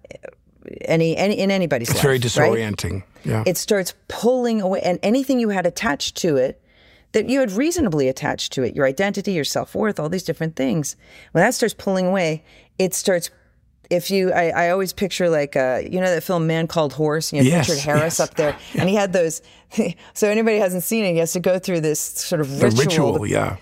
any, 0.83 1.17
any 1.17 1.39
in 1.39 1.51
anybody's 1.51 1.89
life. 1.89 1.97
it's 1.97 2.05
life. 2.05 2.05
very 2.05 2.19
disorienting. 2.19 2.93
Right? 2.93 3.05
Yeah. 3.25 3.45
It 3.47 3.57
starts 3.57 3.95
pulling 4.09 4.61
away 4.63 4.81
and 4.83 4.99
anything 5.03 5.39
you 5.39 5.51
had 5.51 5.67
attached 5.67 6.17
to 6.19 6.37
it 6.37 6.63
that 7.13 7.29
you 7.29 7.41
had 7.41 7.53
reasonably 7.53 8.09
attached 8.09 8.53
to 8.53 8.63
it, 8.63 8.77
your 8.77 8.87
identity, 8.87 9.33
your 9.33 9.45
self-worth, 9.45 9.99
all 9.99 10.09
these 10.09 10.23
different 10.23 10.57
things. 10.57 10.97
When 11.33 11.43
that 11.43 11.55
starts 11.55 11.75
pulling 11.75 12.07
away, 12.07 12.45
it 12.79 12.95
starts 12.95 13.31
if 13.91 14.11
you, 14.11 14.33
I, 14.33 14.49
I 14.49 14.71
always 14.71 14.93
picture 14.93 15.29
like, 15.29 15.57
uh, 15.57 15.81
you 15.83 16.01
know, 16.01 16.09
that 16.09 16.23
film 16.23 16.47
Man 16.47 16.67
Called 16.67 16.93
Horse. 16.93 17.33
You 17.33 17.43
know, 17.43 17.49
yes, 17.49 17.69
Richard 17.69 17.83
Harris 17.83 18.19
yes. 18.19 18.21
up 18.21 18.35
there, 18.35 18.57
and 18.75 18.89
he 18.89 18.95
had 18.95 19.13
those. 19.13 19.43
so 20.15 20.29
anybody 20.29 20.59
hasn't 20.59 20.85
seen 20.85 21.05
it, 21.05 21.13
he 21.13 21.19
has 21.19 21.33
to 21.33 21.41
go 21.41 21.59
through 21.59 21.81
this 21.81 22.01
sort 22.01 22.41
of 22.41 22.63
ritual. 22.63 23.13
ritual, 23.13 23.27
yeah. 23.27 23.57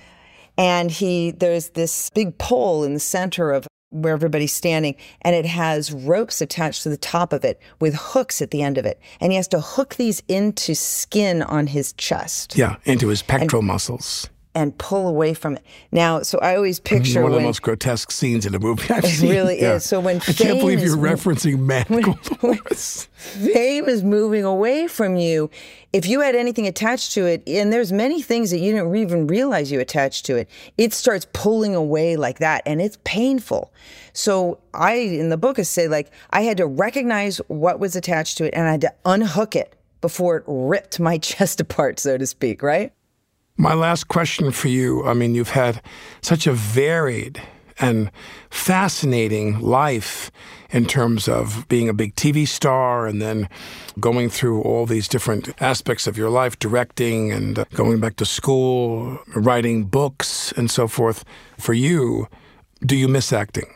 And 0.56 0.90
he, 0.90 1.30
there's 1.30 1.70
this 1.70 2.10
big 2.10 2.36
pole 2.38 2.82
in 2.82 2.94
the 2.94 3.00
center 3.00 3.52
of 3.52 3.66
where 3.90 4.12
everybody's 4.12 4.52
standing, 4.52 4.96
and 5.22 5.34
it 5.34 5.46
has 5.46 5.92
ropes 5.92 6.40
attached 6.40 6.82
to 6.82 6.88
the 6.90 6.96
top 6.96 7.32
of 7.32 7.44
it 7.44 7.60
with 7.80 7.94
hooks 7.94 8.42
at 8.42 8.50
the 8.50 8.62
end 8.62 8.76
of 8.76 8.84
it, 8.84 9.00
and 9.20 9.32
he 9.32 9.36
has 9.36 9.48
to 9.48 9.60
hook 9.60 9.94
these 9.94 10.22
into 10.28 10.74
skin 10.74 11.42
on 11.42 11.68
his 11.68 11.94
chest. 11.94 12.56
Yeah, 12.56 12.76
into 12.84 13.08
his 13.08 13.22
pectoral 13.22 13.60
and, 13.60 13.68
muscles 13.68 14.28
and 14.54 14.76
pull 14.78 15.06
away 15.06 15.34
from 15.34 15.56
it. 15.56 15.64
Now, 15.92 16.22
so 16.22 16.38
I 16.38 16.56
always 16.56 16.80
picture 16.80 17.22
one 17.22 17.32
of 17.32 17.38
the 17.38 17.44
most 17.44 17.62
grotesque 17.62 18.10
scenes 18.10 18.46
in 18.46 18.54
a 18.54 18.58
movie 18.58 18.82
I've 18.94 19.04
it 19.04 19.08
seen. 19.08 19.30
Really 19.30 19.60
yeah. 19.60 19.74
is. 19.74 19.84
So 19.84 20.00
when 20.00 20.16
I 20.16 20.32
can't 20.32 20.58
believe 20.58 20.80
you're 20.80 20.96
referencing 20.96 21.58
Man 21.68 21.84
Fame 22.74 23.88
is 23.88 24.02
moving 24.02 24.44
away 24.44 24.86
from 24.86 25.16
you. 25.16 25.50
If 25.92 26.06
you 26.06 26.20
had 26.20 26.34
anything 26.34 26.66
attached 26.66 27.12
to 27.12 27.26
it, 27.26 27.42
and 27.46 27.72
there's 27.72 27.92
many 27.92 28.20
things 28.20 28.50
that 28.50 28.58
you 28.58 28.72
didn't 28.72 28.94
even 28.96 29.26
realize 29.26 29.70
you 29.70 29.80
attached 29.80 30.26
to 30.26 30.36
it, 30.36 30.48
it 30.76 30.92
starts 30.92 31.26
pulling 31.32 31.74
away 31.74 32.16
like 32.16 32.38
that, 32.38 32.62
and 32.66 32.80
it's 32.80 32.98
painful. 33.04 33.72
So 34.12 34.58
I, 34.74 34.94
in 34.94 35.28
the 35.28 35.36
book, 35.36 35.58
I 35.58 35.62
say 35.62 35.88
like 35.88 36.10
I 36.30 36.42
had 36.42 36.56
to 36.58 36.66
recognize 36.66 37.38
what 37.48 37.78
was 37.78 37.96
attached 37.96 38.38
to 38.38 38.44
it, 38.44 38.54
and 38.54 38.66
I 38.66 38.72
had 38.72 38.80
to 38.82 38.94
unhook 39.04 39.54
it 39.54 39.76
before 40.00 40.38
it 40.38 40.44
ripped 40.46 41.00
my 41.00 41.18
chest 41.18 41.60
apart, 41.60 42.00
so 42.00 42.18
to 42.18 42.26
speak. 42.26 42.62
Right. 42.62 42.92
My 43.60 43.74
last 43.74 44.06
question 44.06 44.52
for 44.52 44.68
you 44.68 45.04
I 45.04 45.14
mean, 45.14 45.34
you've 45.34 45.50
had 45.50 45.82
such 46.22 46.46
a 46.46 46.52
varied 46.52 47.42
and 47.80 48.10
fascinating 48.50 49.58
life 49.58 50.30
in 50.70 50.86
terms 50.86 51.26
of 51.28 51.66
being 51.68 51.88
a 51.88 51.92
big 51.92 52.14
TV 52.14 52.46
star 52.46 53.08
and 53.08 53.20
then 53.20 53.48
going 53.98 54.30
through 54.30 54.62
all 54.62 54.86
these 54.86 55.08
different 55.08 55.60
aspects 55.60 56.06
of 56.06 56.16
your 56.16 56.30
life, 56.30 56.56
directing 56.60 57.32
and 57.32 57.64
going 57.74 57.98
back 57.98 58.14
to 58.16 58.24
school, 58.24 59.18
writing 59.34 59.84
books, 59.84 60.52
and 60.52 60.70
so 60.70 60.86
forth. 60.86 61.24
For 61.58 61.72
you, 61.72 62.28
do 62.86 62.94
you 62.94 63.08
miss 63.08 63.32
acting? 63.32 63.66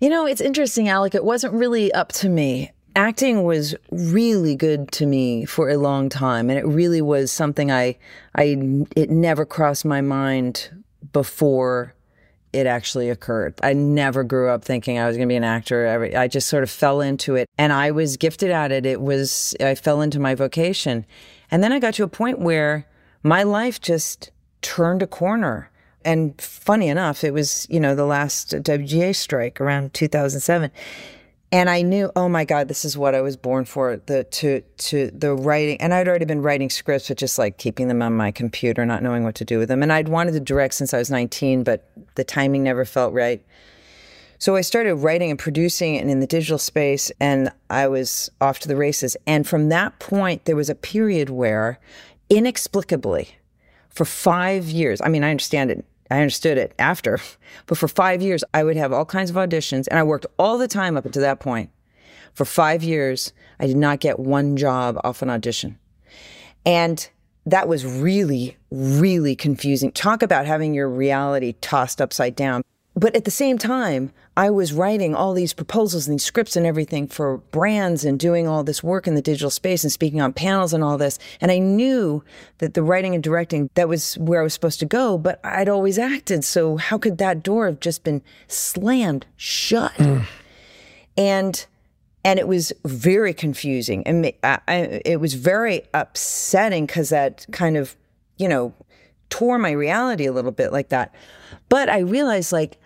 You 0.00 0.08
know, 0.08 0.24
it's 0.24 0.40
interesting, 0.40 0.88
Alec. 0.88 1.14
It 1.14 1.24
wasn't 1.24 1.52
really 1.52 1.92
up 1.92 2.10
to 2.12 2.30
me. 2.30 2.70
Acting 3.00 3.44
was 3.44 3.74
really 3.90 4.54
good 4.54 4.92
to 4.92 5.06
me 5.06 5.46
for 5.46 5.70
a 5.70 5.78
long 5.78 6.10
time, 6.10 6.50
and 6.50 6.58
it 6.58 6.66
really 6.66 7.00
was 7.00 7.32
something 7.32 7.72
I, 7.72 7.96
I, 8.34 8.84
it 8.94 9.08
never 9.08 9.46
crossed 9.46 9.86
my 9.86 10.02
mind 10.02 10.68
before 11.14 11.94
it 12.52 12.66
actually 12.66 13.08
occurred. 13.08 13.54
I 13.62 13.72
never 13.72 14.22
grew 14.22 14.50
up 14.50 14.62
thinking 14.62 14.98
I 14.98 15.06
was 15.06 15.16
going 15.16 15.26
to 15.26 15.32
be 15.32 15.36
an 15.36 15.44
actor. 15.44 16.14
I 16.14 16.28
just 16.28 16.46
sort 16.46 16.62
of 16.62 16.68
fell 16.68 17.00
into 17.00 17.36
it 17.36 17.48
and 17.56 17.72
I 17.72 17.90
was 17.90 18.18
gifted 18.18 18.50
at 18.50 18.70
it. 18.70 18.84
It 18.84 19.00
was, 19.00 19.56
I 19.60 19.76
fell 19.76 20.02
into 20.02 20.20
my 20.20 20.34
vocation. 20.34 21.06
And 21.50 21.64
then 21.64 21.72
I 21.72 21.78
got 21.78 21.94
to 21.94 22.04
a 22.04 22.08
point 22.08 22.38
where 22.38 22.86
my 23.22 23.44
life 23.44 23.80
just 23.80 24.30
turned 24.60 25.02
a 25.02 25.06
corner. 25.06 25.70
And 26.04 26.38
funny 26.38 26.88
enough, 26.88 27.24
it 27.24 27.32
was, 27.32 27.66
you 27.70 27.80
know, 27.80 27.94
the 27.94 28.04
last 28.04 28.52
uh, 28.52 28.58
WGA 28.58 29.16
strike 29.16 29.58
around 29.58 29.94
2007 29.94 30.70
and 31.52 31.68
I 31.68 31.82
knew, 31.82 32.12
oh 32.14 32.28
my 32.28 32.44
God, 32.44 32.68
this 32.68 32.84
is 32.84 32.96
what 32.96 33.14
I 33.14 33.20
was 33.20 33.36
born 33.36 33.64
for. 33.64 33.96
The 33.96 34.24
to 34.24 34.60
to 34.60 35.10
the 35.10 35.34
writing, 35.34 35.80
and 35.80 35.92
I'd 35.92 36.06
already 36.06 36.24
been 36.24 36.42
writing 36.42 36.70
scripts, 36.70 37.08
but 37.08 37.16
just 37.16 37.38
like 37.38 37.58
keeping 37.58 37.88
them 37.88 38.02
on 38.02 38.16
my 38.16 38.30
computer, 38.30 38.86
not 38.86 39.02
knowing 39.02 39.24
what 39.24 39.34
to 39.36 39.44
do 39.44 39.58
with 39.58 39.68
them. 39.68 39.82
And 39.82 39.92
I'd 39.92 40.08
wanted 40.08 40.32
to 40.32 40.40
direct 40.40 40.74
since 40.74 40.94
I 40.94 40.98
was 40.98 41.10
19, 41.10 41.64
but 41.64 41.90
the 42.14 42.24
timing 42.24 42.62
never 42.62 42.84
felt 42.84 43.12
right. 43.12 43.44
So 44.38 44.56
I 44.56 44.62
started 44.62 44.94
writing 44.94 45.30
and 45.30 45.38
producing 45.38 45.96
it 45.96 46.06
in 46.06 46.20
the 46.20 46.26
digital 46.26 46.56
space, 46.56 47.10
and 47.20 47.52
I 47.68 47.88
was 47.88 48.30
off 48.40 48.60
to 48.60 48.68
the 48.68 48.76
races. 48.76 49.16
And 49.26 49.46
from 49.46 49.68
that 49.68 49.98
point, 49.98 50.44
there 50.44 50.56
was 50.56 50.70
a 50.70 50.74
period 50.74 51.30
where, 51.30 51.78
inexplicably, 52.30 53.36
for 53.90 54.04
five 54.04 54.70
years, 54.70 55.00
I 55.02 55.08
mean, 55.08 55.24
I 55.24 55.30
understand 55.30 55.70
it 55.72 55.84
I 56.10 56.20
understood 56.20 56.58
it 56.58 56.74
after. 56.78 57.18
But 57.66 57.78
for 57.78 57.88
five 57.88 58.20
years, 58.20 58.42
I 58.52 58.64
would 58.64 58.76
have 58.76 58.92
all 58.92 59.04
kinds 59.04 59.30
of 59.30 59.36
auditions, 59.36 59.86
and 59.88 59.98
I 59.98 60.02
worked 60.02 60.26
all 60.38 60.58
the 60.58 60.68
time 60.68 60.96
up 60.96 61.06
until 61.06 61.22
that 61.22 61.40
point. 61.40 61.70
For 62.34 62.44
five 62.44 62.82
years, 62.82 63.32
I 63.58 63.66
did 63.66 63.76
not 63.76 64.00
get 64.00 64.18
one 64.18 64.56
job 64.56 64.98
off 65.04 65.22
an 65.22 65.30
audition. 65.30 65.78
And 66.66 67.08
that 67.46 67.68
was 67.68 67.86
really, 67.86 68.56
really 68.70 69.34
confusing. 69.34 69.92
Talk 69.92 70.22
about 70.22 70.46
having 70.46 70.74
your 70.74 70.88
reality 70.88 71.54
tossed 71.60 72.00
upside 72.00 72.36
down. 72.36 72.62
But 72.94 73.16
at 73.16 73.24
the 73.24 73.30
same 73.30 73.56
time, 73.56 74.12
I 74.36 74.50
was 74.50 74.72
writing 74.72 75.14
all 75.14 75.34
these 75.34 75.52
proposals 75.52 76.06
and 76.06 76.14
these 76.14 76.24
scripts 76.24 76.56
and 76.56 76.64
everything 76.64 77.08
for 77.08 77.38
brands 77.38 78.04
and 78.04 78.18
doing 78.18 78.46
all 78.46 78.62
this 78.62 78.82
work 78.82 79.06
in 79.06 79.14
the 79.14 79.22
digital 79.22 79.50
space 79.50 79.82
and 79.82 79.92
speaking 79.92 80.20
on 80.20 80.32
panels 80.32 80.72
and 80.72 80.84
all 80.84 80.96
this. 80.96 81.18
And 81.40 81.50
I 81.50 81.58
knew 81.58 82.22
that 82.58 82.74
the 82.74 82.82
writing 82.82 83.14
and 83.14 83.22
directing, 83.22 83.70
that 83.74 83.88
was 83.88 84.16
where 84.18 84.40
I 84.40 84.44
was 84.44 84.54
supposed 84.54 84.78
to 84.80 84.86
go, 84.86 85.18
but 85.18 85.40
I'd 85.44 85.68
always 85.68 85.98
acted. 85.98 86.44
So 86.44 86.76
how 86.76 86.96
could 86.96 87.18
that 87.18 87.42
door 87.42 87.66
have 87.66 87.80
just 87.80 88.04
been 88.04 88.22
slammed 88.46 89.26
shut? 89.36 89.92
Mm. 89.94 90.26
And 91.16 91.66
and 92.24 92.38
it 92.38 92.46
was 92.46 92.72
very 92.84 93.32
confusing 93.32 94.06
and 94.06 94.32
I, 94.42 94.58
I, 94.68 94.74
it 95.04 95.20
was 95.20 95.34
very 95.34 95.82
upsetting 95.94 96.86
because 96.86 97.08
that 97.08 97.46
kind 97.50 97.78
of 97.78 97.96
you 98.36 98.46
know 98.48 98.74
tore 99.30 99.58
my 99.58 99.70
reality 99.70 100.26
a 100.26 100.32
little 100.32 100.50
bit 100.50 100.72
like 100.72 100.90
that 100.90 101.14
but 101.68 101.88
i 101.88 102.00
realized 102.00 102.52
like 102.52 102.78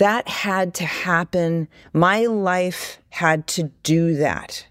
that 0.00 0.26
had 0.28 0.72
to 0.74 0.84
happen. 0.86 1.68
My 1.92 2.24
life 2.24 2.98
had 3.10 3.46
to 3.48 3.64
do 3.82 4.16
that. 4.16 4.66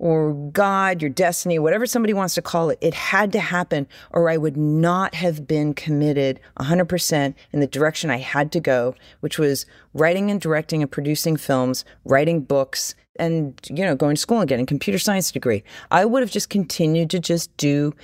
Or 0.00 0.34
God, 0.34 1.00
your 1.00 1.10
destiny, 1.10 1.60
whatever 1.60 1.86
somebody 1.86 2.12
wants 2.12 2.34
to 2.34 2.42
call 2.42 2.70
it, 2.70 2.78
it 2.80 2.92
had 2.92 3.30
to 3.32 3.40
happen, 3.40 3.86
or 4.10 4.28
I 4.28 4.36
would 4.36 4.56
not 4.56 5.14
have 5.14 5.46
been 5.46 5.74
committed 5.74 6.40
100% 6.58 7.34
in 7.52 7.60
the 7.60 7.68
direction 7.68 8.10
I 8.10 8.18
had 8.18 8.50
to 8.52 8.60
go, 8.60 8.96
which 9.20 9.38
was 9.38 9.64
writing 9.94 10.28
and 10.32 10.40
directing 10.40 10.82
and 10.82 10.90
producing 10.90 11.36
films, 11.36 11.84
writing 12.04 12.40
books, 12.40 12.96
and 13.16 13.54
you 13.70 13.84
know 13.84 13.94
going 13.94 14.16
to 14.16 14.20
school 14.20 14.40
and 14.40 14.48
getting 14.48 14.64
a 14.64 14.66
computer 14.66 14.98
science 14.98 15.30
degree 15.30 15.62
i 15.92 16.04
would 16.04 16.20
have 16.20 16.32
just 16.32 16.50
continued 16.50 17.08
to 17.08 17.20
just 17.20 17.56
do 17.56 17.94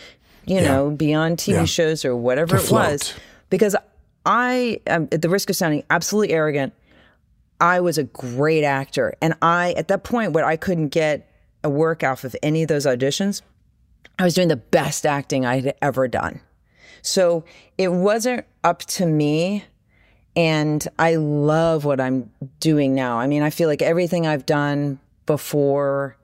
you 0.47 0.55
yeah. 0.55 0.69
know 0.69 0.89
be 0.89 1.13
on 1.13 1.35
tv 1.35 1.53
yeah. 1.55 1.65
shows 1.65 2.05
or 2.05 2.15
whatever 2.15 2.57
to 2.57 2.63
it 2.63 2.67
float. 2.67 2.93
was 2.93 3.15
because 3.49 3.75
I 4.27 4.81
am 4.87 5.09
at 5.13 5.23
the 5.23 5.29
risk 5.29 5.51
of 5.51 5.57
sounding 5.57 5.85
absolutely 5.91 6.35
arrogant. 6.35 6.73
I 7.61 7.81
was 7.81 7.99
a 7.99 8.05
great 8.05 8.65
actor. 8.65 9.15
And 9.21 9.35
I, 9.43 9.73
at 9.73 9.89
that 9.89 10.05
point 10.05 10.33
where 10.33 10.45
I 10.45 10.57
couldn't 10.57 10.89
get 10.89 11.31
a 11.63 11.71
work 11.71 12.03
off 12.03 12.25
of 12.25 12.35
any 12.43 12.63
of 12.63 12.69
those 12.69 12.87
auditions, 12.87 13.43
I 14.19 14.25
was 14.25 14.35
doing 14.35 14.49
the 14.49 14.57
best 14.57 15.07
acting 15.07 15.45
I'd 15.47 15.75
ever 15.83 16.09
done. 16.09 16.41
So 17.03 17.45
it 17.79 17.89
wasn't 17.89 18.47
up 18.65 18.81
to 18.81 19.07
me. 19.07 19.65
And 20.37 20.87
I 20.99 21.17
love 21.17 21.85
what 21.85 22.01
I'm 22.01 22.31
doing 22.61 22.95
now. 22.95 23.19
I 23.19 23.27
mean, 23.27 23.43
I 23.43 23.51
feel 23.51 23.69
like 23.69 23.83
everything 23.83 24.27
I've 24.27 24.47
done 24.47 25.01
before 25.27 26.17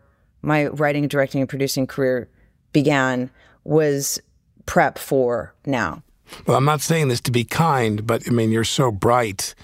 my 0.43 0.67
writing, 0.67 1.09
directing, 1.09 1.41
and 1.41 1.49
producing 1.49 1.87
career 1.87 2.29
began 2.73 3.31
was 3.65 4.21
prep 4.65 4.97
for 4.97 5.55
now. 5.65 6.03
Well, 6.47 6.57
I'm 6.57 6.65
not 6.65 6.81
saying 6.81 7.09
this 7.09 7.21
to 7.23 7.31
be 7.31 7.45
kind, 7.45 8.07
but 8.07 8.23
I 8.27 8.31
mean, 8.31 8.51
you're 8.51 8.65
so 8.65 8.91
bright. 8.91 9.55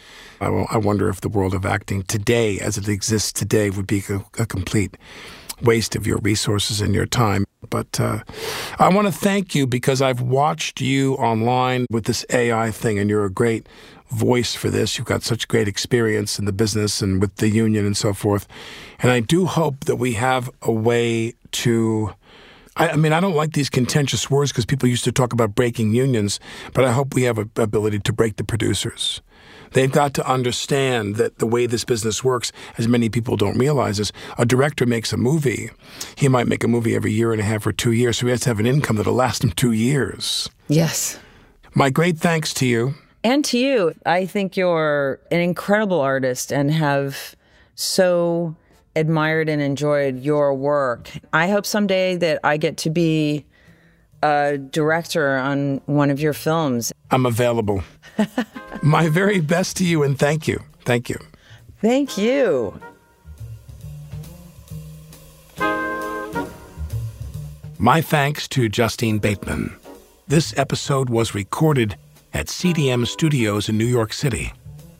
I, 0.40 0.46
I 0.46 0.76
wonder 0.76 1.08
if 1.08 1.20
the 1.20 1.28
world 1.28 1.54
of 1.54 1.64
acting 1.64 2.02
today, 2.02 2.58
as 2.58 2.78
it 2.78 2.88
exists 2.88 3.32
today, 3.32 3.70
would 3.70 3.86
be 3.86 4.02
a, 4.08 4.24
a 4.42 4.46
complete 4.46 4.96
waste 5.62 5.94
of 5.94 6.06
your 6.06 6.18
resources 6.18 6.80
and 6.80 6.94
your 6.94 7.06
time. 7.06 7.44
But 7.70 8.00
uh, 8.00 8.24
I 8.78 8.88
want 8.88 9.06
to 9.06 9.12
thank 9.12 9.54
you 9.54 9.66
because 9.66 10.02
I've 10.02 10.20
watched 10.20 10.80
you 10.80 11.14
online 11.14 11.86
with 11.90 12.04
this 12.04 12.26
AI 12.30 12.70
thing, 12.70 12.98
and 12.98 13.08
you're 13.08 13.24
a 13.24 13.30
great 13.30 13.68
voice 14.10 14.54
for 14.54 14.68
this. 14.68 14.98
You've 14.98 15.06
got 15.06 15.22
such 15.22 15.48
great 15.48 15.68
experience 15.68 16.38
in 16.38 16.44
the 16.44 16.52
business 16.52 17.00
and 17.00 17.20
with 17.20 17.36
the 17.36 17.48
union 17.48 17.86
and 17.86 17.96
so 17.96 18.12
forth. 18.12 18.46
And 18.98 19.10
I 19.10 19.20
do 19.20 19.46
hope 19.46 19.84
that 19.84 19.96
we 19.96 20.14
have 20.14 20.50
a 20.60 20.72
way 20.72 21.34
to 21.52 22.14
I, 22.76 22.90
I 22.90 22.96
mean, 22.96 23.12
I 23.12 23.20
don't 23.20 23.34
like 23.34 23.52
these 23.52 23.70
contentious 23.70 24.30
words 24.30 24.50
because 24.50 24.64
people 24.64 24.88
used 24.88 25.04
to 25.04 25.12
talk 25.12 25.32
about 25.32 25.54
breaking 25.54 25.94
unions, 25.94 26.40
but 26.72 26.84
I 26.84 26.92
hope 26.92 27.14
we 27.14 27.22
have 27.24 27.38
an 27.38 27.50
ability 27.56 28.00
to 28.00 28.12
break 28.12 28.36
the 28.36 28.44
producers. 28.44 29.20
They've 29.72 29.92
got 29.92 30.14
to 30.14 30.30
understand 30.30 31.16
that 31.16 31.38
the 31.38 31.46
way 31.46 31.66
this 31.66 31.84
business 31.84 32.22
works, 32.22 32.52
as 32.76 32.86
many 32.86 33.08
people 33.08 33.36
don't 33.36 33.58
realize, 33.58 33.98
is 33.98 34.12
a 34.38 34.44
director 34.44 34.86
makes 34.86 35.12
a 35.12 35.16
movie. 35.16 35.70
He 36.14 36.28
might 36.28 36.46
make 36.46 36.62
a 36.62 36.68
movie 36.68 36.94
every 36.94 37.12
year 37.12 37.32
and 37.32 37.40
a 37.40 37.44
half 37.44 37.66
or 37.66 37.72
two 37.72 37.92
years, 37.92 38.18
so 38.18 38.26
he 38.26 38.30
has 38.30 38.40
to 38.42 38.50
have 38.50 38.60
an 38.60 38.66
income 38.66 38.96
that'll 38.96 39.14
last 39.14 39.42
him 39.42 39.50
two 39.50 39.72
years. 39.72 40.48
Yes. 40.68 41.18
My 41.74 41.90
great 41.90 42.18
thanks 42.18 42.52
to 42.54 42.66
you. 42.66 42.94
And 43.24 43.44
to 43.46 43.58
you. 43.58 43.94
I 44.04 44.26
think 44.26 44.56
you're 44.56 45.20
an 45.30 45.40
incredible 45.40 46.00
artist 46.00 46.52
and 46.52 46.70
have 46.70 47.34
so 47.74 48.56
admired 48.96 49.48
and 49.48 49.62
enjoyed 49.62 50.20
your 50.20 50.54
work. 50.54 51.10
I 51.32 51.48
hope 51.48 51.66
someday 51.66 52.16
that 52.16 52.40
I 52.44 52.56
get 52.56 52.76
to 52.78 52.90
be 52.90 53.44
a 54.22 54.58
director 54.58 55.36
on 55.36 55.80
one 55.86 56.10
of 56.10 56.20
your 56.20 56.32
films. 56.32 56.92
I'm 57.10 57.26
available. 57.26 57.82
My 58.82 59.08
very 59.08 59.40
best 59.40 59.76
to 59.78 59.84
you 59.84 60.02
and 60.02 60.18
thank 60.18 60.46
you. 60.46 60.62
Thank 60.84 61.08
you. 61.08 61.18
Thank 61.80 62.16
you. 62.16 62.80
My 67.78 68.00
thanks 68.00 68.46
to 68.48 68.68
Justine 68.68 69.18
Bateman. 69.18 69.74
This 70.28 70.56
episode 70.56 71.10
was 71.10 71.34
recorded 71.34 71.96
at 72.32 72.46
CDM 72.46 73.06
Studios 73.06 73.68
in 73.68 73.76
New 73.76 73.86
York 73.86 74.12
City. 74.12 74.52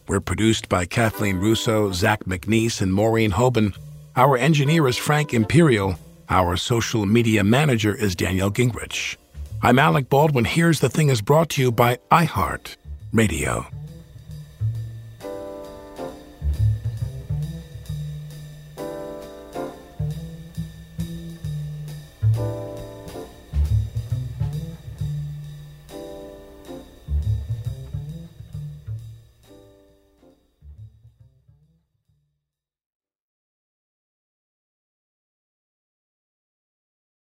We're 0.09 0.21
produced 0.21 0.69
by 0.69 0.85
Kathleen 0.85 1.37
Russo, 1.37 1.93
Zach 1.93 2.25
MacNees, 2.25 2.81
and 2.81 2.93
Maureen 2.93 3.33
Hoban. 3.33 3.77
Our 4.17 4.37
engineer 4.37 4.89
is 4.89 4.97
Frank 4.97 5.33
Imperial. 5.33 5.97
Our 6.29 6.57
social 6.57 7.07
media 7.07 7.45
manager 7.45 7.95
is 7.95 8.17
Danielle 8.17 8.51
Gingrich. 8.51 9.17
I'm 9.63 9.79
Alec 9.79 10.09
Baldwin. 10.09 10.45
Here's 10.45 10.81
the 10.81 10.89
Thing 10.89 11.09
is 11.09 11.23
brought 11.23 11.51
to 11.51 11.63
you 11.63 11.71
by 11.71 11.99
iHeart 12.11 12.77
Radio. 13.13 13.67